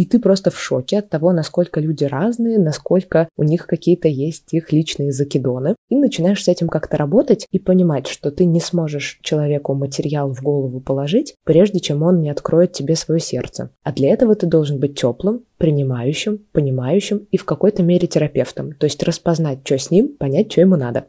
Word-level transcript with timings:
и 0.00 0.06
ты 0.06 0.18
просто 0.18 0.50
в 0.50 0.58
шоке 0.58 1.00
от 1.00 1.10
того, 1.10 1.30
насколько 1.30 1.78
люди 1.78 2.04
разные, 2.04 2.58
насколько 2.58 3.28
у 3.36 3.42
них 3.42 3.66
какие-то 3.66 4.08
есть 4.08 4.54
их 4.54 4.72
личные 4.72 5.12
закидоны, 5.12 5.76
и 5.90 5.96
начинаешь 5.96 6.42
с 6.42 6.48
этим 6.48 6.68
как-то 6.68 6.96
работать 6.96 7.46
и 7.50 7.58
понимать, 7.58 8.06
что 8.06 8.30
ты 8.30 8.46
не 8.46 8.60
сможешь 8.60 9.18
человеку 9.20 9.74
материал 9.74 10.32
в 10.32 10.42
голову 10.42 10.80
положить, 10.80 11.34
прежде 11.44 11.80
чем 11.80 12.02
он 12.02 12.22
не 12.22 12.30
откроет 12.30 12.72
тебе 12.72 12.96
свое 12.96 13.20
сердце. 13.20 13.72
А 13.82 13.92
для 13.92 14.08
этого 14.08 14.34
ты 14.34 14.46
должен 14.46 14.80
быть 14.80 14.98
теплым, 14.98 15.42
принимающим, 15.58 16.46
понимающим 16.52 17.26
и 17.30 17.36
в 17.36 17.44
какой-то 17.44 17.82
мере 17.82 18.08
терапевтом. 18.08 18.72
То 18.72 18.84
есть 18.84 19.02
распознать, 19.02 19.58
что 19.64 19.76
с 19.76 19.90
ним, 19.90 20.16
понять, 20.16 20.50
что 20.50 20.62
ему 20.62 20.76
надо. 20.76 21.08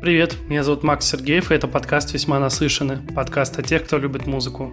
Привет, 0.00 0.36
меня 0.48 0.62
зовут 0.62 0.84
Макс 0.84 1.10
Сергеев, 1.10 1.50
и 1.50 1.54
это 1.56 1.66
подкаст 1.66 2.14
«Весьма 2.14 2.38
наслышаны», 2.38 3.00
подкаст 3.16 3.58
о 3.58 3.62
тех, 3.62 3.84
кто 3.84 3.98
любит 3.98 4.28
музыку. 4.28 4.72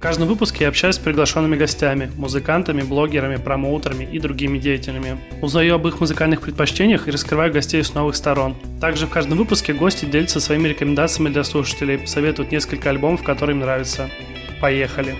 В 0.00 0.02
каждом 0.02 0.28
выпуске 0.28 0.64
я 0.64 0.68
общаюсь 0.68 0.94
с 0.94 0.98
приглашенными 0.98 1.56
гостями, 1.56 2.10
музыкантами, 2.16 2.80
блогерами, 2.80 3.36
промоутерами 3.36 4.08
и 4.10 4.18
другими 4.18 4.56
деятелями. 4.56 5.20
Узнаю 5.42 5.74
об 5.74 5.86
их 5.86 6.00
музыкальных 6.00 6.40
предпочтениях 6.40 7.06
и 7.06 7.10
раскрываю 7.10 7.52
гостей 7.52 7.84
с 7.84 7.92
новых 7.92 8.16
сторон. 8.16 8.56
Также 8.80 9.06
в 9.06 9.10
каждом 9.10 9.36
выпуске 9.36 9.74
гости 9.74 10.06
делятся 10.06 10.40
своими 10.40 10.68
рекомендациями 10.68 11.28
для 11.28 11.44
слушателей, 11.44 12.06
советуют 12.06 12.50
несколько 12.50 12.88
альбомов, 12.88 13.22
которые 13.22 13.56
им 13.56 13.60
нравятся. 13.60 14.08
Поехали! 14.58 15.16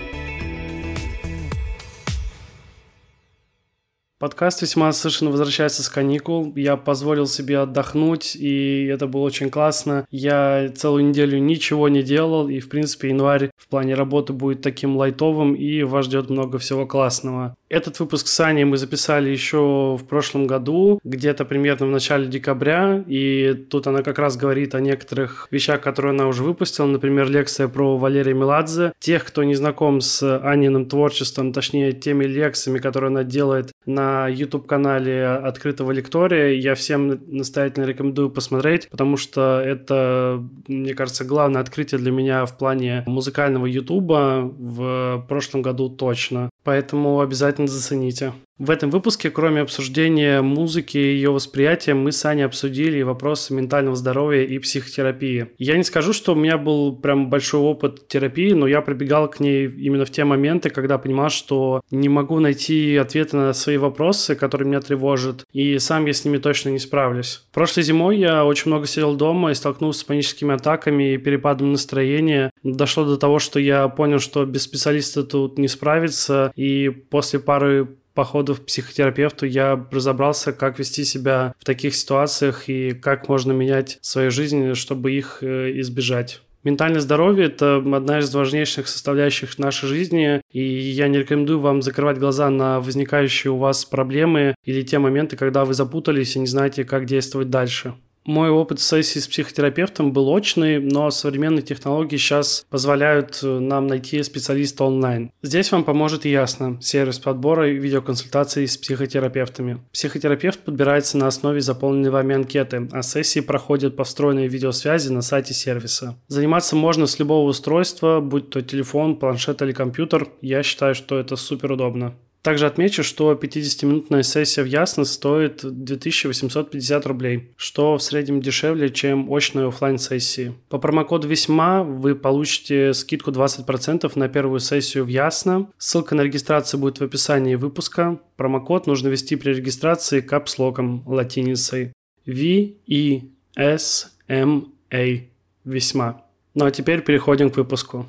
Подкаст 4.21 4.61
весьма 4.61 4.91
совершенно 4.91 5.31
возвращается 5.31 5.81
с 5.81 5.89
каникул. 5.89 6.53
Я 6.55 6.77
позволил 6.77 7.25
себе 7.25 7.57
отдохнуть, 7.57 8.35
и 8.35 8.85
это 8.85 9.07
было 9.07 9.21
очень 9.21 9.49
классно. 9.49 10.05
Я 10.11 10.69
целую 10.75 11.05
неделю 11.05 11.39
ничего 11.39 11.89
не 11.89 12.03
делал, 12.03 12.47
и, 12.47 12.59
в 12.59 12.69
принципе, 12.69 13.09
январь 13.09 13.49
в 13.57 13.67
плане 13.67 13.95
работы 13.95 14.31
будет 14.31 14.61
таким 14.61 14.95
лайтовым, 14.95 15.55
и 15.55 15.81
вас 15.81 16.05
ждет 16.05 16.29
много 16.29 16.59
всего 16.59 16.85
классного. 16.85 17.55
Этот 17.67 17.99
выпуск 17.99 18.27
с 18.27 18.39
Аней 18.41 18.63
мы 18.63 18.77
записали 18.77 19.31
еще 19.31 19.97
в 19.99 20.05
прошлом 20.07 20.45
году, 20.45 20.99
где-то 21.03 21.43
примерно 21.43 21.87
в 21.87 21.89
начале 21.89 22.27
декабря, 22.27 23.03
и 23.07 23.55
тут 23.71 23.87
она 23.87 24.03
как 24.03 24.19
раз 24.19 24.37
говорит 24.37 24.75
о 24.75 24.81
некоторых 24.81 25.47
вещах, 25.49 25.81
которые 25.81 26.11
она 26.11 26.27
уже 26.27 26.43
выпустила, 26.43 26.85
например, 26.85 27.27
лекция 27.27 27.67
про 27.69 27.97
Валерия 27.97 28.35
Меладзе. 28.35 28.93
Тех, 28.99 29.25
кто 29.25 29.43
не 29.43 29.55
знаком 29.55 29.99
с 29.99 30.37
Аниным 30.43 30.85
творчеством, 30.85 31.53
точнее, 31.53 31.93
теми 31.93 32.25
лекциями, 32.25 32.77
которые 32.77 33.07
она 33.07 33.23
делает 33.23 33.71
на 33.87 34.10
YouTube-канале 34.27 35.25
открытого 35.27 35.91
лектория, 35.91 36.53
я 36.53 36.75
всем 36.75 37.19
настоятельно 37.27 37.85
рекомендую 37.85 38.29
посмотреть, 38.29 38.89
потому 38.89 39.17
что 39.17 39.61
это, 39.61 40.43
мне 40.67 40.93
кажется, 40.93 41.25
главное 41.25 41.61
открытие 41.61 41.99
для 41.99 42.11
меня 42.11 42.45
в 42.45 42.57
плане 42.57 43.03
музыкального 43.07 43.65
YouTube 43.65 44.09
в 44.09 45.25
прошлом 45.27 45.61
году 45.61 45.89
точно. 45.89 46.49
Поэтому 46.63 47.21
обязательно 47.21 47.67
зацените. 47.67 48.33
В 48.61 48.69
этом 48.69 48.91
выпуске, 48.91 49.31
кроме 49.31 49.61
обсуждения 49.61 50.43
музыки 50.43 50.95
и 50.95 51.15
ее 51.15 51.31
восприятия, 51.31 51.95
мы 51.95 52.11
с 52.11 52.23
Аней 52.25 52.43
обсудили 52.43 53.01
вопросы 53.01 53.55
ментального 53.55 53.95
здоровья 53.95 54.43
и 54.43 54.59
психотерапии. 54.59 55.47
Я 55.57 55.77
не 55.77 55.83
скажу, 55.83 56.13
что 56.13 56.33
у 56.33 56.35
меня 56.35 56.59
был 56.59 56.95
прям 56.95 57.31
большой 57.31 57.59
опыт 57.61 58.07
терапии, 58.07 58.53
но 58.53 58.67
я 58.67 58.81
прибегал 58.81 59.27
к 59.31 59.39
ней 59.39 59.65
именно 59.65 60.05
в 60.05 60.11
те 60.11 60.25
моменты, 60.25 60.69
когда 60.69 60.99
понимал, 60.99 61.31
что 61.31 61.81
не 61.89 62.07
могу 62.07 62.39
найти 62.39 62.97
ответы 62.97 63.35
на 63.35 63.53
свои 63.53 63.77
вопросы, 63.77 64.35
которые 64.35 64.67
меня 64.67 64.79
тревожат, 64.79 65.43
и 65.51 65.79
сам 65.79 66.05
я 66.05 66.13
с 66.13 66.23
ними 66.23 66.37
точно 66.37 66.69
не 66.69 66.77
справлюсь. 66.77 67.43
Прошлой 67.51 67.81
зимой 67.81 68.19
я 68.19 68.45
очень 68.45 68.69
много 68.69 68.85
сидел 68.85 69.15
дома 69.15 69.49
и 69.49 69.55
столкнулся 69.55 70.01
с 70.01 70.03
паническими 70.03 70.53
атаками 70.53 71.15
и 71.15 71.17
перепадом 71.17 71.71
настроения. 71.71 72.51
Дошло 72.61 73.05
до 73.05 73.17
того, 73.17 73.39
что 73.39 73.59
я 73.59 73.87
понял, 73.87 74.19
что 74.19 74.45
без 74.45 74.61
специалиста 74.61 75.23
тут 75.23 75.57
не 75.57 75.67
справиться, 75.67 76.51
и 76.55 76.89
после 76.89 77.39
пары 77.39 77.97
походу 78.13 78.53
в 78.53 78.65
психотерапевту 78.65 79.45
я 79.45 79.87
разобрался, 79.91 80.53
как 80.53 80.79
вести 80.79 81.03
себя 81.03 81.53
в 81.59 81.65
таких 81.65 81.95
ситуациях 81.95 82.69
и 82.69 82.91
как 82.93 83.27
можно 83.29 83.51
менять 83.51 83.99
свою 84.01 84.31
жизнь, 84.31 84.75
чтобы 84.75 85.11
их 85.11 85.39
э, 85.41 85.79
избежать. 85.79 86.41
Ментальное 86.63 87.01
здоровье– 87.01 87.45
это 87.47 87.77
одна 87.77 88.19
из 88.19 88.33
важнейших 88.33 88.87
составляющих 88.87 89.57
нашей 89.57 89.87
жизни, 89.87 90.41
и 90.51 90.61
я 90.61 91.07
не 91.07 91.17
рекомендую 91.17 91.59
вам 91.59 91.81
закрывать 91.81 92.19
глаза 92.19 92.51
на 92.51 92.79
возникающие 92.79 93.51
у 93.51 93.57
вас 93.57 93.83
проблемы 93.83 94.53
или 94.63 94.83
те 94.83 94.99
моменты, 94.99 95.37
когда 95.37 95.65
вы 95.65 95.73
запутались 95.73 96.35
и 96.35 96.39
не 96.39 96.45
знаете, 96.45 96.83
как 96.83 97.05
действовать 97.05 97.49
дальше. 97.49 97.95
Мой 98.25 98.49
опыт 98.49 98.79
сессии 98.79 99.19
с 99.19 99.27
психотерапевтом 99.27 100.13
был 100.13 100.29
очный, 100.29 100.79
но 100.79 101.09
современные 101.09 101.63
технологии 101.63 102.17
сейчас 102.17 102.65
позволяют 102.69 103.39
э, 103.41 103.59
нам 103.59 103.87
найти 103.87 104.21
специалиста 104.21 104.83
онлайн. 104.83 105.31
Здесь 105.41 105.71
вам 105.71 105.83
поможет 105.83 106.25
Ясно, 106.31 106.77
сервис 106.81 107.19
подбора 107.19 107.69
и 107.69 107.77
видеоконсультаций 107.77 108.67
с 108.67 108.77
психотерапевтами. 108.77 109.81
Психотерапевт 109.91 110.59
подбирается 110.59 111.17
на 111.17 111.27
основе 111.27 111.61
заполненной 111.61 112.11
вами 112.11 112.35
анкеты, 112.35 112.87
а 112.91 113.01
сессии 113.01 113.39
проходят 113.39 113.95
по 113.95 114.03
встроенной 114.03 114.47
видеосвязи 114.47 115.09
на 115.09 115.21
сайте 115.21 115.53
сервиса. 115.53 116.15
Заниматься 116.27 116.75
можно 116.75 117.07
с 117.07 117.17
любого 117.19 117.49
устройства, 117.49 118.19
будь 118.21 118.49
то 118.49 118.61
телефон, 118.61 119.17
планшет 119.17 119.61
или 119.61 119.71
компьютер. 119.71 120.29
Я 120.41 120.63
считаю, 120.63 120.93
что 120.95 121.19
это 121.19 121.35
супер 121.35 121.71
удобно. 121.71 122.15
Также 122.41 122.65
отмечу, 122.65 123.03
что 123.03 123.33
50-минутная 123.33 124.23
сессия 124.23 124.63
в 124.63 124.65
Ясно 124.65 125.05
стоит 125.05 125.59
2850 125.63 127.05
рублей, 127.05 127.51
что 127.55 127.97
в 127.97 128.01
среднем 128.01 128.41
дешевле, 128.41 128.89
чем 128.89 129.29
очные 129.29 129.67
офлайн 129.67 129.99
сессии. 129.99 130.55
По 130.69 130.79
промокоду 130.79 131.27
«Весьма» 131.27 131.83
вы 131.83 132.15
получите 132.15 132.93
скидку 132.93 133.29
20% 133.31 134.11
на 134.15 134.27
первую 134.27 134.59
сессию 134.59 135.05
в 135.05 135.07
Ясно. 135.07 135.69
Ссылка 135.77 136.15
на 136.15 136.21
регистрацию 136.21 136.79
будет 136.79 136.99
в 136.99 137.03
описании 137.03 137.55
выпуска. 137.55 138.19
Промокод 138.37 138.87
нужно 138.87 139.09
ввести 139.09 139.35
при 139.35 139.51
регистрации 139.53 140.21
капслоком 140.21 141.03
латиницей 141.05 141.93
V 142.25 142.73
E 142.87 143.21
S 143.55 144.17
M 144.27 144.73
A 144.91 145.27
«Весьма». 145.63 146.23
Ну 146.55 146.65
а 146.65 146.71
теперь 146.71 147.01
переходим 147.01 147.51
к 147.51 147.57
выпуску. 147.57 148.07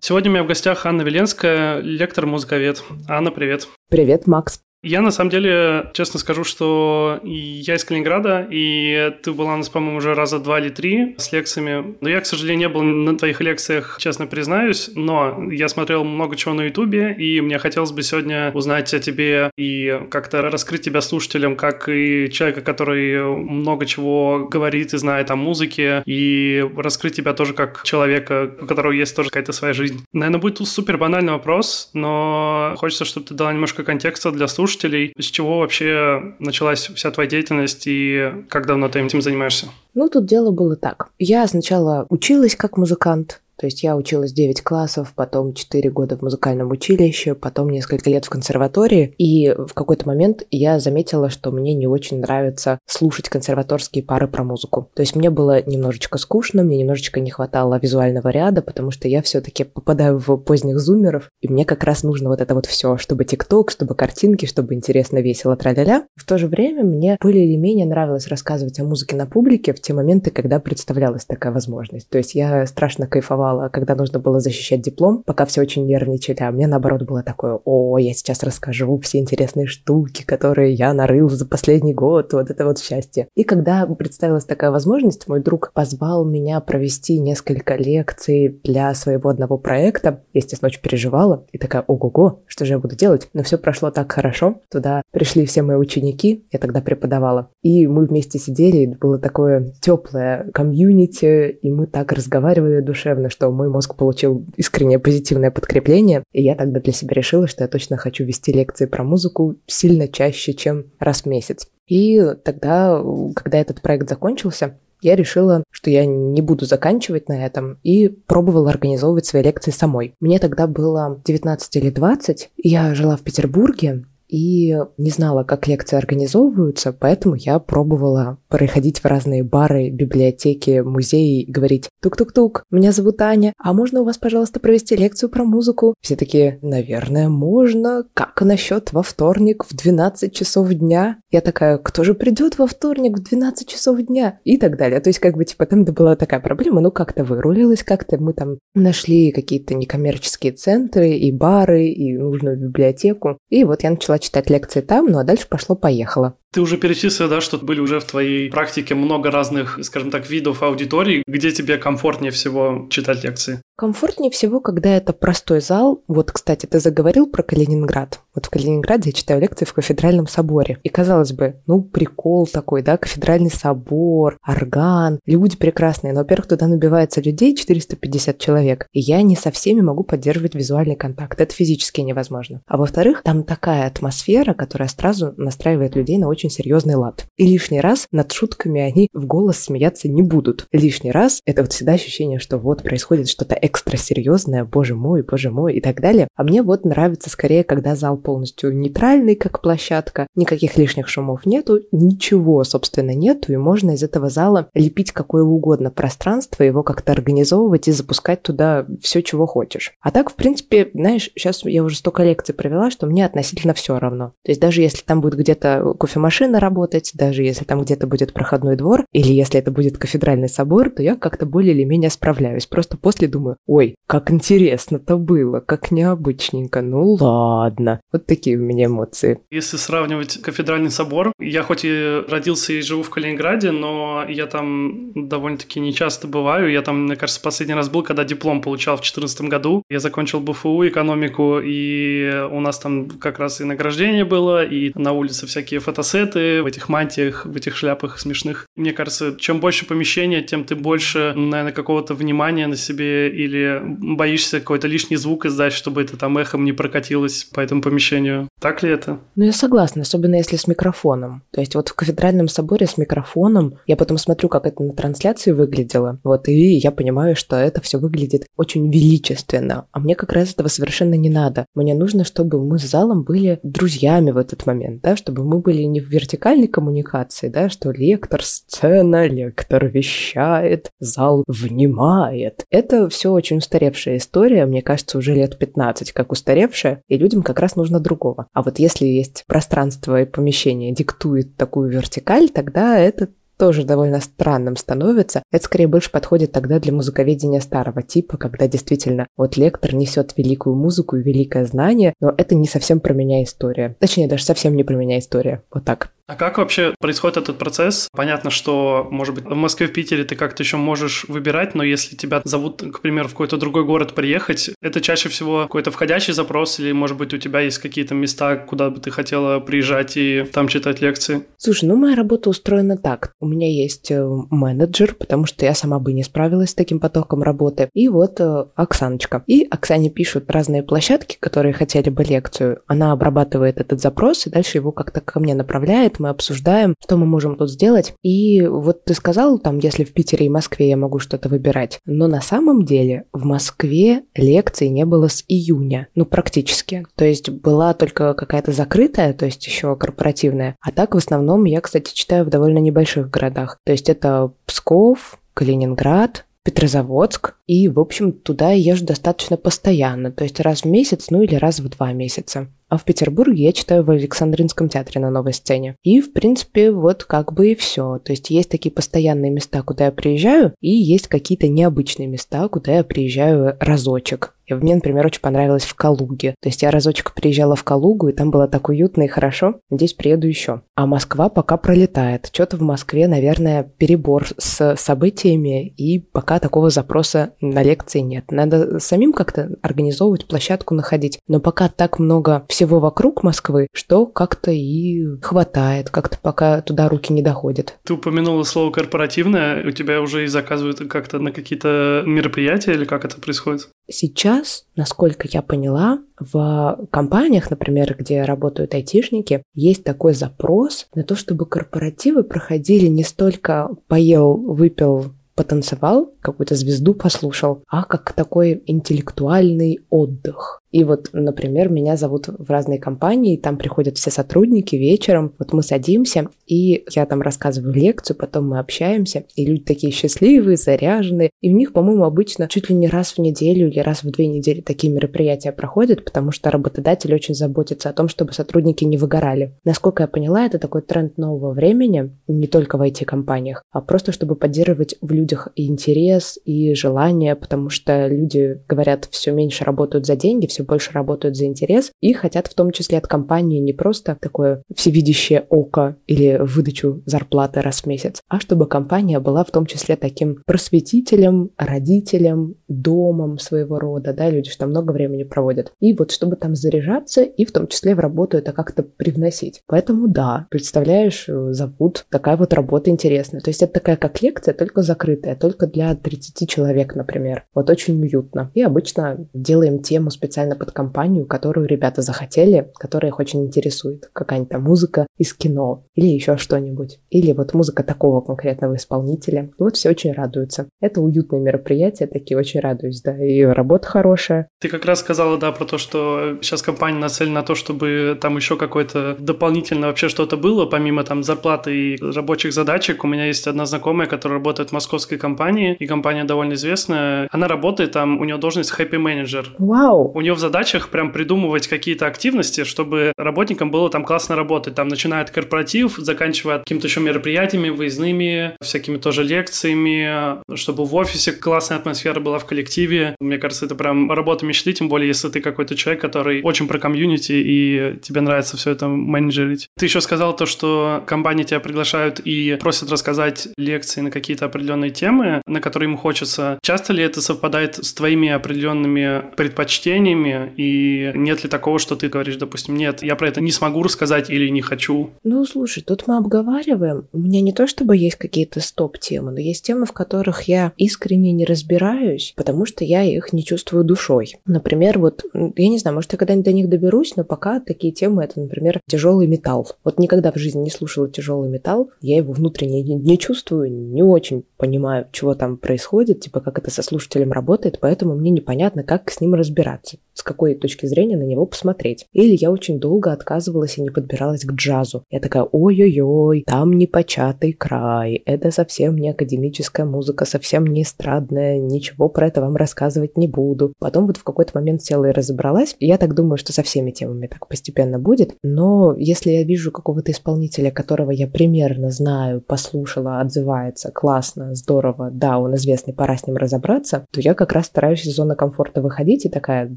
Сегодня 0.00 0.30
у 0.30 0.34
меня 0.34 0.44
в 0.44 0.46
гостях 0.46 0.86
Анна 0.86 1.02
Веленская, 1.02 1.80
лектор-музыковед. 1.80 2.82
Анна, 3.08 3.30
привет. 3.30 3.68
Привет, 3.88 4.26
Макс. 4.26 4.60
Я 4.82 5.00
на 5.00 5.10
самом 5.10 5.30
деле, 5.30 5.90
честно 5.94 6.20
скажу, 6.20 6.44
что 6.44 7.18
я 7.24 7.74
из 7.74 7.84
Калининграда, 7.84 8.46
и 8.48 9.12
ты 9.22 9.32
была 9.32 9.54
у 9.54 9.56
нас, 9.56 9.68
по-моему, 9.68 9.98
уже 9.98 10.14
раза 10.14 10.38
два 10.38 10.60
или 10.60 10.68
три 10.68 11.16
с 11.18 11.32
лекциями. 11.32 11.96
Но 12.00 12.08
я, 12.08 12.20
к 12.20 12.26
сожалению, 12.26 12.68
не 12.68 12.72
был 12.72 12.82
на 12.82 13.18
твоих 13.18 13.40
лекциях, 13.40 13.96
честно 13.98 14.26
признаюсь, 14.26 14.90
но 14.94 15.50
я 15.50 15.68
смотрел 15.68 16.04
много 16.04 16.36
чего 16.36 16.54
на 16.54 16.66
Ютубе, 16.66 17.14
и 17.18 17.40
мне 17.40 17.58
хотелось 17.58 17.90
бы 17.90 18.02
сегодня 18.02 18.52
узнать 18.54 18.94
о 18.94 19.00
тебе 19.00 19.50
и 19.58 20.02
как-то 20.08 20.42
раскрыть 20.42 20.82
тебя 20.82 21.00
слушателям, 21.00 21.56
как 21.56 21.88
и 21.88 22.30
человека, 22.30 22.60
который 22.60 23.24
много 23.24 23.86
чего 23.86 24.46
говорит 24.48 24.94
и 24.94 24.98
знает 24.98 25.32
о 25.32 25.36
музыке, 25.36 26.04
и 26.06 26.64
раскрыть 26.76 27.16
тебя 27.16 27.32
тоже 27.32 27.54
как 27.54 27.82
человека, 27.82 28.52
у 28.60 28.66
которого 28.66 28.92
есть 28.92 29.16
тоже 29.16 29.30
какая-то 29.30 29.52
своя 29.52 29.74
жизнь. 29.74 30.04
Наверное, 30.12 30.40
будет 30.40 30.58
супер 30.68 30.96
банальный 30.96 31.32
вопрос, 31.32 31.90
но 31.92 32.74
хочется, 32.76 33.04
чтобы 33.04 33.26
ты 33.26 33.34
дала 33.34 33.52
немножко 33.52 33.82
контекста 33.82 34.30
для 34.30 34.46
слушателей, 34.46 34.65
слушателей, 34.66 35.12
с 35.18 35.24
чего 35.24 35.60
вообще 35.60 36.34
началась 36.40 36.90
вся 36.94 37.10
твоя 37.12 37.28
деятельность 37.28 37.84
и 37.86 38.44
как 38.48 38.66
давно 38.66 38.88
ты 38.88 39.00
этим 39.00 39.22
занимаешься? 39.22 39.68
Ну, 39.94 40.08
тут 40.08 40.26
дело 40.26 40.50
было 40.50 40.76
так. 40.76 41.08
Я 41.18 41.46
сначала 41.46 42.06
училась 42.08 42.56
как 42.56 42.76
музыкант, 42.76 43.40
то 43.58 43.66
есть 43.66 43.82
я 43.82 43.96
училась 43.96 44.32
9 44.32 44.62
классов, 44.62 45.12
потом 45.16 45.54
4 45.54 45.90
года 45.90 46.16
в 46.16 46.22
музыкальном 46.22 46.70
училище, 46.70 47.34
потом 47.34 47.70
несколько 47.70 48.10
лет 48.10 48.24
в 48.24 48.30
консерватории. 48.30 49.14
И 49.18 49.50
в 49.50 49.72
какой-то 49.72 50.06
момент 50.06 50.42
я 50.50 50.78
заметила, 50.78 51.30
что 51.30 51.50
мне 51.50 51.74
не 51.74 51.86
очень 51.86 52.20
нравится 52.20 52.78
слушать 52.86 53.28
консерваторские 53.28 54.04
пары 54.04 54.28
про 54.28 54.44
музыку. 54.44 54.90
То 54.94 55.02
есть 55.02 55.16
мне 55.16 55.30
было 55.30 55.62
немножечко 55.62 56.18
скучно, 56.18 56.62
мне 56.62 56.78
немножечко 56.78 57.20
не 57.20 57.30
хватало 57.30 57.78
визуального 57.80 58.28
ряда, 58.28 58.60
потому 58.60 58.90
что 58.90 59.08
я 59.08 59.22
все-таки 59.22 59.64
попадаю 59.64 60.18
в 60.18 60.36
поздних 60.36 60.78
зумеров, 60.78 61.30
и 61.40 61.48
мне 61.48 61.64
как 61.64 61.84
раз 61.84 62.02
нужно 62.02 62.28
вот 62.28 62.40
это 62.40 62.54
вот 62.54 62.66
все, 62.66 62.98
чтобы 62.98 63.24
тикток, 63.24 63.70
чтобы 63.70 63.94
картинки, 63.94 64.44
чтобы 64.44 64.74
интересно, 64.74 65.18
весело, 65.18 65.56
тра-ля-ля. 65.56 66.06
В 66.14 66.24
то 66.26 66.36
же 66.36 66.46
время 66.46 66.84
мне 66.84 67.16
более 67.20 67.46
или 67.46 67.56
менее 67.56 67.86
нравилось 67.86 68.28
рассказывать 68.28 68.78
о 68.80 68.84
музыке 68.84 69.16
на 69.16 69.26
публике 69.26 69.72
в 69.72 69.80
те 69.80 69.94
моменты, 69.94 70.30
когда 70.30 70.60
представлялась 70.60 71.24
такая 71.24 71.52
возможность. 71.52 72.10
То 72.10 72.18
есть 72.18 72.34
я 72.34 72.66
страшно 72.66 73.06
кайфовала 73.06 73.45
переживала, 73.46 73.68
когда 73.68 73.94
нужно 73.94 74.18
было 74.18 74.40
защищать 74.40 74.82
диплом, 74.82 75.22
пока 75.24 75.44
все 75.44 75.60
очень 75.60 75.86
нервничали, 75.86 76.38
а 76.40 76.50
мне 76.50 76.66
наоборот 76.66 77.02
было 77.02 77.22
такое, 77.22 77.58
о, 77.64 77.98
я 77.98 78.12
сейчас 78.12 78.42
расскажу 78.42 78.98
все 79.02 79.18
интересные 79.18 79.66
штуки, 79.66 80.24
которые 80.24 80.72
я 80.72 80.92
нарыл 80.92 81.28
за 81.28 81.46
последний 81.46 81.94
год, 81.94 82.32
вот 82.32 82.50
это 82.50 82.64
вот 82.64 82.78
счастье. 82.78 83.28
И 83.34 83.44
когда 83.44 83.86
представилась 83.86 84.44
такая 84.44 84.70
возможность, 84.70 85.28
мой 85.28 85.40
друг 85.40 85.72
позвал 85.74 86.24
меня 86.24 86.60
провести 86.60 87.18
несколько 87.18 87.76
лекций 87.76 88.60
для 88.64 88.94
своего 88.94 89.30
одного 89.30 89.58
проекта. 89.58 90.22
Естественно, 90.32 90.68
очень 90.68 90.82
переживала 90.82 91.44
и 91.52 91.58
такая, 91.58 91.82
ого-го, 91.86 92.40
что 92.46 92.64
же 92.64 92.74
я 92.74 92.78
буду 92.78 92.96
делать? 92.96 93.28
Но 93.32 93.42
все 93.42 93.58
прошло 93.58 93.90
так 93.90 94.10
хорошо. 94.12 94.60
Туда 94.70 95.02
пришли 95.12 95.46
все 95.46 95.62
мои 95.62 95.76
ученики, 95.76 96.46
я 96.52 96.58
тогда 96.58 96.80
преподавала, 96.80 97.50
и 97.62 97.86
мы 97.86 98.06
вместе 98.06 98.38
сидели, 98.38 98.96
было 99.00 99.18
такое 99.18 99.72
теплое 99.80 100.50
комьюнити, 100.52 101.58
и 101.62 101.70
мы 101.70 101.86
так 101.86 102.12
разговаривали 102.12 102.80
душевно, 102.80 103.28
что 103.36 103.50
мой 103.50 103.68
мозг 103.68 103.96
получил 103.96 104.46
искреннее 104.56 104.98
позитивное 104.98 105.50
подкрепление, 105.50 106.22
и 106.32 106.42
я 106.42 106.54
тогда 106.54 106.80
для 106.80 106.92
себя 106.92 107.14
решила, 107.14 107.46
что 107.46 107.64
я 107.64 107.68
точно 107.68 107.98
хочу 107.98 108.24
вести 108.24 108.50
лекции 108.50 108.86
про 108.86 109.04
музыку 109.04 109.56
сильно 109.66 110.08
чаще, 110.08 110.54
чем 110.54 110.86
раз 110.98 111.22
в 111.22 111.26
месяц. 111.26 111.68
И 111.86 112.18
тогда, 112.42 113.02
когда 113.34 113.58
этот 113.58 113.82
проект 113.82 114.08
закончился, 114.08 114.78
я 115.02 115.14
решила, 115.16 115.62
что 115.70 115.90
я 115.90 116.06
не 116.06 116.40
буду 116.40 116.64
заканчивать 116.64 117.28
на 117.28 117.44
этом 117.44 117.78
и 117.82 118.08
пробовала 118.08 118.70
организовывать 118.70 119.26
свои 119.26 119.42
лекции 119.42 119.70
самой. 119.70 120.14
Мне 120.18 120.38
тогда 120.38 120.66
было 120.66 121.20
19 121.26 121.76
или 121.76 121.90
20, 121.90 122.50
я 122.56 122.94
жила 122.94 123.16
в 123.16 123.22
Петербурге, 123.22 124.06
и 124.28 124.76
не 124.98 125.10
знала, 125.10 125.44
как 125.44 125.66
лекции 125.66 125.96
организовываются, 125.96 126.92
поэтому 126.92 127.34
я 127.34 127.58
пробовала 127.58 128.38
проходить 128.48 129.00
в 129.00 129.04
разные 129.04 129.42
бары, 129.42 129.90
библиотеки, 129.90 130.80
музеи 130.80 131.42
и 131.42 131.50
говорить 131.50 131.88
«Тук-тук-тук, 132.02 132.64
меня 132.70 132.92
зовут 132.92 133.20
Аня, 133.22 133.52
а 133.58 133.72
можно 133.72 134.00
у 134.00 134.04
вас, 134.04 134.18
пожалуйста, 134.18 134.60
провести 134.60 134.96
лекцию 134.96 135.30
про 135.30 135.44
музыку?» 135.44 135.94
Все 136.00 136.16
такие 136.16 136.58
«Наверное, 136.62 137.28
можно. 137.28 138.04
Как 138.14 138.40
насчет 138.42 138.92
во 138.92 139.02
вторник 139.02 139.64
в 139.68 139.74
12 139.74 140.32
часов 140.32 140.68
дня?» 140.72 141.18
Я 141.30 141.40
такая 141.40 141.78
«Кто 141.78 142.04
же 142.04 142.14
придет 142.14 142.58
во 142.58 142.66
вторник 142.66 143.18
в 143.18 143.22
12 143.22 143.68
часов 143.68 144.00
дня?» 144.02 144.38
И 144.44 144.58
так 144.58 144.76
далее. 144.76 145.00
То 145.00 145.10
есть 145.10 145.18
как 145.18 145.36
бы 145.36 145.44
типа 145.44 145.66
там 145.66 145.84
была 145.84 146.16
такая 146.16 146.40
проблема, 146.40 146.80
ну 146.80 146.90
как-то 146.90 147.24
вырулилась, 147.24 147.82
как-то 147.82 148.18
мы 148.18 148.32
там 148.32 148.58
нашли 148.74 149.32
какие-то 149.32 149.74
некоммерческие 149.74 150.52
центры 150.52 151.10
и 151.10 151.32
бары, 151.32 151.88
и 151.88 152.16
нужную 152.16 152.58
библиотеку. 152.58 153.38
И 153.48 153.64
вот 153.64 153.82
я 153.82 153.90
начала 153.90 154.15
начала 154.16 154.18
читать 154.18 154.50
лекции 154.50 154.80
там, 154.80 155.06
ну 155.06 155.18
а 155.18 155.24
дальше 155.24 155.46
пошло-поехало. 155.48 156.34
Ты 156.56 156.62
уже 156.62 156.78
перечислил, 156.78 157.28
да, 157.28 157.42
что 157.42 157.58
были 157.58 157.80
уже 157.80 158.00
в 158.00 158.04
твоей 158.04 158.50
практике 158.50 158.94
много 158.94 159.30
разных, 159.30 159.78
скажем 159.82 160.10
так, 160.10 160.30
видов 160.30 160.62
аудиторий. 160.62 161.22
Где 161.26 161.52
тебе 161.52 161.76
комфортнее 161.76 162.30
всего 162.30 162.86
читать 162.88 163.22
лекции? 163.24 163.60
Комфортнее 163.76 164.30
всего, 164.30 164.58
когда 164.60 164.96
это 164.96 165.12
простой 165.12 165.60
зал. 165.60 166.02
Вот, 166.08 166.32
кстати, 166.32 166.64
ты 166.64 166.80
заговорил 166.80 167.26
про 167.26 167.42
Калининград. 167.42 168.20
Вот 168.34 168.46
в 168.46 168.50
Калининграде 168.50 169.10
я 169.10 169.12
читаю 169.12 169.38
лекции 169.38 169.66
в 169.66 169.74
кафедральном 169.74 170.26
соборе. 170.28 170.78
И 170.82 170.88
казалось 170.88 171.32
бы, 171.32 171.56
ну, 171.66 171.82
прикол 171.82 172.46
такой, 172.46 172.80
да, 172.80 172.96
кафедральный 172.96 173.50
собор, 173.50 174.38
орган, 174.46 175.20
люди 175.26 175.58
прекрасные. 175.58 176.14
Но, 176.14 176.20
во-первых, 176.20 176.48
туда 176.48 176.68
набивается 176.68 177.20
людей 177.20 177.54
450 177.54 178.38
человек, 178.38 178.86
и 178.92 179.00
я 179.00 179.20
не 179.20 179.36
со 179.36 179.50
всеми 179.50 179.82
могу 179.82 180.04
поддерживать 180.04 180.54
визуальный 180.54 180.96
контакт. 180.96 181.38
Это 181.38 181.52
физически 181.52 182.00
невозможно. 182.00 182.62
А 182.66 182.78
во-вторых, 182.78 183.22
там 183.24 183.42
такая 183.42 183.86
атмосфера, 183.86 184.54
которая 184.54 184.88
сразу 184.88 185.34
настраивает 185.36 185.96
людей 185.96 186.16
на 186.16 186.28
очень 186.28 186.45
серьезный 186.50 186.94
лад. 186.94 187.26
И 187.36 187.46
лишний 187.46 187.80
раз 187.80 188.06
над 188.12 188.32
шутками 188.32 188.80
они 188.80 189.08
в 189.12 189.26
голос 189.26 189.58
смеяться 189.58 190.08
не 190.08 190.22
будут. 190.22 190.66
Лишний 190.72 191.12
раз 191.12 191.40
это 191.44 191.62
вот 191.62 191.72
всегда 191.72 191.92
ощущение, 191.92 192.38
что 192.38 192.58
вот 192.58 192.82
происходит 192.82 193.28
что-то 193.28 193.56
экстра 193.60 193.96
серьезное, 193.96 194.64
боже 194.64 194.94
мой, 194.94 195.22
боже 195.22 195.50
мой 195.50 195.74
и 195.74 195.80
так 195.80 196.00
далее. 196.00 196.28
А 196.36 196.42
мне 196.42 196.62
вот 196.62 196.84
нравится 196.84 197.30
скорее, 197.30 197.64
когда 197.64 197.96
зал 197.96 198.16
полностью 198.16 198.76
нейтральный, 198.76 199.34
как 199.34 199.60
площадка, 199.60 200.26
никаких 200.34 200.76
лишних 200.76 201.08
шумов 201.08 201.46
нету, 201.46 201.80
ничего, 201.92 202.64
собственно, 202.64 203.14
нету, 203.14 203.52
и 203.52 203.56
можно 203.56 203.92
из 203.92 204.02
этого 204.02 204.28
зала 204.28 204.68
лепить 204.74 205.12
какое 205.12 205.42
угодно 205.42 205.90
пространство, 205.90 206.62
его 206.62 206.82
как-то 206.82 207.12
организовывать 207.12 207.88
и 207.88 207.92
запускать 207.92 208.42
туда 208.42 208.86
все, 209.00 209.22
чего 209.22 209.46
хочешь. 209.46 209.92
А 210.00 210.10
так, 210.10 210.30
в 210.30 210.34
принципе, 210.34 210.90
знаешь, 210.94 211.30
сейчас 211.34 211.64
я 211.64 211.82
уже 211.82 211.96
столько 211.96 212.22
лекций 212.22 212.54
провела, 212.54 212.90
что 212.90 213.06
мне 213.06 213.24
относительно 213.24 213.74
все 213.74 213.98
равно. 213.98 214.32
То 214.44 214.50
есть 214.50 214.60
даже 214.60 214.82
если 214.82 215.02
там 215.04 215.20
будет 215.20 215.38
где-то 215.38 215.94
кофемашина 216.26 216.60
работать, 216.60 217.12
даже 217.14 217.42
если 217.42 217.64
там 217.64 217.82
где-то 217.82 218.06
будет 218.06 218.32
проходной 218.32 218.76
двор, 218.76 219.04
или 219.12 219.32
если 219.32 219.60
это 219.60 219.70
будет 219.70 219.96
кафедральный 219.98 220.48
собор, 220.48 220.90
то 220.90 221.02
я 221.02 221.14
как-то 221.14 221.46
более 221.46 221.72
или 221.74 221.84
менее 221.84 222.10
справляюсь. 222.10 222.66
Просто 222.66 222.96
после 222.96 223.28
думаю, 223.28 223.56
ой, 223.66 223.94
как 224.06 224.30
интересно-то 224.30 225.16
было, 225.16 225.60
как 225.60 225.90
необычненько, 225.90 226.82
ну 226.82 227.12
ладно. 227.12 228.00
Вот 228.12 228.26
такие 228.26 228.56
у 228.56 228.60
меня 228.60 228.86
эмоции. 228.86 229.40
Если 229.50 229.76
сравнивать 229.76 230.40
кафедральный 230.42 230.90
собор, 230.90 231.32
я 231.38 231.62
хоть 231.62 231.84
и 231.84 232.22
родился 232.28 232.72
и 232.72 232.80
живу 232.80 233.02
в 233.02 233.10
Калининграде, 233.10 233.70
но 233.70 234.24
я 234.28 234.46
там 234.46 235.12
довольно-таки 235.28 235.80
нечасто 235.80 236.26
бываю. 236.26 236.70
Я 236.70 236.82
там, 236.82 237.04
мне 237.04 237.16
кажется, 237.16 237.40
последний 237.40 237.74
раз 237.74 237.88
был, 237.88 238.02
когда 238.02 238.24
диплом 238.24 238.62
получал 238.62 238.96
в 238.96 239.00
2014 239.00 239.40
году. 239.42 239.82
Я 239.88 240.00
закончил 240.00 240.40
БФУ, 240.40 240.88
экономику, 240.88 241.60
и 241.62 242.46
у 242.50 242.60
нас 242.60 242.78
там 242.78 243.08
как 243.10 243.38
раз 243.38 243.60
и 243.60 243.64
награждение 243.64 244.24
было, 244.24 244.64
и 244.64 244.90
на 244.96 245.12
улице 245.12 245.46
всякие 245.46 245.80
фотосеты 246.16 246.62
в 246.62 246.66
этих 246.66 246.88
мантиях, 246.88 247.46
в 247.46 247.56
этих 247.56 247.76
шляпах 247.76 248.18
смешных. 248.18 248.66
Мне 248.76 248.92
кажется, 248.92 249.36
чем 249.38 249.60
больше 249.60 249.86
помещения, 249.86 250.42
тем 250.42 250.64
ты 250.64 250.74
больше, 250.74 251.32
наверное, 251.36 251.72
какого-то 251.72 252.14
внимания 252.14 252.66
на 252.66 252.76
себе 252.76 253.28
или 253.28 253.80
боишься 253.84 254.60
какой-то 254.60 254.88
лишний 254.88 255.16
звук 255.16 255.46
издать, 255.46 255.72
чтобы 255.72 256.02
это 256.02 256.16
там 256.16 256.38
эхом 256.38 256.64
не 256.64 256.72
прокатилось 256.72 257.44
по 257.44 257.60
этому 257.60 257.82
помещению. 257.82 258.48
Так 258.60 258.82
ли 258.82 258.90
это? 258.90 259.18
Ну, 259.34 259.44
я 259.44 259.52
согласна, 259.52 260.02
особенно 260.02 260.36
если 260.36 260.56
с 260.56 260.66
микрофоном. 260.66 261.42
То 261.52 261.60
есть 261.60 261.74
вот 261.74 261.88
в 261.88 261.94
кафедральном 261.94 262.48
соборе 262.48 262.86
с 262.86 262.96
микрофоном, 262.96 263.74
я 263.86 263.96
потом 263.96 264.18
смотрю, 264.18 264.48
как 264.48 264.66
это 264.66 264.82
на 264.82 264.92
трансляции 264.92 265.52
выглядело, 265.52 266.18
вот, 266.24 266.48
и 266.48 266.76
я 266.76 266.90
понимаю, 266.90 267.36
что 267.36 267.56
это 267.56 267.80
все 267.80 267.98
выглядит 267.98 268.46
очень 268.56 268.90
величественно. 268.90 269.86
А 269.92 270.00
мне 270.00 270.14
как 270.14 270.32
раз 270.32 270.52
этого 270.52 270.68
совершенно 270.68 271.14
не 271.14 271.30
надо. 271.30 271.66
Мне 271.74 271.94
нужно, 271.94 272.24
чтобы 272.24 272.64
мы 272.64 272.78
с 272.78 272.84
залом 272.84 273.24
были 273.24 273.60
друзьями 273.62 274.30
в 274.30 274.38
этот 274.38 274.66
момент, 274.66 275.02
да, 275.02 275.16
чтобы 275.16 275.44
мы 275.44 275.60
были 275.60 275.82
не 275.82 276.00
в 276.06 276.10
вертикальной 276.10 276.68
коммуникации, 276.68 277.48
да, 277.48 277.68
что 277.68 277.90
лектор 277.90 278.42
сцена, 278.42 279.26
лектор 279.26 279.86
вещает, 279.86 280.90
зал 281.00 281.44
внимает. 281.46 282.64
Это 282.70 283.08
все 283.08 283.32
очень 283.32 283.58
устаревшая 283.58 284.18
история, 284.18 284.66
мне 284.66 284.82
кажется, 284.82 285.18
уже 285.18 285.34
лет 285.34 285.58
15 285.58 286.12
как 286.12 286.32
устаревшая, 286.32 287.02
и 287.08 287.18
людям 287.18 287.42
как 287.42 287.58
раз 287.58 287.76
нужно 287.76 288.00
другого. 288.00 288.46
А 288.52 288.62
вот 288.62 288.78
если 288.78 289.06
есть 289.06 289.44
пространство 289.46 290.22
и 290.22 290.26
помещение 290.26 290.92
диктует 290.92 291.56
такую 291.56 291.90
вертикаль, 291.90 292.50
тогда 292.50 292.98
это 292.98 293.28
тоже 293.58 293.84
довольно 293.84 294.20
странным 294.20 294.76
становится. 294.76 295.42
Это 295.52 295.64
скорее 295.64 295.86
больше 295.86 296.10
подходит 296.10 296.52
тогда 296.52 296.78
для 296.78 296.92
музыковедения 296.92 297.60
старого 297.60 298.02
типа, 298.02 298.36
когда 298.36 298.68
действительно 298.68 299.26
вот 299.36 299.56
лектор 299.56 299.94
несет 299.94 300.36
великую 300.36 300.76
музыку 300.76 301.16
и 301.16 301.22
великое 301.22 301.64
знание, 301.66 302.14
но 302.20 302.34
это 302.36 302.54
не 302.54 302.66
совсем 302.66 303.00
про 303.00 303.14
меня 303.14 303.42
история. 303.42 303.96
Точнее, 303.98 304.28
даже 304.28 304.44
совсем 304.44 304.74
не 304.76 304.84
про 304.84 304.94
меня 304.94 305.18
история. 305.18 305.62
Вот 305.72 305.84
так. 305.84 306.10
А 306.28 306.34
как 306.34 306.58
вообще 306.58 306.92
происходит 306.98 307.36
этот 307.36 307.56
процесс? 307.56 308.08
Понятно, 308.12 308.50
что, 308.50 309.06
может 309.12 309.32
быть, 309.34 309.44
в 309.44 309.54
Москве, 309.54 309.86
в 309.86 309.92
Питере 309.92 310.24
ты 310.24 310.34
как-то 310.34 310.64
еще 310.64 310.76
можешь 310.76 311.24
выбирать, 311.28 311.76
но 311.76 311.84
если 311.84 312.16
тебя 312.16 312.42
зовут, 312.44 312.82
к 312.82 313.00
примеру, 313.00 313.28
в 313.28 313.32
какой-то 313.32 313.58
другой 313.58 313.84
город 313.84 314.12
приехать, 314.14 314.70
это 314.82 315.00
чаще 315.00 315.28
всего 315.28 315.62
какой-то 315.62 315.92
входящий 315.92 316.32
запрос 316.32 316.80
или, 316.80 316.90
может 316.90 317.16
быть, 317.16 317.32
у 317.32 317.38
тебя 317.38 317.60
есть 317.60 317.78
какие-то 317.78 318.14
места, 318.14 318.56
куда 318.56 318.90
бы 318.90 318.98
ты 318.98 319.12
хотела 319.12 319.60
приезжать 319.60 320.16
и 320.16 320.44
там 320.52 320.66
читать 320.66 321.00
лекции? 321.00 321.44
Слушай, 321.58 321.84
ну 321.84 321.96
моя 321.96 322.16
работа 322.16 322.50
устроена 322.50 322.96
так. 322.96 323.32
У 323.38 323.46
меня 323.46 323.70
есть 323.70 324.10
э, 324.10 324.26
менеджер, 324.50 325.14
потому 325.14 325.46
что 325.46 325.64
я 325.64 325.74
сама 325.74 326.00
бы 326.00 326.12
не 326.12 326.24
справилась 326.24 326.70
с 326.70 326.74
таким 326.74 326.98
потоком 326.98 327.44
работы. 327.44 327.88
И 327.94 328.08
вот 328.08 328.40
э, 328.40 328.64
Оксаночка. 328.74 329.44
И 329.46 329.64
Оксане 329.70 330.10
пишут 330.10 330.50
разные 330.50 330.82
площадки, 330.82 331.36
которые 331.38 331.72
хотели 331.72 332.10
бы 332.10 332.24
лекцию. 332.24 332.82
Она 332.88 333.12
обрабатывает 333.12 333.80
этот 333.80 334.00
запрос 334.00 334.48
и 334.48 334.50
дальше 334.50 334.78
его 334.78 334.90
как-то 334.90 335.20
ко 335.20 335.38
мне 335.38 335.54
направляет, 335.54 336.15
мы 336.18 336.28
обсуждаем, 336.28 336.94
что 337.02 337.16
мы 337.16 337.26
можем 337.26 337.56
тут 337.56 337.70
сделать. 337.70 338.14
И 338.22 338.66
вот 338.66 339.04
ты 339.04 339.14
сказал, 339.14 339.58
там, 339.58 339.78
если 339.78 340.04
в 340.04 340.12
Питере 340.12 340.46
и 340.46 340.50
Москве 340.50 340.88
я 340.88 340.96
могу 340.96 341.18
что-то 341.18 341.48
выбирать, 341.48 342.00
но 342.04 342.26
на 342.26 342.40
самом 342.40 342.84
деле 342.84 343.24
в 343.32 343.44
Москве 343.44 344.22
лекций 344.34 344.88
не 344.88 345.04
было 345.04 345.28
с 345.28 345.44
июня, 345.48 346.08
ну, 346.14 346.26
практически. 346.26 347.06
То 347.14 347.24
есть 347.24 347.50
была 347.50 347.94
только 347.94 348.34
какая-то 348.34 348.72
закрытая, 348.72 349.32
то 349.32 349.46
есть 349.46 349.66
еще 349.66 349.96
корпоративная. 349.96 350.76
А 350.80 350.92
так 350.92 351.14
в 351.14 351.18
основном 351.18 351.64
я, 351.64 351.80
кстати, 351.80 352.14
читаю 352.14 352.44
в 352.44 352.48
довольно 352.48 352.78
небольших 352.78 353.30
городах. 353.30 353.78
То 353.84 353.92
есть 353.92 354.08
это 354.08 354.52
Псков, 354.66 355.38
Калининград, 355.54 356.44
Петрозаводск. 356.66 357.54
И, 357.66 357.88
в 357.88 358.00
общем, 358.00 358.32
туда 358.32 358.72
езжу 358.72 359.06
достаточно 359.06 359.56
постоянно, 359.56 360.32
то 360.32 360.44
есть 360.44 360.60
раз 360.60 360.82
в 360.82 360.86
месяц, 360.86 361.30
ну 361.30 361.42
или 361.42 361.54
раз 361.54 361.78
в 361.78 361.88
два 361.88 362.12
месяца. 362.12 362.68
А 362.88 362.98
в 362.98 363.04
Петербурге 363.04 363.64
я 363.64 363.72
читаю 363.72 364.04
в 364.04 364.10
Александринском 364.10 364.88
театре 364.88 365.20
на 365.20 365.30
новой 365.30 365.52
сцене. 365.52 365.96
И, 366.02 366.20
в 366.20 366.32
принципе, 366.32 366.92
вот 366.92 367.24
как 367.24 367.52
бы 367.52 367.72
и 367.72 367.74
все. 367.74 368.18
То 368.18 368.32
есть 368.32 368.50
есть 368.50 368.70
такие 368.70 368.92
постоянные 368.92 369.50
места, 369.50 369.82
куда 369.82 370.06
я 370.06 370.12
приезжаю, 370.12 370.74
и 370.80 370.90
есть 370.90 371.28
какие-то 371.28 371.68
необычные 371.68 372.28
места, 372.28 372.68
куда 372.68 372.96
я 372.96 373.04
приезжаю 373.04 373.76
разочек. 373.80 374.55
И 374.66 374.74
мне, 374.74 374.94
например, 374.94 375.26
очень 375.26 375.40
понравилось 375.40 375.84
в 375.84 375.94
Калуге. 375.94 376.54
То 376.60 376.68
есть 376.68 376.82
я 376.82 376.90
разочек 376.90 377.32
приезжала 377.32 377.76
в 377.76 377.84
Калугу, 377.84 378.28
и 378.28 378.32
там 378.32 378.50
было 378.50 378.68
так 378.68 378.88
уютно 378.88 379.22
и 379.22 379.28
хорошо. 379.28 379.80
Надеюсь, 379.90 380.14
приеду 380.14 380.46
еще. 380.46 380.82
А 380.94 381.06
Москва 381.06 381.48
пока 381.48 381.76
пролетает. 381.76 382.50
Что-то 382.52 382.76
в 382.76 382.82
Москве, 382.82 383.28
наверное, 383.28 383.84
перебор 383.84 384.46
с 384.58 384.96
событиями, 384.96 385.88
и 385.88 386.18
пока 386.18 386.58
такого 386.58 386.90
запроса 386.90 387.54
на 387.60 387.82
лекции 387.82 388.20
нет. 388.20 388.50
Надо 388.50 388.98
самим 388.98 389.32
как-то 389.32 389.70
организовывать 389.82 390.46
площадку, 390.46 390.94
находить. 390.94 391.38
Но 391.48 391.60
пока 391.60 391.88
так 391.88 392.18
много 392.18 392.64
всего 392.68 392.98
вокруг 392.98 393.42
Москвы, 393.42 393.88
что 393.92 394.26
как-то 394.26 394.70
и 394.70 395.38
хватает, 395.42 396.10
как-то 396.10 396.38
пока 396.40 396.80
туда 396.80 397.08
руки 397.08 397.32
не 397.32 397.42
доходят. 397.42 397.98
Ты 398.04 398.14
упомянула 398.14 398.62
слово 398.64 398.90
корпоративное. 398.90 399.86
У 399.86 399.90
тебя 399.90 400.20
уже 400.20 400.44
и 400.44 400.48
заказывают 400.48 400.98
как-то 401.08 401.38
на 401.38 401.52
какие-то 401.52 402.22
мероприятия 402.26 402.94
или 402.94 403.04
как 403.04 403.24
это 403.24 403.40
происходит? 403.40 403.88
Сейчас, 404.08 404.86
насколько 404.94 405.48
я 405.50 405.62
поняла, 405.62 406.20
в 406.38 407.06
компаниях, 407.10 407.70
например, 407.70 408.16
где 408.18 408.42
работают 408.44 408.94
айтишники, 408.94 409.62
есть 409.74 410.04
такой 410.04 410.34
запрос 410.34 411.08
на 411.14 411.24
то, 411.24 411.34
чтобы 411.34 411.66
корпоративы 411.66 412.44
проходили 412.44 413.06
не 413.06 413.24
столько 413.24 413.90
поел, 414.06 414.56
выпил, 414.56 415.32
потанцевал, 415.56 416.32
какую-то 416.40 416.76
звезду 416.76 417.14
послушал, 417.14 417.82
а 417.88 418.04
как 418.04 418.32
такой 418.32 418.82
интеллектуальный 418.86 420.00
отдых. 420.10 420.82
И 420.90 421.04
вот, 421.04 421.30
например, 421.32 421.88
меня 421.88 422.16
зовут 422.16 422.48
в 422.48 422.70
разные 422.70 422.98
компании, 422.98 423.56
там 423.56 423.76
приходят 423.76 424.16
все 424.16 424.30
сотрудники 424.30 424.96
вечером, 424.96 425.52
вот 425.58 425.72
мы 425.72 425.82
садимся, 425.82 426.48
и 426.66 427.04
я 427.14 427.26
там 427.26 427.42
рассказываю 427.42 427.94
лекцию, 427.94 428.36
потом 428.36 428.68
мы 428.68 428.78
общаемся, 428.78 429.44
и 429.54 429.66
люди 429.66 429.82
такие 429.82 430.12
счастливые, 430.12 430.76
заряженные, 430.76 431.50
и 431.60 431.72
у 431.72 431.76
них, 431.76 431.92
по-моему, 431.92 432.24
обычно 432.24 432.68
чуть 432.68 432.88
ли 432.88 432.96
не 432.96 433.08
раз 433.08 433.32
в 433.32 433.38
неделю 433.38 433.88
или 433.88 434.00
раз 434.00 434.22
в 434.22 434.30
две 434.30 434.46
недели 434.46 434.80
такие 434.80 435.12
мероприятия 435.12 435.72
проходят, 435.72 436.24
потому 436.24 436.52
что 436.52 436.70
работодатель 436.70 437.34
очень 437.34 437.54
заботится 437.54 438.10
о 438.10 438.12
том, 438.12 438.28
чтобы 438.28 438.52
сотрудники 438.52 439.04
не 439.04 439.16
выгорали. 439.16 439.74
Насколько 439.84 440.24
я 440.24 440.28
поняла, 440.28 440.66
это 440.66 440.78
такой 440.78 441.02
тренд 441.02 441.38
нового 441.38 441.72
времени, 441.72 442.30
не 442.48 442.66
только 442.66 442.98
в 442.98 443.02
IT-компаниях, 443.02 443.82
а 443.92 444.00
просто 444.00 444.32
чтобы 444.32 444.56
поддерживать 444.56 445.16
в 445.20 445.32
людях 445.32 445.68
интерес, 445.76 446.58
и 446.64 446.94
желание, 446.94 447.54
потому 447.56 447.90
что 447.90 448.26
люди, 448.26 448.80
говорят, 448.88 449.28
все 449.30 449.52
меньше 449.52 449.84
работают 449.84 450.26
за 450.26 450.36
деньги, 450.36 450.66
все 450.76 450.84
больше 450.84 451.12
работают 451.12 451.56
за 451.56 451.64
интерес 451.64 452.12
и 452.20 452.34
хотят 452.34 452.66
в 452.66 452.74
том 452.74 452.90
числе 452.90 453.16
от 453.16 453.26
компании 453.26 453.78
не 453.78 453.94
просто 453.94 454.36
такое 454.38 454.82
всевидящее 454.94 455.64
око 455.70 456.16
или 456.26 456.58
выдачу 456.60 457.22
зарплаты 457.24 457.80
раз 457.80 458.02
в 458.02 458.06
месяц, 458.06 458.42
а 458.48 458.60
чтобы 458.60 458.86
компания 458.86 459.40
была 459.40 459.64
в 459.64 459.70
том 459.70 459.86
числе 459.86 460.16
таким 460.16 460.62
просветителем, 460.66 461.70
родителем, 461.78 462.74
домом 462.88 463.58
своего 463.58 463.98
рода, 463.98 464.34
да, 464.34 464.50
люди 464.50 464.70
там 464.78 464.90
много 464.90 465.12
времени 465.12 465.44
проводят. 465.44 465.92
И 465.98 466.12
вот 466.12 466.30
чтобы 466.30 466.56
там 466.56 466.76
заряжаться 466.76 467.42
и 467.42 467.64
в 467.64 467.72
том 467.72 467.86
числе 467.86 468.14
в 468.14 468.18
работу 468.18 468.58
это 468.58 468.72
как-то 468.72 469.02
привносить. 469.02 469.80
Поэтому 469.86 470.28
да, 470.28 470.66
представляешь, 470.68 471.46
зовут, 471.46 472.26
такая 472.28 472.58
вот 472.58 472.74
работа 472.74 473.08
интересная. 473.08 473.62
То 473.62 473.70
есть 473.70 473.82
это 473.82 473.94
такая 473.94 474.16
как 474.16 474.42
лекция, 474.42 474.74
только 474.74 475.00
закрытая, 475.00 475.56
только 475.56 475.86
для 475.86 476.14
30 476.14 476.68
человек, 476.68 477.14
например. 477.14 477.64
Вот 477.74 477.88
очень 477.88 478.20
уютно. 478.20 478.70
И 478.74 478.82
обычно 478.82 479.46
делаем 479.54 480.00
тему 480.00 480.30
специально 480.30 480.65
под 480.74 480.92
компанию, 480.92 481.46
которую 481.46 481.86
ребята 481.86 482.22
захотели, 482.22 482.90
которая 482.94 483.30
их 483.30 483.38
очень 483.38 483.64
интересует. 483.64 484.30
Какая-нибудь 484.32 484.70
там 484.70 484.82
музыка 484.82 485.26
из 485.38 485.52
кино 485.54 486.04
или 486.14 486.28
еще 486.28 486.56
что-нибудь. 486.56 487.18
Или 487.30 487.52
вот 487.52 487.74
музыка 487.74 488.02
такого 488.02 488.40
конкретного 488.40 488.96
исполнителя. 488.96 489.70
И 489.78 489.82
вот 489.82 489.96
все 489.96 490.10
очень 490.10 490.32
радуются. 490.32 490.88
Это 491.00 491.20
уютные 491.20 491.60
мероприятия, 491.60 492.26
такие 492.26 492.58
очень 492.58 492.80
радуюсь, 492.80 493.22
да. 493.22 493.36
И 493.44 493.62
работа 493.62 494.08
хорошая. 494.08 494.68
Ты 494.80 494.88
как 494.88 495.04
раз 495.04 495.20
сказала, 495.20 495.58
да, 495.58 495.72
про 495.72 495.84
то, 495.84 495.98
что 495.98 496.58
сейчас 496.60 496.82
компания 496.82 497.18
нацелена 497.18 497.56
на 497.56 497.62
то, 497.62 497.74
чтобы 497.74 498.36
там 498.40 498.56
еще 498.56 498.76
какое-то 498.76 499.36
дополнительно 499.38 500.08
вообще 500.08 500.28
что-то 500.28 500.56
было, 500.56 500.86
помимо 500.86 501.24
там 501.24 501.42
зарплаты 501.42 501.96
и 501.96 502.16
рабочих 502.20 502.72
задачек. 502.72 503.24
У 503.24 503.26
меня 503.26 503.46
есть 503.46 503.66
одна 503.66 503.86
знакомая, 503.86 504.28
которая 504.28 504.58
работает 504.58 504.90
в 504.90 504.92
московской 504.92 505.38
компании, 505.38 505.96
и 505.98 506.06
компания 506.06 506.44
довольно 506.44 506.74
известная. 506.74 507.48
Она 507.50 507.66
работает 507.66 508.12
там, 508.12 508.38
у 508.40 508.44
нее 508.44 508.58
должность 508.58 508.92
happy 508.98 509.18
менеджер. 509.18 509.74
Вау! 509.78 510.32
У 510.34 510.40
нее 510.40 510.54
в 510.56 510.58
задачах 510.58 511.10
прям 511.10 511.32
придумывать 511.32 511.88
какие-то 511.88 512.26
активности, 512.26 512.84
чтобы 512.84 513.32
работникам 513.36 513.90
было 513.90 514.10
там 514.10 514.24
классно 514.24 514.56
работать. 514.56 514.94
Там 514.94 515.08
начиная 515.08 515.44
корпоратив, 515.44 516.14
заканчивая 516.16 516.78
какими-то 516.78 517.06
еще 517.06 517.20
мероприятиями, 517.20 517.90
выездными, 517.90 518.76
всякими 518.82 519.18
тоже 519.18 519.44
лекциями, 519.44 520.58
чтобы 520.76 521.04
в 521.04 521.14
офисе 521.14 521.52
классная 521.52 521.98
атмосфера 521.98 522.40
была 522.40 522.58
в 522.58 522.66
коллективе. 522.66 523.36
Мне 523.40 523.58
кажется, 523.58 523.86
это 523.86 523.94
прям 523.94 524.32
работа 524.32 524.66
мечты, 524.66 524.92
тем 524.92 525.08
более, 525.08 525.28
если 525.28 525.48
ты 525.48 525.60
какой-то 525.60 525.94
человек, 525.94 526.20
который 526.20 526.62
очень 526.62 526.88
про 526.88 526.98
комьюнити 526.98 527.52
и 527.52 528.18
тебе 528.22 528.40
нравится 528.40 528.76
все 528.76 528.90
это 528.90 529.08
менеджерить. 529.08 529.88
Ты 529.98 530.06
еще 530.06 530.20
сказал 530.20 530.56
то, 530.56 530.66
что 530.66 531.22
компании 531.26 531.64
тебя 531.64 531.80
приглашают 531.80 532.40
и 532.40 532.76
просят 532.80 533.10
рассказать 533.10 533.68
лекции 533.76 534.20
на 534.20 534.30
какие-то 534.30 534.64
определенные 534.64 535.10
темы, 535.10 535.62
на 535.66 535.80
которые 535.80 536.10
им 536.10 536.16
хочется. 536.16 536.78
Часто 536.82 537.12
ли 537.12 537.22
это 537.22 537.40
совпадает 537.40 537.96
с 538.04 538.12
твоими 538.14 538.48
определенными 538.48 539.42
предпочтениями, 539.56 540.45
и 540.76 541.32
нет 541.34 541.62
ли 541.62 541.68
такого, 541.68 541.98
что 541.98 542.16
ты 542.16 542.28
говоришь, 542.28 542.56
допустим, 542.56 542.96
нет, 542.96 543.22
я 543.22 543.36
про 543.36 543.48
это 543.48 543.60
не 543.60 543.70
смогу 543.70 544.02
рассказать 544.02 544.50
или 544.50 544.68
не 544.68 544.80
хочу? 544.80 545.30
Ну, 545.44 545.64
слушай, 545.64 546.02
тут 546.02 546.26
мы 546.26 546.36
обговариваем. 546.36 547.28
У 547.32 547.38
меня 547.38 547.60
не 547.60 547.72
то 547.72 547.86
чтобы 547.86 548.16
есть 548.16 548.36
какие-то 548.36 548.80
стоп-темы, 548.80 549.52
но 549.52 549.60
есть 549.60 549.84
темы, 549.84 550.06
в 550.06 550.12
которых 550.12 550.62
я 550.62 550.92
искренне 550.96 551.52
не 551.52 551.64
разбираюсь, 551.64 552.52
потому 552.56 552.86
что 552.86 553.04
я 553.04 553.22
их 553.22 553.52
не 553.52 553.64
чувствую 553.64 554.04
душой. 554.04 554.56
Например, 554.66 555.18
вот, 555.18 555.44
я 555.54 555.88
не 555.88 555.98
знаю, 555.98 556.14
может, 556.16 556.32
я 556.32 556.38
когда-нибудь 556.38 556.64
до 556.64 556.72
них 556.72 556.88
доберусь, 556.88 557.36
но 557.36 557.44
пока 557.44 557.80
такие 557.80 558.12
темы 558.12 558.44
это, 558.44 558.60
например, 558.60 559.00
тяжелый 559.06 559.46
металл. 559.46 559.88
Вот 560.04 560.18
никогда 560.18 560.52
в 560.52 560.56
жизни 560.56 560.80
не 560.80 560.90
слушала 560.90 561.28
тяжелый 561.28 561.68
металл, 561.68 562.10
я 562.20 562.36
его 562.36 562.52
внутренне 562.52 563.02
не, 563.02 563.14
не 563.14 563.38
чувствую, 563.38 563.90
не 563.90 564.22
очень 564.22 564.64
понимаю, 564.76 565.28
чего 565.32 565.54
там 565.54 565.76
происходит, 565.76 566.40
типа 566.40 566.60
как 566.60 566.78
это 566.78 566.90
со 566.90 567.02
слушателем 567.02 567.52
работает, 567.52 567.98
поэтому 568.00 568.34
мне 568.34 568.50
непонятно, 568.50 569.02
как 569.02 569.30
с 569.30 569.40
ним 569.40 569.54
разбираться 569.54 570.18
с 570.36 570.42
какой 570.42 570.74
точки 570.74 571.06
зрения 571.06 571.36
на 571.36 571.44
него 571.44 571.66
посмотреть. 571.66 572.26
Или 572.32 572.56
я 572.60 572.70
очень 572.70 573.00
долго 573.00 573.32
отказывалась 573.32 573.98
и 573.98 574.02
не 574.02 574.10
подбиралась 574.10 574.64
к 574.64 574.72
джазу. 574.72 575.24
Я 575.30 575.40
такая, 575.40 575.64
ой-ой-ой, 575.64 576.62
там 576.66 576.92
непочатый 576.92 577.72
край, 577.72 578.34
это 578.44 578.70
совсем 578.70 579.16
не 579.16 579.30
академическая 579.30 580.04
музыка, 580.04 580.44
совсем 580.44 580.86
не 580.86 581.02
эстрадная, 581.02 581.78
ничего 581.78 582.28
про 582.28 582.48
это 582.48 582.60
вам 582.60 582.76
рассказывать 582.76 583.38
не 583.38 583.48
буду. 583.48 583.94
Потом 583.98 584.26
вот 584.26 584.36
в 584.36 584.44
какой-то 584.44 584.72
момент 584.74 585.02
села 585.02 585.26
и 585.26 585.32
разобралась. 585.32 585.96
Я 586.00 586.18
так 586.18 586.34
думаю, 586.34 586.58
что 586.58 586.72
со 586.72 586.82
всеми 586.82 587.10
темами 587.10 587.46
так 587.46 587.66
постепенно 587.66 588.18
будет. 588.18 588.56
Но 588.62 589.14
если 589.16 589.50
я 589.50 589.64
вижу 589.64 589.90
какого-то 589.90 590.32
исполнителя, 590.32 590.90
которого 590.90 591.30
я 591.30 591.46
примерно 591.48 592.10
знаю, 592.10 592.60
послушала, 592.60 593.40
отзывается, 593.40 594.10
классно, 594.12 594.74
здорово, 594.74 595.30
да, 595.32 595.58
он 595.58 595.74
известный, 595.76 596.12
пора 596.12 596.36
с 596.36 596.46
ним 596.46 596.56
разобраться, 596.56 597.24
то 597.32 597.40
я 597.40 597.54
как 597.54 597.72
раз 597.72 597.86
стараюсь 597.86 598.26
из 598.26 598.34
зоны 598.34 598.54
комфорта 598.54 599.00
выходить 599.00 599.46
и 599.46 599.48
такая, 599.48 599.96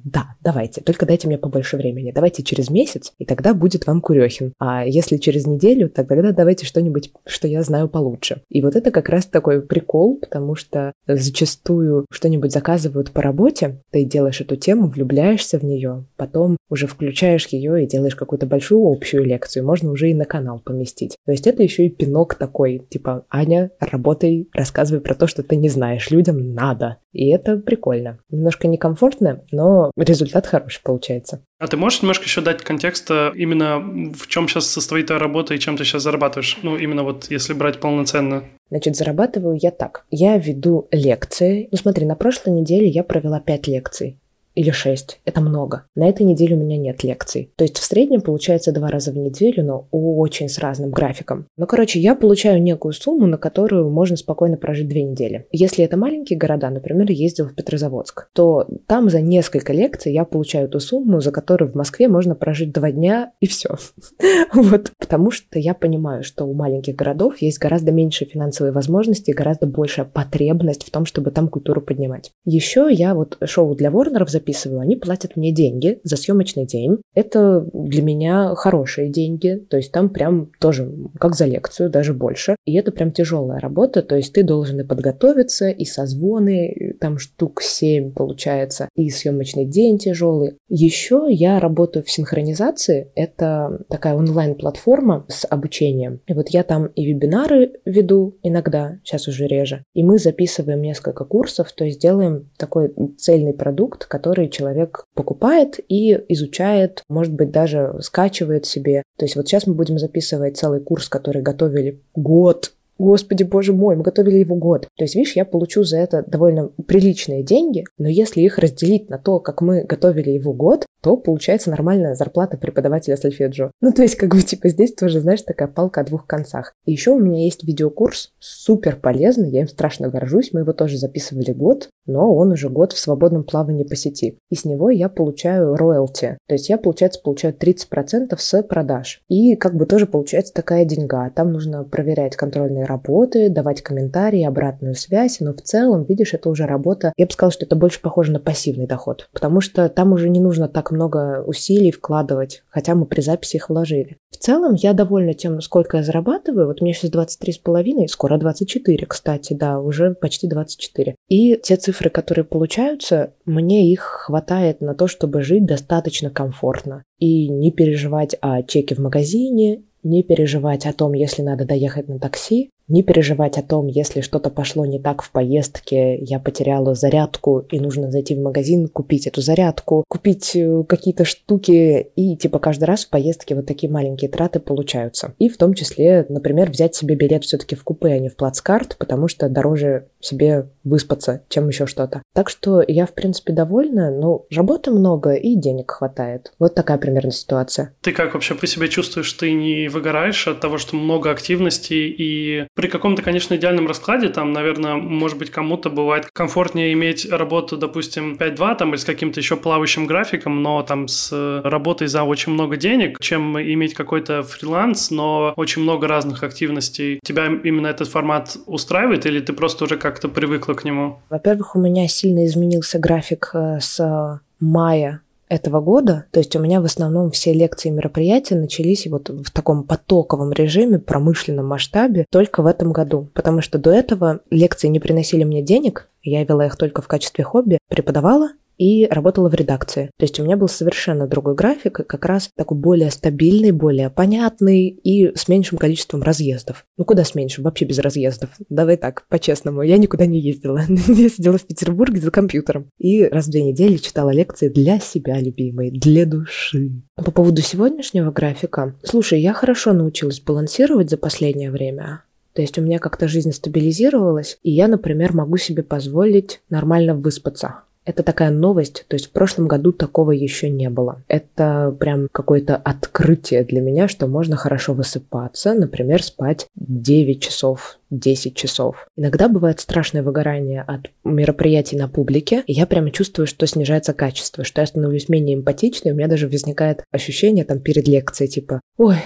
да, 0.03 0.28
давайте, 0.41 0.81
только 0.81 1.05
дайте 1.05 1.27
мне 1.27 1.38
побольше 1.38 1.77
времени. 1.77 2.12
Давайте 2.12 2.43
через 2.43 2.69
месяц, 2.69 3.13
и 3.17 3.25
тогда 3.25 3.53
будет 3.53 3.88
вам 3.88 4.01
Курехин. 4.01 4.53
А 4.59 4.86
если 4.86 5.17
через 5.17 5.45
неделю, 5.45 5.89
тогда 5.89 6.31
давайте 6.31 6.65
что-нибудь, 6.65 7.12
что 7.25 7.48
я 7.48 7.63
знаю 7.63 7.89
получше. 7.89 8.41
И 8.50 8.62
вот 8.62 8.75
это 8.75 8.91
как 8.91 9.09
раз 9.09 9.25
такой 9.25 9.62
прикол, 9.62 10.17
потому 10.17 10.55
что 10.55 10.93
зачастую 11.07 12.05
что-нибудь 12.12 12.51
заказывают 12.51 13.12
по 13.12 13.21
работе, 13.21 13.81
ты 13.91 14.05
делаешь 14.05 14.41
эту 14.41 14.55
тему, 14.55 14.88
влюбляешься 14.88 15.59
в 15.59 15.63
нее, 15.63 16.05
потом 16.17 16.57
уже 16.69 16.88
включаешь 16.88 17.48
ее 17.48 17.83
и 17.83 17.88
делаешь 17.88 18.15
какую-то 18.15 18.45
большую 18.45 18.88
общую 18.88 19.25
лекцию, 19.25 19.65
можно 19.65 19.91
уже 19.91 20.09
и 20.09 20.13
на 20.13 20.25
канал 20.25 20.59
поместить. 20.63 21.17
То 21.25 21.31
есть 21.31 21.48
это 21.48 21.63
еще 21.63 21.86
и 21.86 21.89
пинок 21.89 22.36
такой, 22.36 22.86
типа, 22.89 23.25
Аня, 23.29 23.71
работай, 23.79 24.48
рассказывай 24.53 25.01
про 25.01 25.15
то, 25.15 25.27
что 25.27 25.43
ты 25.43 25.55
не 25.55 25.69
знаешь, 25.69 26.12
людям 26.12 26.53
надо. 26.53 26.98
И 27.12 27.29
это 27.29 27.57
прикольно. 27.57 28.19
Немножко 28.29 28.67
некомфортно, 28.67 29.43
но 29.51 29.91
результат 29.98 30.18
хороший 30.45 30.81
получается. 30.83 31.41
А 31.59 31.67
ты 31.67 31.77
можешь 31.77 32.01
немножко 32.01 32.25
еще 32.25 32.41
дать 32.41 32.63
контекста 32.63 33.31
именно 33.35 33.79
в 34.13 34.27
чем 34.27 34.47
сейчас 34.47 34.67
состоит 34.67 35.07
твоя 35.07 35.19
работа 35.19 35.53
и 35.53 35.59
чем 35.59 35.77
ты 35.77 35.83
сейчас 35.83 36.03
зарабатываешь? 36.03 36.57
Ну, 36.63 36.77
именно 36.77 37.03
вот 37.03 37.29
если 37.29 37.53
брать 37.53 37.79
полноценно. 37.79 38.43
Значит, 38.69 38.95
зарабатываю 38.95 39.57
я 39.61 39.71
так. 39.71 40.05
Я 40.11 40.38
веду 40.38 40.88
лекции. 40.91 41.67
Ну, 41.71 41.77
смотри, 41.77 42.05
на 42.05 42.15
прошлой 42.15 42.51
неделе 42.51 42.88
я 42.88 43.03
провела 43.03 43.39
пять 43.39 43.67
лекций. 43.67 44.19
Или 44.60 44.72
6. 44.72 45.22
Это 45.24 45.39
много. 45.39 45.86
На 45.96 46.10
этой 46.10 46.24
неделе 46.24 46.58
у 46.58 46.60
меня 46.60 46.78
нет 46.78 47.01
лекций. 47.01 47.54
То 47.56 47.63
есть 47.63 47.78
в 47.78 47.84
среднем 47.84 48.20
получается 48.20 48.74
два 48.74 48.89
раза 48.89 49.13
в 49.13 49.18
неделю, 49.18 49.63
но 49.63 49.88
очень 49.92 50.50
с 50.50 50.60
разным 50.60 50.92
графиком. 50.92 51.48
Ну, 51.56 51.66
короче, 51.66 52.01
я 52.01 52.13
получаю 52.13 52.62
некую 52.62 52.92
сумму, 52.92 53.25
на 53.25 53.38
которую 53.38 53.89
можно 53.89 54.18
спокойно 54.18 54.58
прожить 54.58 54.89
две 54.89 55.04
недели. 55.04 55.48
Если 55.54 55.86
это 55.86 55.96
маленькие 55.96 56.38
города, 56.38 56.70
например, 56.70 57.10
ездил 57.10 57.48
в 57.48 57.56
Петрозаводск, 57.56 58.28
то 58.34 58.68
там 58.86 59.10
за 59.10 59.22
несколько 59.22 59.72
лекций 59.72 60.12
я 60.12 60.25
получаю 60.25 60.68
ту 60.68 60.82
сумму, 60.82 61.22
за 61.22 61.32
которую 61.32 61.72
в 61.72 61.75
Москве 61.75 62.10
можно 62.10 62.36
прожить 62.36 62.74
два 62.74 62.92
дня 62.92 63.32
и 63.39 63.48
все. 63.48 63.70
Вот. 64.54 64.92
Потому 64.98 65.32
что 65.32 65.60
я 65.60 65.74
понимаю, 65.74 66.24
что 66.24 66.44
у 66.46 66.54
маленьких 66.54 66.96
городов 66.96 67.42
есть 67.42 67.60
гораздо 67.60 67.92
меньше 67.92 68.25
финансовые 68.25 68.74
возможности, 68.74 69.32
гораздо 69.32 69.68
большая 69.68 70.06
потребность 70.06 70.84
в 70.84 70.92
том, 70.92 71.06
чтобы 71.06 71.32
там 71.32 71.48
культуру 71.48 71.82
поднимать. 71.82 72.32
Еще 72.46 72.88
я 72.92 73.13
вот 73.13 73.38
шоу 73.46 73.75
для 73.75 73.92
Ворнеров 73.92 74.30
записываю, 74.50 74.82
они 74.82 74.96
платят 74.96 75.36
мне 75.36 75.51
деньги 75.51 76.00
за 76.03 76.15
съемочный 76.18 76.65
день. 76.65 76.98
Это 77.13 77.68
для 77.74 78.01
меня 78.01 78.56
хорошие 78.56 79.10
деньги, 79.10 79.65
то 79.70 79.77
есть 79.77 79.91
там 79.91 80.10
прям 80.10 80.51
тоже 80.60 80.91
как 81.20 81.36
за 81.36 81.46
лекцию, 81.46 81.89
даже 81.89 82.13
больше. 82.13 82.56
И 82.65 82.75
это 82.75 82.91
прям 82.91 83.12
тяжелая 83.12 83.60
работа, 83.60 84.01
то 84.01 84.15
есть 84.15 84.34
ты 84.34 84.44
должен 84.44 84.79
и 84.79 84.84
подготовиться, 84.84 85.70
и 85.70 85.86
созвоны, 85.86 86.96
там 87.00 87.18
штук 87.18 87.62
7 87.62 88.13
получается, 88.13 88.89
и 88.96 89.10
съемочный 89.10 89.65
день 89.65 89.98
тяжелый. 89.98 90.58
Еще 90.68 91.27
я 91.29 91.60
работаю 91.60 92.03
в 92.03 92.12
синхронизации, 92.12 93.12
это 93.15 93.79
такая 93.89 94.15
онлайн-платформа 94.15 95.25
с 95.27 95.46
обучением. 95.50 96.22
И 96.27 96.34
вот 96.34 96.50
я 96.50 96.63
там 96.63 96.88
и 96.88 97.06
вебинары 97.06 97.74
веду 97.86 98.38
иногда, 98.44 99.00
сейчас 99.03 99.27
уже 99.27 99.48
реже, 99.48 99.84
и 99.94 100.03
мы 100.03 100.18
записываем 100.18 100.82
несколько 100.82 101.25
курсов, 101.25 101.72
то 101.72 101.86
есть 101.86 102.01
делаем 102.01 102.50
такой 102.58 102.94
цельный 103.18 103.53
продукт, 103.53 104.06
который 104.06 104.28
человек 104.50 105.05
покупает 105.13 105.79
и 105.88 106.13
изучает, 106.29 107.03
может 107.09 107.33
быть, 107.33 107.51
даже 107.51 107.95
скачивает 108.01 108.65
себе. 108.65 109.03
То 109.17 109.25
есть 109.25 109.36
вот 109.36 109.48
сейчас 109.48 109.67
мы 109.67 109.74
будем 109.74 109.98
записывать 109.98 110.57
целый 110.57 110.79
курс, 110.81 111.09
который 111.09 111.41
готовили 111.41 112.01
год, 112.15 112.74
Господи, 113.00 113.44
боже 113.44 113.72
мой, 113.72 113.96
мы 113.96 114.03
готовили 114.03 114.38
его 114.38 114.56
год. 114.56 114.88
То 114.98 115.06
есть, 115.06 115.15
видишь, 115.15 115.36
я 115.38 115.46
получу 115.46 115.84
за 115.84 115.98
это 115.98 116.24
довольно 116.27 116.68
приличные 116.86 117.44
деньги, 117.44 117.86
но 117.98 118.10
если 118.10 118.41
их 118.41 118.58
разделить 118.60 119.10
на 119.10 119.18
то, 119.18 119.39
как 119.39 119.62
мы 119.62 119.84
готовили 119.84 120.32
его 120.32 120.51
год, 120.53 120.86
то 121.01 121.15
получается 121.15 121.70
нормальная 121.70 122.13
зарплата 122.13 122.58
преподавателя 122.58 123.15
сольфеджио. 123.15 123.72
Ну, 123.79 123.94
то 123.94 124.01
есть, 124.01 124.15
как 124.15 124.36
бы, 124.36 124.41
типа, 124.41 124.68
здесь 124.68 124.94
тоже, 124.94 125.22
знаешь, 125.22 125.41
такая 125.41 125.70
палка 125.70 126.01
о 126.01 126.03
двух 126.03 126.27
концах. 126.27 126.74
И 126.86 126.91
еще 126.91 127.12
у 127.12 127.20
меня 127.20 127.46
есть 127.46 127.63
видеокурс, 127.63 128.34
супер 128.39 128.98
полезный, 128.98 129.50
я 129.50 129.62
им 129.62 129.70
страшно 129.70 130.10
горжусь, 130.10 130.51
мы 130.51 130.62
его 130.62 130.74
тоже 130.74 130.98
записывали 130.98 131.53
год, 131.53 131.89
но 132.06 132.36
он 132.36 132.51
уже 132.51 132.70
год 132.70 132.91
в 132.91 133.00
свободном 133.00 133.46
плавании 133.46 133.84
по 133.84 133.96
сети. 133.96 134.39
И 134.50 134.56
с 134.56 134.65
него 134.65 134.89
я 134.89 135.08
получаю 135.08 135.75
роялти, 135.75 136.38
то 136.48 136.56
есть 136.56 136.68
я, 136.68 136.77
получается, 136.77 137.22
получаю 137.24 137.53
30% 137.53 138.36
с 138.38 138.63
продаж. 138.63 139.22
И 139.29 139.56
как 139.56 139.75
бы 139.75 139.86
тоже 139.86 140.06
получается 140.06 140.53
такая 140.53 140.84
деньга. 140.84 141.29
Там 141.29 141.53
нужно 141.53 141.84
проверять 141.86 142.36
контрольные 142.36 142.86
работы, 142.89 143.50
давать 143.50 143.81
комментарии, 143.81 144.43
обратную 144.43 144.96
связь, 144.96 145.39
но 145.39 145.53
в 145.53 145.62
целом, 145.62 146.03
видишь, 146.03 146.34
это 146.34 146.50
уже 146.50 146.65
работа. 146.65 147.13
Я 147.15 147.25
бы 147.25 147.31
сказала, 147.31 147.53
что 147.53 147.65
это 147.65 147.75
больше 147.75 148.01
похоже 148.01 148.34
на 148.34 148.39
пассивный 148.39 148.88
доход, 148.88 149.29
потому 149.31 149.62
что 149.62 149.88
там 149.88 150.12
уже 150.12 150.27
не 150.29 150.41
нужно 150.41 150.67
так 150.67 150.91
много 150.91 151.43
усилий 151.46 151.91
вкладывать, 151.91 152.63
хотя 152.69 152.96
мы 152.96 153.05
при 153.05 153.22
записи 153.22 153.55
их 153.55 153.69
вложили. 153.69 154.17
В 154.31 154.38
целом, 154.38 154.75
я 154.75 154.93
довольна 154.93 155.34
тем, 155.34 155.62
сколько 155.62 155.98
я 155.98 156.03
зарабатываю. 156.03 156.67
Вот 156.67 156.81
меня 156.81 156.93
сейчас 156.93 157.12
23,5, 157.12 158.08
скоро 158.08 158.38
24, 158.38 159.05
кстати, 159.05 159.53
да, 159.53 159.79
уже 159.79 160.15
почти 160.15 160.48
24. 160.48 161.15
И 161.29 161.55
те 161.55 161.75
цифры, 161.75 162.10
которые 162.10 162.46
получаются, 162.46 163.34
мне 163.46 163.91
их 163.91 164.01
хватает 164.01 164.81
на 164.81 164.96
то, 164.96 165.08
чтобы 165.08 165.43
жить 165.43 165.65
достаточно 165.65 166.29
комфортно 166.29 167.03
и 167.19 167.50
не 167.50 167.72
переживать 167.72 168.36
о 168.41 168.63
чеке 168.63 168.96
в 168.96 169.00
магазине, 169.00 169.84
не 170.03 170.24
переживать 170.24 170.86
о 170.86 170.93
том, 170.93 171.13
если 171.13 171.41
надо 171.41 171.65
доехать 171.65 172.08
на 172.08 172.19
такси, 172.19 172.69
не 172.89 173.03
переживать 173.03 173.58
о 173.58 173.63
том, 173.63 173.88
если 173.88 174.22
что-то 174.22 174.50
пошло 174.50 174.86
не 174.86 175.00
так 175.00 175.22
в 175.22 175.31
поездке, 175.31 176.17
я 176.17 176.39
потеряла 176.39 176.96
зарядку 176.96 177.60
и 177.72 177.79
нужно 177.79 178.12
зайти 178.12 178.36
в 178.36 178.39
магазин, 178.39 178.88
купить 178.88 179.27
эту 179.27 179.41
зарядку, 179.41 180.03
купить 180.08 180.55
э, 180.55 180.84
какие-то 180.88 181.24
штуки 181.24 182.08
и 182.15 182.36
типа 182.36 182.60
каждый 182.60 182.86
раз 182.86 183.05
в 183.05 183.10
поездке 183.10 183.55
вот 183.55 183.67
такие 183.67 183.91
маленькие 183.91 184.29
траты 184.29 184.60
получаются. 184.60 185.34
И 185.38 185.50
в 185.50 185.58
том 185.58 185.74
числе, 185.74 186.25
например, 186.29 186.72
взять 186.72 186.96
себе 186.96 187.15
билет 187.15 187.43
все-таки 187.43 187.75
в 187.75 187.84
купе, 187.84 188.10
а 188.10 188.19
не 188.19 188.29
в 188.29 188.36
плацкарт, 188.36 188.98
потому 188.98 189.27
что 189.27 189.50
дороже 189.50 190.08
себе 190.19 190.69
выспаться, 190.84 191.43
чем 191.50 191.67
еще 191.67 191.86
что-то. 191.86 192.24
Так 192.34 192.50
что 192.50 192.84
я, 192.86 193.05
в 193.05 193.13
принципе, 193.13 193.53
довольна, 193.53 194.12
но 194.12 194.46
работы 194.51 194.91
много 194.91 195.34
и 195.34 195.55
денег 195.55 195.91
хватает. 195.91 196.51
Вот 196.60 196.75
такая 196.75 196.98
примерно 196.98 197.31
ситуация. 197.31 197.93
Ты 198.01 198.12
как 198.12 198.34
вообще 198.34 198.55
по 198.55 198.67
себе 198.67 198.89
чувствуешь? 198.89 199.31
Ты 199.34 199.53
не 199.53 199.88
выгораешь 199.88 200.48
от 200.48 200.60
того, 200.60 200.77
что 200.77 200.96
много 200.96 201.31
активностей 201.31 202.10
и 202.10 202.67
при 202.79 202.88
каком-то, 202.88 203.21
конечно, 203.21 203.55
идеальном 203.55 203.88
раскладе, 203.88 204.29
там, 204.29 204.53
наверное, 204.53 204.95
может 204.95 205.38
быть, 205.38 205.50
кому-то 205.50 205.89
бывает 205.89 206.29
комфортнее 206.31 206.93
иметь 206.93 207.29
работу, 207.29 207.75
допустим, 207.75 208.38
5-2 208.39 208.77
там 208.77 208.91
или 208.91 208.95
с 208.95 209.03
каким-то 209.03 209.41
еще 209.41 209.57
плавающим 209.57 210.05
графиком, 210.05 210.63
но 210.63 210.81
там 210.83 211.09
с 211.09 211.29
работой 211.65 212.07
за 212.07 212.24
очень 212.24 212.53
много 212.53 212.77
денег, 212.77 213.19
чем 213.19 213.59
иметь 213.59 213.95
какой-то 213.95 214.43
фриланс, 214.43 215.12
но 215.12 215.51
очень 215.57 215.81
много 215.81 216.07
разных 216.07 216.41
активностей. 216.43 217.19
Тебя 217.21 217.48
именно 217.48 217.88
этот 217.88 218.07
формат 218.07 218.55
устраивает 218.65 219.25
или 219.25 219.41
ты 219.41 219.51
просто 219.51 219.83
уже 219.83 219.98
как-то 219.98 220.29
привыкла 220.29 220.74
к 220.74 220.86
нему? 220.86 221.19
Во-первых, 221.29 221.75
у 221.75 221.79
меня 221.79 222.07
сильно 222.07 222.45
изменился 222.45 222.98
график 222.98 223.50
э, 223.55 223.79
с 223.81 224.39
мая 224.62 225.21
этого 225.50 225.82
года. 225.82 226.26
То 226.32 226.39
есть 226.39 226.56
у 226.56 226.60
меня 226.60 226.80
в 226.80 226.86
основном 226.86 227.32
все 227.32 227.52
лекции 227.54 227.89
и 227.89 227.91
мероприятия 227.91 228.56
начались 228.56 229.08
вот 229.08 229.30
в 229.30 229.52
таком 229.52 229.84
потоковом 229.84 230.52
режиме, 230.52 231.00
промышленном 231.00 231.67
масштабе 231.67 232.26
только 232.32 232.62
в 232.62 232.67
этом 232.67 232.93
году. 232.93 233.30
Потому 233.34 233.62
что 233.62 233.78
до 233.78 233.91
этого 233.91 234.41
лекции 234.50 234.88
не 234.88 235.00
приносили 235.00 235.43
мне 235.43 235.62
денег, 235.62 236.08
я 236.21 236.43
вела 236.43 236.67
их 236.67 236.78
только 236.78 237.02
в 237.02 237.08
качестве 237.08 237.43
хобби, 237.43 237.80
преподавала, 237.89 238.50
и 238.80 239.06
работала 239.06 239.50
в 239.50 239.54
редакции. 239.54 240.10
То 240.18 240.24
есть 240.24 240.39
у 240.39 240.44
меня 240.44 240.58
был 240.58 240.70
совершенно 240.70 241.28
другой 241.28 241.54
график, 241.54 242.08
как 242.08 242.26
раз 242.26 242.50
такой 242.56 242.78
более 242.78 243.12
стабильный, 243.12 243.72
более 243.72 244.10
понятный 244.10 244.88
и 244.88 245.36
с 245.38 245.48
меньшим 245.48 245.78
количеством 245.78 246.24
разъездов. 246.24 246.86
Ну 246.98 247.06
куда 247.06 247.24
с 247.24 247.36
меньшим? 247.36 247.65
Вообще 247.65 247.86
без 247.86 248.00
разъездов. 248.00 248.50
Давай 248.70 248.98
так, 248.98 249.26
по-честному. 249.28 249.82
Я 249.82 249.98
никуда 249.98 250.26
не 250.26 250.39
ездила. 250.39 250.82
Я 251.08 251.30
сидела 251.30 251.58
в 251.58 251.68
Петербурге 251.68 252.22
за 252.22 252.32
компьютером 252.32 252.89
и 252.98 253.26
раз 253.26 253.48
в 253.48 253.52
две 253.52 253.63
недели 253.63 253.98
читала 253.98 254.30
лекции 254.30 254.70
для 254.70 255.00
себя 255.00 255.39
любимой, 255.39 255.92
для 255.92 256.26
души. 256.26 256.92
По 257.15 257.32
поводу 257.32 257.62
сегодняшнего 257.62 258.32
графика. 258.32 258.96
Слушай, 259.04 259.42
я 259.42 259.54
хорошо 259.54 259.92
научилась 259.92 260.39
балансировать 260.39 261.10
за 261.10 261.18
последнее 261.18 261.70
время. 261.70 262.24
То 262.54 262.62
есть 262.62 262.78
у 262.78 262.82
меня 262.82 263.00
как-то 263.00 263.28
жизнь 263.28 263.52
стабилизировалась, 263.52 264.58
и 264.63 264.72
я, 264.72 264.88
например, 264.88 265.34
могу 265.34 265.58
себе 265.58 265.84
позволить 265.84 266.62
нормально 266.70 267.15
выспаться. 267.15 267.84
Это 268.05 268.23
такая 268.23 268.49
новость, 268.49 269.05
то 269.07 269.15
есть 269.15 269.27
в 269.27 269.31
прошлом 269.31 269.67
году 269.67 269.91
такого 269.91 270.31
еще 270.31 270.69
не 270.69 270.89
было. 270.89 271.21
Это 271.27 271.95
прям 271.99 272.27
какое-то 272.31 272.75
открытие 272.75 273.63
для 273.63 273.81
меня, 273.81 274.07
что 274.07 274.27
можно 274.27 274.55
хорошо 274.55 274.93
высыпаться, 274.93 275.73
например, 275.73 276.23
спать 276.23 276.67
9 276.75 277.41
часов, 277.41 277.99
10 278.09 278.55
часов. 278.55 279.07
Иногда 279.15 279.47
бывает 279.47 279.79
страшное 279.79 280.23
выгорание 280.23 280.81
от 280.81 281.12
мероприятий 281.23 281.97
на 281.97 282.07
публике, 282.07 282.63
и 282.65 282.73
я 282.73 282.88
прямо 282.88 283.12
чувствую, 283.12 283.47
что 283.47 283.67
снижается 283.67 284.13
качество, 284.13 284.63
что 284.63 284.81
я 284.81 284.88
становлюсь 284.88 285.29
менее 285.29 285.55
эмпатичной, 285.55 286.12
у 286.12 286.15
меня 286.15 286.27
даже 286.27 286.47
возникает 286.47 287.03
ощущение 287.12 287.65
там 287.65 287.79
перед 287.79 288.07
лекцией, 288.07 288.49
типа, 288.49 288.81
ой, 288.97 289.17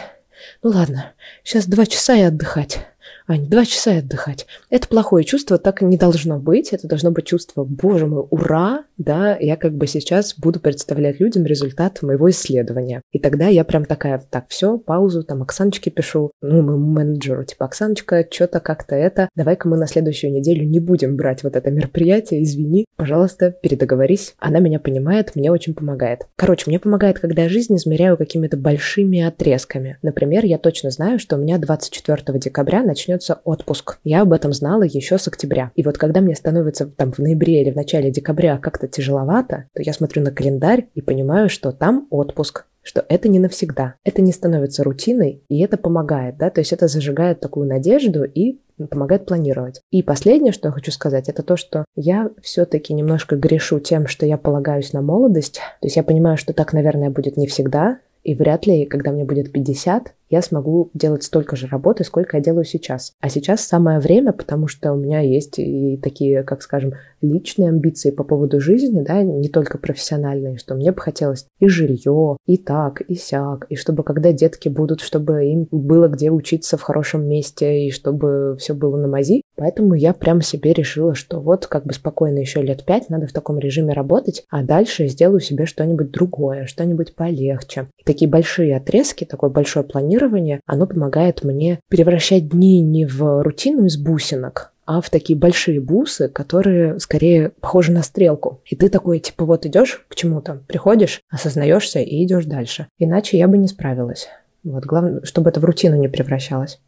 ну 0.62 0.71
ладно, 0.71 1.13
сейчас 1.43 1.67
два 1.67 1.86
часа 1.86 2.15
и 2.15 2.21
отдыхать. 2.21 2.86
Ань, 3.25 3.47
два 3.47 3.65
часа 3.65 3.99
отдыхать. 3.99 4.45
Это 4.69 4.88
плохое 4.88 5.23
чувство, 5.23 5.57
так 5.57 5.81
не 5.81 5.97
должно 5.97 6.39
быть. 6.39 6.73
Это 6.73 6.88
должно 6.88 7.12
быть 7.12 7.25
чувство, 7.25 7.63
боже 7.63 8.05
мой, 8.05 8.25
ура, 8.29 8.83
да, 8.97 9.38
я 9.39 9.55
как 9.55 9.75
бы 9.75 9.88
сейчас 9.88 10.36
буду 10.38 10.59
представлять 10.59 11.19
людям 11.19 11.45
результат 11.45 12.01
моего 12.01 12.29
исследования. 12.29 13.01
И 13.12 13.19
тогда 13.19 13.47
я 13.47 13.63
прям 13.63 13.86
такая, 13.86 14.21
так, 14.29 14.45
все, 14.49 14.77
паузу, 14.77 15.23
там, 15.23 15.41
Оксаночке 15.41 15.89
пишу, 15.89 16.31
ну, 16.41 16.62
моему 16.62 16.86
менеджеру, 16.86 17.45
типа, 17.45 17.65
Оксаночка, 17.65 18.27
что-то 18.29 18.59
как-то 18.59 18.95
это, 18.95 19.29
давай-ка 19.36 19.69
мы 19.69 19.77
на 19.77 19.88
следующую 19.88 20.33
неделю 20.33 20.65
не 20.65 20.79
будем 20.79 21.15
брать 21.15 21.43
вот 21.43 21.55
это 21.55 21.71
мероприятие, 21.71 22.43
извини, 22.43 22.86
пожалуйста, 22.97 23.51
передоговорись. 23.51 24.36
Она 24.39 24.59
меня 24.59 24.79
понимает, 24.79 25.36
мне 25.36 25.51
очень 25.51 25.73
помогает. 25.73 26.27
Короче, 26.36 26.65
мне 26.67 26.79
помогает, 26.79 27.19
когда 27.19 27.43
я 27.43 27.49
жизнь 27.49 27.75
измеряю 27.75 28.17
какими-то 28.17 28.57
большими 28.57 29.21
отрезками. 29.21 29.97
Например, 30.01 30.43
я 30.43 30.57
точно 30.57 30.89
знаю, 30.89 31.19
что 31.19 31.38
у 31.38 31.39
меня 31.39 31.57
24 31.57 32.39
декабря 32.39 32.83
начнет 32.83 33.12
начнется 33.13 33.41
отпуск. 33.43 33.99
Я 34.04 34.21
об 34.21 34.34
этом 34.34 34.54
знала 34.54 34.84
еще 34.84 35.17
с 35.17 35.28
октября. 35.28 35.71
И 35.76 35.84
вот 35.84 35.97
когда 35.97 36.19
мне 36.21 36.36
становится 36.36 36.88
там 36.88 37.12
в 37.12 37.19
ноябре 37.19 37.62
или 37.62 37.71
в 37.71 37.76
начале 37.76 38.12
декабря 38.12 38.58
как-то 38.58 38.88
тяжеловато, 38.88 39.65
то 39.73 39.82
я 39.82 39.93
смотрю 39.93 40.23
на 40.23 40.32
календарь 40.32 40.88
и 40.95 41.02
понимаю, 41.02 41.49
что 41.49 41.71
там 41.71 42.08
отпуск 42.10 42.65
что 42.86 43.06
это 43.08 43.30
не 43.30 43.39
навсегда, 43.39 43.95
это 44.04 44.21
не 44.21 44.34
становится 44.34 44.84
рутиной, 44.84 45.41
и 45.47 45.62
это 45.62 45.78
помогает, 45.78 46.36
да, 46.36 46.49
то 46.49 46.60
есть 46.60 46.73
это 46.73 46.89
зажигает 46.89 47.39
такую 47.39 47.65
надежду 47.65 48.26
и 48.26 48.60
помогает 48.89 49.26
планировать. 49.26 49.80
И 49.89 50.04
последнее, 50.04 50.52
что 50.52 50.67
я 50.67 50.73
хочу 50.73 50.91
сказать, 50.91 51.30
это 51.30 51.43
то, 51.43 51.56
что 51.56 51.86
я 51.95 52.30
все-таки 52.41 52.93
немножко 52.93 53.38
грешу 53.38 53.80
тем, 53.80 54.08
что 54.08 54.26
я 54.26 54.38
полагаюсь 54.38 54.91
на 54.91 55.02
молодость. 55.02 55.62
То 55.80 55.88
есть 55.88 55.95
я 55.95 56.04
понимаю, 56.04 56.36
что 56.36 56.52
так, 56.52 56.73
наверное, 56.73 57.10
будет 57.10 57.38
не 57.38 57.47
всегда, 57.47 57.99
и 58.23 58.36
вряд 58.36 58.65
ли, 58.65 58.86
когда 58.86 59.12
мне 59.12 59.23
будет 59.23 59.54
50, 59.54 60.13
я 60.34 60.41
смогу 60.41 60.89
делать 60.96 61.22
столько 61.22 61.56
же 61.56 61.67
работы, 61.67 62.04
сколько 62.04 62.38
я 62.38 62.43
делаю 62.43 62.65
сейчас. 62.65 63.13
А 63.22 63.30
сейчас 63.30 63.62
самое 63.62 64.00
время, 64.00 64.34
потому 64.34 64.67
что 64.67 64.91
у 64.91 64.96
меня 64.96 65.19
есть 65.19 65.60
и 65.60 66.00
такие, 66.02 66.41
как 66.41 66.63
скажем, 66.63 66.93
личные 67.22 67.69
амбиции 67.69 68.10
по 68.10 68.24
поводу 68.24 68.60
жизни, 68.60 69.04
да, 69.04 69.22
не 69.22 69.48
только 69.48 69.78
профессиональные, 69.78 70.58
что 70.58 70.74
мне 70.74 70.91
бы 70.91 71.00
хотелось 71.00 71.46
и 71.60 71.67
жилье, 71.67 72.38
и 72.48 72.58
так, 72.58 73.02
и 73.02 73.13
сяк, 73.13 73.67
и 73.69 73.76
чтобы 73.76 74.04
когда 74.04 74.32
детки 74.32 74.69
будут, 74.69 75.02
чтобы 75.02 75.46
им 75.46 75.67
было 75.69 76.08
где 76.08 76.32
учиться 76.32 76.78
в 76.78 76.82
хорошем 76.82 77.28
месте, 77.28 77.86
и 77.86 77.91
чтобы 77.91 78.58
все 78.58 78.74
было 78.74 78.98
на 78.98 79.08
мази. 79.08 79.43
Поэтому 79.56 79.93
я 79.93 80.13
прям 80.13 80.41
себе 80.41 80.74
решила, 80.74 81.13
что 81.13 81.39
вот 81.39 81.67
как 81.67 81.86
бы 81.86 81.93
спокойно 81.93 82.39
еще 82.39 82.63
лет 82.63 82.86
пять 82.86 83.10
надо 83.10 83.28
в 83.28 83.34
таком 83.34 83.60
режиме 83.60 83.93
работать, 83.93 84.46
а 84.50 84.63
дальше 84.63 85.08
сделаю 85.08 85.41
себе 85.41 85.67
что-нибудь 85.67 86.10
другое, 86.10 86.65
что-нибудь 86.65 87.13
полегче. 87.13 87.88
И 88.00 88.04
такие 88.04 88.30
большие 88.30 88.76
отрезки, 88.76 89.26
такое 89.26 89.52
большое 89.52 89.86
планирование 89.86 90.22
планирование, 90.23 90.62
оно 90.65 90.88
помогает 90.88 91.43
мне 91.43 91.79
превращать 91.89 92.49
дни 92.49 92.81
не 92.81 93.05
в 93.05 93.43
рутину 93.43 93.86
из 93.86 93.97
бусинок, 93.97 94.73
а 94.86 95.01
в 95.01 95.09
такие 95.09 95.38
большие 95.38 95.79
бусы, 95.79 96.29
которые 96.29 96.99
скорее 96.99 97.49
похожи 97.62 97.91
на 97.91 98.03
стрелку. 98.03 98.62
И 98.65 98.75
ты 98.75 98.89
такой, 98.89 99.19
типа, 99.19 99.45
вот 99.45 99.65
идешь 99.65 100.05
к 100.07 100.15
чему-то, 100.15 100.62
приходишь, 100.67 101.21
осознаешься 101.29 101.99
и 101.99 102.23
идешь 102.23 102.45
дальше. 102.45 102.88
Иначе 102.97 103.38
я 103.38 103.47
бы 103.47 103.57
не 103.57 103.67
справилась. 103.67 104.27
Вот 104.63 104.86
главное, 104.86 105.21
чтобы 105.23 105.49
это 105.49 105.59
в 105.59 105.65
рутину 105.65 105.97
не 105.97 106.07
превращалось. 106.07 106.79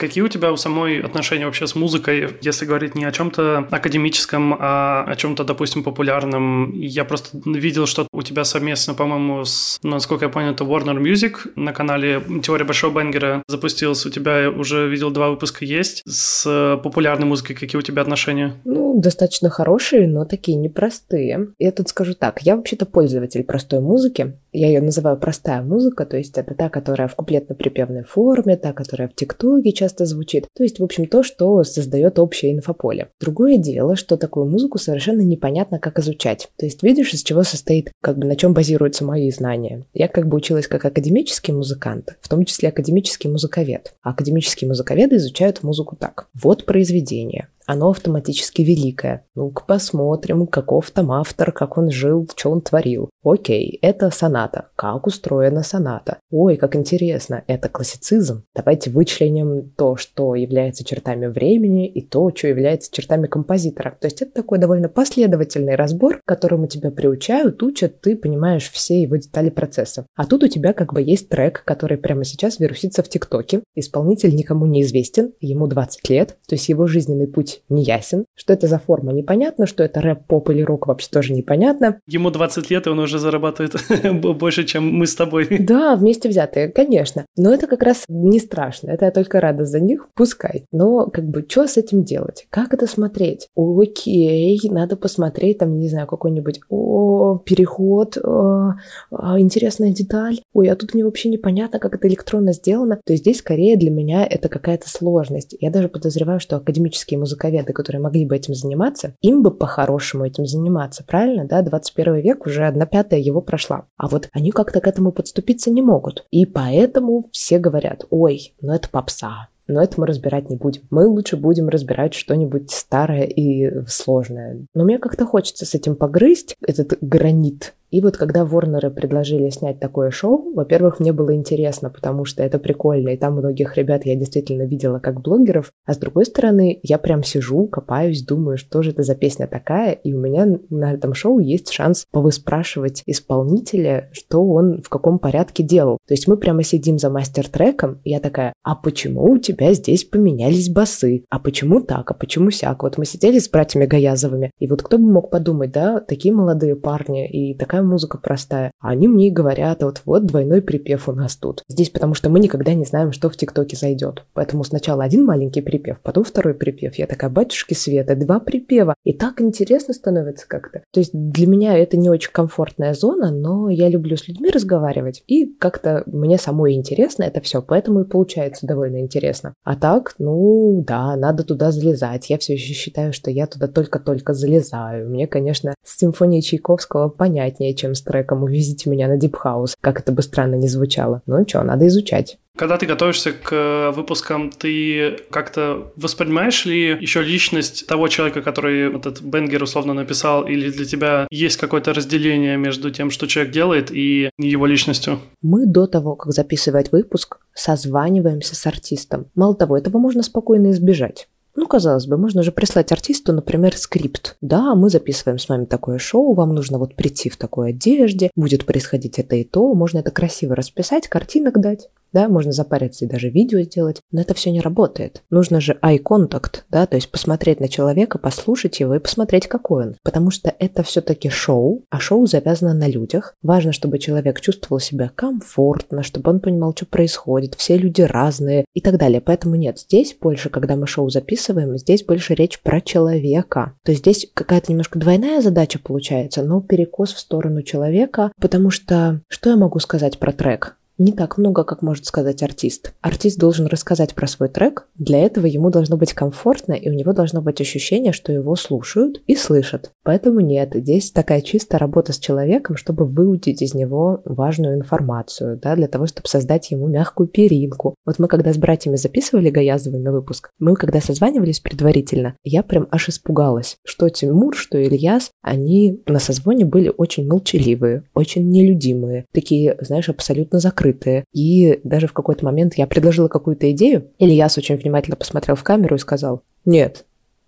Какие 0.00 0.24
у 0.24 0.28
тебя 0.28 0.50
у 0.50 0.56
самой 0.56 0.98
отношения 1.02 1.44
вообще 1.44 1.66
с 1.66 1.74
музыкой, 1.74 2.30
если 2.40 2.64
говорить 2.64 2.94
не 2.94 3.04
о 3.04 3.12
чем-то 3.12 3.68
академическом, 3.70 4.56
а 4.58 5.04
о 5.06 5.14
чем-то, 5.14 5.44
допустим, 5.44 5.84
популярном? 5.84 6.72
Я 6.72 7.04
просто 7.04 7.38
видел, 7.44 7.84
что 7.84 8.06
у 8.10 8.22
тебя 8.22 8.44
совместно, 8.44 8.94
по-моему, 8.94 9.44
с, 9.44 9.78
насколько 9.82 10.24
я 10.24 10.30
понял, 10.30 10.52
это 10.52 10.64
Warner 10.64 10.98
Music 10.98 11.52
на 11.54 11.74
канале 11.74 12.22
«Теория 12.42 12.64
Большого 12.64 12.98
Бенгера» 12.98 13.42
запустился. 13.46 14.08
У 14.08 14.10
тебя 14.10 14.50
уже 14.50 14.88
видел 14.88 15.10
два 15.10 15.28
выпуска 15.28 15.66
есть. 15.66 16.02
С 16.06 16.80
популярной 16.82 17.26
музыкой 17.26 17.54
какие 17.54 17.78
у 17.78 17.82
тебя 17.82 18.00
отношения? 18.00 18.54
Ну, 18.64 18.98
достаточно 18.98 19.50
хорошие, 19.50 20.08
но 20.08 20.24
такие 20.24 20.56
непростые. 20.56 21.48
Я 21.58 21.72
тут 21.72 21.90
скажу 21.90 22.14
так, 22.14 22.40
я 22.40 22.56
вообще-то 22.56 22.86
пользователь 22.86 23.44
простой 23.44 23.80
музыки. 23.80 24.34
Я 24.52 24.68
ее 24.68 24.80
называю 24.80 25.16
простая 25.16 25.62
музыка, 25.62 26.06
то 26.06 26.16
есть 26.16 26.38
это 26.38 26.54
та, 26.54 26.70
которая 26.70 27.06
в 27.06 27.14
куплетно-припевной 27.14 28.04
форме, 28.04 28.56
та, 28.56 28.72
которая 28.72 29.08
в 29.08 29.14
ТикТоке 29.14 29.72
часто 29.72 29.89
часто 29.90 30.06
звучит. 30.06 30.46
То 30.56 30.62
есть, 30.62 30.78
в 30.78 30.84
общем, 30.84 31.06
то, 31.06 31.22
что 31.22 31.64
создает 31.64 32.18
общее 32.18 32.52
инфополе. 32.52 33.08
Другое 33.20 33.56
дело, 33.56 33.96
что 33.96 34.16
такую 34.16 34.46
музыку 34.46 34.78
совершенно 34.78 35.22
непонятно, 35.22 35.78
как 35.78 35.98
изучать. 35.98 36.48
То 36.56 36.64
есть, 36.66 36.82
видишь, 36.82 37.12
из 37.12 37.22
чего 37.22 37.42
состоит, 37.42 37.90
как 38.00 38.18
бы 38.18 38.26
на 38.26 38.36
чем 38.36 38.54
базируются 38.54 39.04
мои 39.04 39.30
знания. 39.30 39.84
Я 39.92 40.08
как 40.08 40.28
бы 40.28 40.36
училась 40.36 40.68
как 40.68 40.84
академический 40.84 41.52
музыкант, 41.52 42.16
в 42.20 42.28
том 42.28 42.44
числе 42.44 42.68
академический 42.68 43.28
музыковед. 43.28 43.94
А 44.02 44.10
академические 44.10 44.68
музыковеды 44.68 45.16
изучают 45.16 45.62
музыку 45.62 45.96
так. 45.96 46.28
Вот 46.34 46.66
произведение 46.66 47.48
оно 47.70 47.90
автоматически 47.90 48.62
великое. 48.62 49.24
Ну-ка 49.36 49.62
посмотрим, 49.64 50.48
каков 50.48 50.90
там 50.90 51.12
автор, 51.12 51.52
как 51.52 51.78
он 51.78 51.90
жил, 51.90 52.28
что 52.34 52.50
он 52.50 52.62
творил. 52.62 53.10
Окей, 53.22 53.78
это 53.80 54.10
соната. 54.10 54.70
Как 54.74 55.06
устроена 55.06 55.62
соната? 55.62 56.18
Ой, 56.32 56.56
как 56.56 56.74
интересно, 56.74 57.44
это 57.46 57.68
классицизм. 57.68 58.42
Давайте 58.56 58.90
вычленим 58.90 59.70
то, 59.80 59.96
что 59.96 60.34
является 60.34 60.84
чертами 60.84 61.26
времени, 61.26 61.88
и 61.88 62.02
то, 62.02 62.30
что 62.36 62.48
является 62.48 62.92
чертами 62.92 63.26
композитора. 63.26 63.96
То 63.98 64.08
есть 64.08 64.20
это 64.20 64.30
такой 64.30 64.58
довольно 64.58 64.90
последовательный 64.90 65.74
разбор, 65.74 66.20
которому 66.26 66.66
тебя 66.66 66.90
приучают, 66.90 67.62
учат, 67.62 68.02
ты 68.02 68.14
понимаешь 68.14 68.70
все 68.70 69.00
его 69.00 69.16
детали 69.16 69.48
процесса. 69.48 70.04
А 70.14 70.26
тут 70.26 70.42
у 70.42 70.48
тебя 70.48 70.74
как 70.74 70.92
бы 70.92 71.00
есть 71.00 71.30
трек, 71.30 71.62
который 71.64 71.96
прямо 71.96 72.24
сейчас 72.24 72.60
вирусится 72.60 73.02
в 73.02 73.08
ТикТоке. 73.08 73.62
Исполнитель 73.74 74.34
никому 74.34 74.66
не 74.66 74.82
известен, 74.82 75.32
ему 75.40 75.66
20 75.66 76.10
лет, 76.10 76.36
то 76.46 76.56
есть 76.56 76.68
его 76.68 76.86
жизненный 76.86 77.26
путь 77.26 77.62
не 77.70 77.82
ясен. 77.82 78.26
Что 78.34 78.52
это 78.52 78.66
за 78.66 78.78
форма, 78.78 79.14
непонятно. 79.14 79.64
Что 79.64 79.82
это 79.82 80.02
рэп, 80.02 80.26
поп 80.26 80.50
или 80.50 80.60
рок, 80.60 80.88
вообще 80.88 81.08
тоже 81.10 81.32
непонятно. 81.32 82.00
Ему 82.06 82.30
20 82.30 82.68
лет, 82.68 82.86
и 82.86 82.90
он 82.90 82.98
уже 82.98 83.18
зарабатывает 83.18 83.76
больше, 84.36 84.64
чем 84.64 84.92
мы 84.92 85.06
с 85.06 85.14
тобой. 85.14 85.48
Да, 85.58 85.96
вместе 85.96 86.28
взятые, 86.28 86.68
конечно. 86.68 87.24
Но 87.38 87.54
это 87.54 87.66
как 87.66 87.82
раз 87.82 88.04
не 88.08 88.40
страшно. 88.40 88.90
Это 88.90 89.06
я 89.06 89.10
только 89.10 89.40
рада 89.40 89.69
за 89.70 89.80
них, 89.80 90.08
пускай. 90.14 90.64
Но 90.72 91.06
как 91.06 91.24
бы, 91.24 91.44
что 91.48 91.66
с 91.66 91.76
этим 91.76 92.04
делать? 92.04 92.46
Как 92.50 92.74
это 92.74 92.86
смотреть? 92.86 93.48
Окей, 93.56 94.60
надо 94.64 94.96
посмотреть, 94.96 95.58
там, 95.58 95.78
не 95.78 95.88
знаю, 95.88 96.06
какой-нибудь, 96.06 96.60
о, 96.68 97.38
переход, 97.44 98.18
о, 98.18 98.74
о, 99.10 99.40
интересная 99.40 99.92
деталь. 99.92 100.40
Ой, 100.52 100.68
а 100.68 100.76
тут 100.76 100.94
мне 100.94 101.04
вообще 101.04 101.28
непонятно, 101.28 101.78
как 101.78 101.94
это 101.94 102.08
электронно 102.08 102.52
сделано. 102.52 103.00
То 103.04 103.12
есть 103.12 103.22
здесь 103.22 103.38
скорее 103.38 103.76
для 103.76 103.90
меня 103.90 104.26
это 104.26 104.48
какая-то 104.48 104.88
сложность. 104.88 105.56
Я 105.60 105.70
даже 105.70 105.88
подозреваю, 105.88 106.40
что 106.40 106.56
академические 106.56 107.18
музыковеды, 107.18 107.72
которые 107.72 108.02
могли 108.02 108.26
бы 108.26 108.36
этим 108.36 108.54
заниматься, 108.54 109.14
им 109.20 109.42
бы 109.42 109.50
по-хорошему 109.50 110.26
этим 110.26 110.46
заниматься, 110.46 111.04
правильно, 111.06 111.46
да? 111.46 111.62
21 111.62 112.16
век 112.16 112.46
уже 112.46 112.66
одна 112.66 112.86
пятая 112.86 113.20
его 113.20 113.40
прошла. 113.40 113.86
А 113.96 114.08
вот 114.08 114.28
они 114.32 114.50
как-то 114.50 114.80
к 114.80 114.86
этому 114.86 115.12
подступиться 115.12 115.70
не 115.70 115.82
могут. 115.82 116.26
И 116.30 116.46
поэтому 116.46 117.26
все 117.32 117.58
говорят, 117.58 118.04
ой, 118.10 118.54
ну 118.60 118.72
это 118.72 118.88
попса, 118.88 119.48
но 119.70 119.82
это 119.82 120.00
мы 120.00 120.06
разбирать 120.06 120.50
не 120.50 120.56
будем. 120.56 120.82
Мы 120.90 121.06
лучше 121.06 121.36
будем 121.36 121.68
разбирать 121.68 122.14
что-нибудь 122.14 122.70
старое 122.70 123.22
и 123.22 123.84
сложное. 123.86 124.66
Но 124.74 124.84
мне 124.84 124.98
как-то 124.98 125.26
хочется 125.26 125.64
с 125.64 125.74
этим 125.74 125.96
погрызть, 125.96 126.56
этот 126.66 126.98
гранит 127.00 127.74
и 127.90 128.00
вот 128.00 128.16
когда 128.16 128.44
Ворнеры 128.44 128.90
предложили 128.90 129.50
снять 129.50 129.80
такое 129.80 130.10
шоу, 130.10 130.52
во-первых, 130.54 131.00
мне 131.00 131.12
было 131.12 131.34
интересно, 131.34 131.90
потому 131.90 132.24
что 132.24 132.42
это 132.42 132.58
прикольно, 132.58 133.10
и 133.10 133.16
там 133.16 133.34
многих 133.34 133.76
ребят 133.76 134.06
я 134.06 134.14
действительно 134.14 134.62
видела 134.62 134.98
как 135.00 135.20
блогеров, 135.22 135.72
а 135.86 135.94
с 135.94 135.98
другой 135.98 136.26
стороны, 136.26 136.78
я 136.82 136.98
прям 136.98 137.22
сижу, 137.22 137.66
копаюсь, 137.66 138.24
думаю, 138.24 138.58
что 138.58 138.82
же 138.82 138.90
это 138.90 139.02
за 139.02 139.14
песня 139.14 139.46
такая, 139.46 139.92
и 139.92 140.12
у 140.12 140.20
меня 140.20 140.46
на 140.70 140.92
этом 140.92 141.14
шоу 141.14 141.38
есть 141.38 141.70
шанс 141.70 142.06
повыспрашивать 142.12 143.02
исполнителя, 143.06 144.08
что 144.12 144.44
он 144.44 144.82
в 144.82 144.88
каком 144.88 145.18
порядке 145.18 145.62
делал. 145.62 145.98
То 146.06 146.14
есть 146.14 146.28
мы 146.28 146.36
прямо 146.36 146.62
сидим 146.62 146.98
за 146.98 147.10
мастер-треком, 147.10 148.00
и 148.04 148.10
я 148.10 148.20
такая, 148.20 148.52
а 148.62 148.76
почему 148.76 149.32
у 149.32 149.38
тебя 149.38 149.72
здесь 149.74 150.04
поменялись 150.04 150.68
басы? 150.68 151.24
А 151.28 151.38
почему 151.38 151.80
так? 151.80 152.10
А 152.10 152.14
почему 152.14 152.50
сяк? 152.50 152.82
Вот 152.82 152.98
мы 152.98 153.04
сидели 153.04 153.38
с 153.38 153.48
братьями 153.48 153.86
Гаязовыми, 153.86 154.50
и 154.58 154.66
вот 154.66 154.82
кто 154.82 154.98
бы 154.98 155.10
мог 155.10 155.30
подумать, 155.30 155.72
да, 155.72 156.00
такие 156.00 156.32
молодые 156.32 156.76
парни 156.76 157.28
и 157.28 157.54
такая 157.56 157.79
такая 157.80 157.82
музыка 157.82 158.18
простая. 158.18 158.72
А 158.80 158.90
они 158.90 159.08
мне 159.08 159.28
и 159.28 159.30
говорят, 159.30 159.82
вот 159.82 160.02
вот 160.04 160.26
двойной 160.26 160.62
припев 160.62 161.08
у 161.08 161.12
нас 161.12 161.36
тут. 161.36 161.62
Здесь 161.68 161.90
потому 161.90 162.14
что 162.14 162.28
мы 162.28 162.40
никогда 162.40 162.74
не 162.74 162.84
знаем, 162.84 163.12
что 163.12 163.28
в 163.28 163.36
ТикТоке 163.36 163.76
зайдет. 163.76 164.24
Поэтому 164.34 164.64
сначала 164.64 165.04
один 165.04 165.24
маленький 165.24 165.62
припев, 165.62 166.00
потом 166.02 166.24
второй 166.24 166.54
припев. 166.54 166.96
Я 166.96 167.06
такая, 167.06 167.30
батюшки 167.30 167.74
Света, 167.74 168.16
два 168.16 168.40
припева. 168.40 168.94
И 169.04 169.12
так 169.12 169.40
интересно 169.40 169.94
становится 169.94 170.46
как-то. 170.46 170.82
То 170.92 171.00
есть 171.00 171.10
для 171.12 171.46
меня 171.46 171.76
это 171.76 171.96
не 171.96 172.10
очень 172.10 172.32
комфортная 172.32 172.94
зона, 172.94 173.30
но 173.30 173.70
я 173.70 173.88
люблю 173.88 174.16
с 174.16 174.28
людьми 174.28 174.50
разговаривать. 174.50 175.22
И 175.26 175.46
как-то 175.46 176.02
мне 176.06 176.38
самой 176.38 176.74
интересно 176.74 177.24
это 177.24 177.40
все, 177.40 177.62
поэтому 177.62 178.00
и 178.00 178.08
получается 178.08 178.66
довольно 178.66 179.00
интересно. 179.00 179.54
А 179.64 179.76
так, 179.76 180.14
ну 180.18 180.82
да, 180.86 181.16
надо 181.16 181.44
туда 181.44 181.70
залезать. 181.70 182.30
Я 182.30 182.38
все 182.38 182.54
еще 182.54 182.74
считаю, 182.74 183.12
что 183.12 183.30
я 183.30 183.46
туда 183.46 183.68
только-только 183.68 184.34
залезаю. 184.34 185.08
Мне, 185.08 185.26
конечно, 185.26 185.74
с 185.84 185.98
симфонией 185.98 186.42
Чайковского 186.42 187.08
понятнее, 187.08 187.69
сложнее, 187.70 187.74
чем 187.74 187.94
с 187.94 188.02
треком 188.02 188.42
«Увезите 188.42 188.90
меня 188.90 189.08
на 189.08 189.16
дипхаус», 189.16 189.76
как 189.80 190.00
это 190.00 190.12
бы 190.12 190.22
странно 190.22 190.56
не 190.56 190.68
звучало. 190.68 191.22
Ну 191.26 191.44
что, 191.46 191.62
надо 191.62 191.86
изучать. 191.86 192.38
Когда 192.56 192.76
ты 192.76 192.86
готовишься 192.86 193.32
к 193.32 193.52
э, 193.52 193.90
выпускам, 193.96 194.50
ты 194.50 195.16
как-то 195.30 195.92
воспринимаешь 195.96 196.66
ли 196.66 196.98
еще 197.00 197.22
личность 197.22 197.86
того 197.86 198.08
человека, 198.08 198.42
который 198.42 198.94
этот 198.96 199.22
Бенгер 199.22 199.62
условно 199.62 199.94
написал, 199.94 200.46
или 200.46 200.70
для 200.70 200.84
тебя 200.84 201.26
есть 201.30 201.56
какое-то 201.56 201.94
разделение 201.94 202.56
между 202.58 202.90
тем, 202.90 203.10
что 203.10 203.26
человек 203.26 203.52
делает, 203.52 203.90
и 203.90 204.30
его 204.38 204.66
личностью? 204.66 205.18
Мы 205.42 205.66
до 205.66 205.86
того, 205.86 206.16
как 206.16 206.32
записывать 206.32 206.92
выпуск, 206.92 207.38
созваниваемся 207.54 208.54
с 208.54 208.66
артистом. 208.66 209.26
Мало 209.34 209.54
того, 209.54 209.76
этого 209.76 209.98
можно 209.98 210.22
спокойно 210.22 210.70
избежать. 210.70 211.28
Ну, 211.56 211.66
казалось 211.66 212.06
бы, 212.06 212.16
можно 212.16 212.42
же 212.42 212.52
прислать 212.52 212.92
артисту, 212.92 213.32
например, 213.32 213.76
скрипт. 213.76 214.36
Да, 214.40 214.74
мы 214.74 214.88
записываем 214.88 215.38
с 215.38 215.48
вами 215.48 215.64
такое 215.64 215.98
шоу, 215.98 216.34
вам 216.34 216.54
нужно 216.54 216.78
вот 216.78 216.94
прийти 216.94 217.28
в 217.28 217.36
такой 217.36 217.70
одежде, 217.70 218.30
будет 218.36 218.64
происходить 218.66 219.18
это 219.18 219.36
и 219.36 219.44
то, 219.44 219.74
можно 219.74 219.98
это 219.98 220.10
красиво 220.10 220.54
расписать, 220.54 221.08
картинок 221.08 221.60
дать. 221.60 221.88
Да, 222.12 222.28
можно 222.28 222.52
запариться 222.52 223.04
и 223.04 223.08
даже 223.08 223.30
видео 223.30 223.60
сделать, 223.62 224.00
но 224.12 224.20
это 224.20 224.34
все 224.34 224.50
не 224.50 224.60
работает. 224.60 225.22
Нужно 225.30 225.60
же 225.60 225.78
eye 225.82 226.02
contact, 226.02 226.62
да, 226.68 226.86
то 226.86 226.96
есть 226.96 227.10
посмотреть 227.10 227.60
на 227.60 227.68
человека, 227.68 228.18
послушать 228.18 228.80
его 228.80 228.94
и 228.94 229.00
посмотреть, 229.00 229.46
какой 229.46 229.86
он. 229.86 229.96
Потому 230.02 230.30
что 230.30 230.54
это 230.58 230.82
все-таки 230.82 231.28
шоу, 231.28 231.84
а 231.90 232.00
шоу 232.00 232.26
завязано 232.26 232.74
на 232.74 232.88
людях. 232.88 233.34
Важно, 233.42 233.72
чтобы 233.72 233.98
человек 233.98 234.40
чувствовал 234.40 234.80
себя 234.80 235.10
комфортно, 235.14 236.02
чтобы 236.02 236.30
он 236.30 236.40
понимал, 236.40 236.74
что 236.76 236.86
происходит, 236.86 237.54
все 237.54 237.76
люди 237.76 238.02
разные 238.02 238.64
и 238.74 238.80
так 238.80 238.98
далее. 238.98 239.20
Поэтому 239.20 239.54
нет, 239.54 239.78
здесь 239.78 240.16
больше, 240.20 240.50
когда 240.50 240.76
мы 240.76 240.86
шоу 240.86 241.10
записываем, 241.10 241.78
здесь 241.78 242.04
больше 242.04 242.34
речь 242.34 242.60
про 242.60 242.80
человека. 242.80 243.74
То 243.84 243.92
есть 243.92 244.02
здесь 244.02 244.30
какая-то 244.34 244.72
немножко 244.72 244.98
двойная 244.98 245.40
задача 245.40 245.78
получается, 245.78 246.42
но 246.42 246.60
перекос 246.60 247.12
в 247.12 247.18
сторону 247.18 247.62
человека, 247.62 248.32
потому 248.40 248.70
что 248.70 249.20
что 249.28 249.50
я 249.50 249.56
могу 249.56 249.78
сказать 249.78 250.18
про 250.18 250.32
трек? 250.32 250.76
Не 251.00 251.12
так 251.12 251.38
много, 251.38 251.64
как 251.64 251.80
может 251.80 252.04
сказать 252.04 252.42
артист. 252.42 252.92
Артист 253.00 253.38
должен 253.38 253.66
рассказать 253.66 254.14
про 254.14 254.26
свой 254.26 254.50
трек, 254.50 254.86
для 254.96 255.18
этого 255.20 255.46
ему 255.46 255.70
должно 255.70 255.96
быть 255.96 256.12
комфортно, 256.12 256.74
и 256.74 256.90
у 256.90 256.92
него 256.92 257.14
должно 257.14 257.40
быть 257.40 257.60
ощущение, 257.60 258.12
что 258.12 258.32
его 258.32 258.54
слушают 258.54 259.22
и 259.26 259.34
слышат. 259.34 259.92
Поэтому 260.04 260.40
нет, 260.40 260.72
здесь 260.74 261.10
такая 261.10 261.40
чистая 261.40 261.78
работа 261.78 262.12
с 262.12 262.18
человеком, 262.18 262.76
чтобы 262.76 263.06
выудить 263.06 263.62
из 263.62 263.72
него 263.72 264.20
важную 264.26 264.76
информацию, 264.76 265.58
да, 265.58 265.74
для 265.74 265.88
того, 265.88 266.06
чтобы 266.06 266.28
создать 266.28 266.70
ему 266.70 266.86
мягкую 266.86 267.28
перинку. 267.28 267.94
Вот 268.04 268.18
мы 268.18 268.28
когда 268.28 268.52
с 268.52 268.58
братьями 268.58 268.96
записывали 268.96 269.48
Гаязовыми 269.48 270.10
выпуск, 270.10 270.50
мы 270.58 270.74
когда 270.76 271.00
созванивались 271.00 271.60
предварительно, 271.60 272.36
я 272.44 272.62
прям 272.62 272.86
аж 272.90 273.08
испугалась, 273.08 273.78
что 273.86 274.10
Тимур, 274.10 274.54
что 274.54 274.76
Ильяс, 274.78 275.30
они 275.40 276.02
на 276.06 276.18
созвоне 276.18 276.66
были 276.66 276.92
очень 276.94 277.26
молчаливые, 277.26 278.04
очень 278.12 278.50
нелюдимые, 278.50 279.24
такие, 279.32 279.78
знаешь, 279.80 280.10
абсолютно 280.10 280.58
закрытые 280.58 280.89
открытые. 280.90 281.24
И 281.32 281.80
даже 281.84 282.06
в 282.06 282.12
какой-то 282.12 282.44
момент 282.44 282.74
я 282.74 282.86
предложила 282.86 283.28
какую-то 283.28 283.70
идею, 283.72 284.08
Ильяс 284.18 284.58
очень 284.58 284.76
внимательно 284.76 285.16
посмотрел 285.16 285.56
в 285.56 285.62
камеру 285.62 285.96
и 285.96 285.98
сказал, 285.98 286.42
нет, 286.64 287.04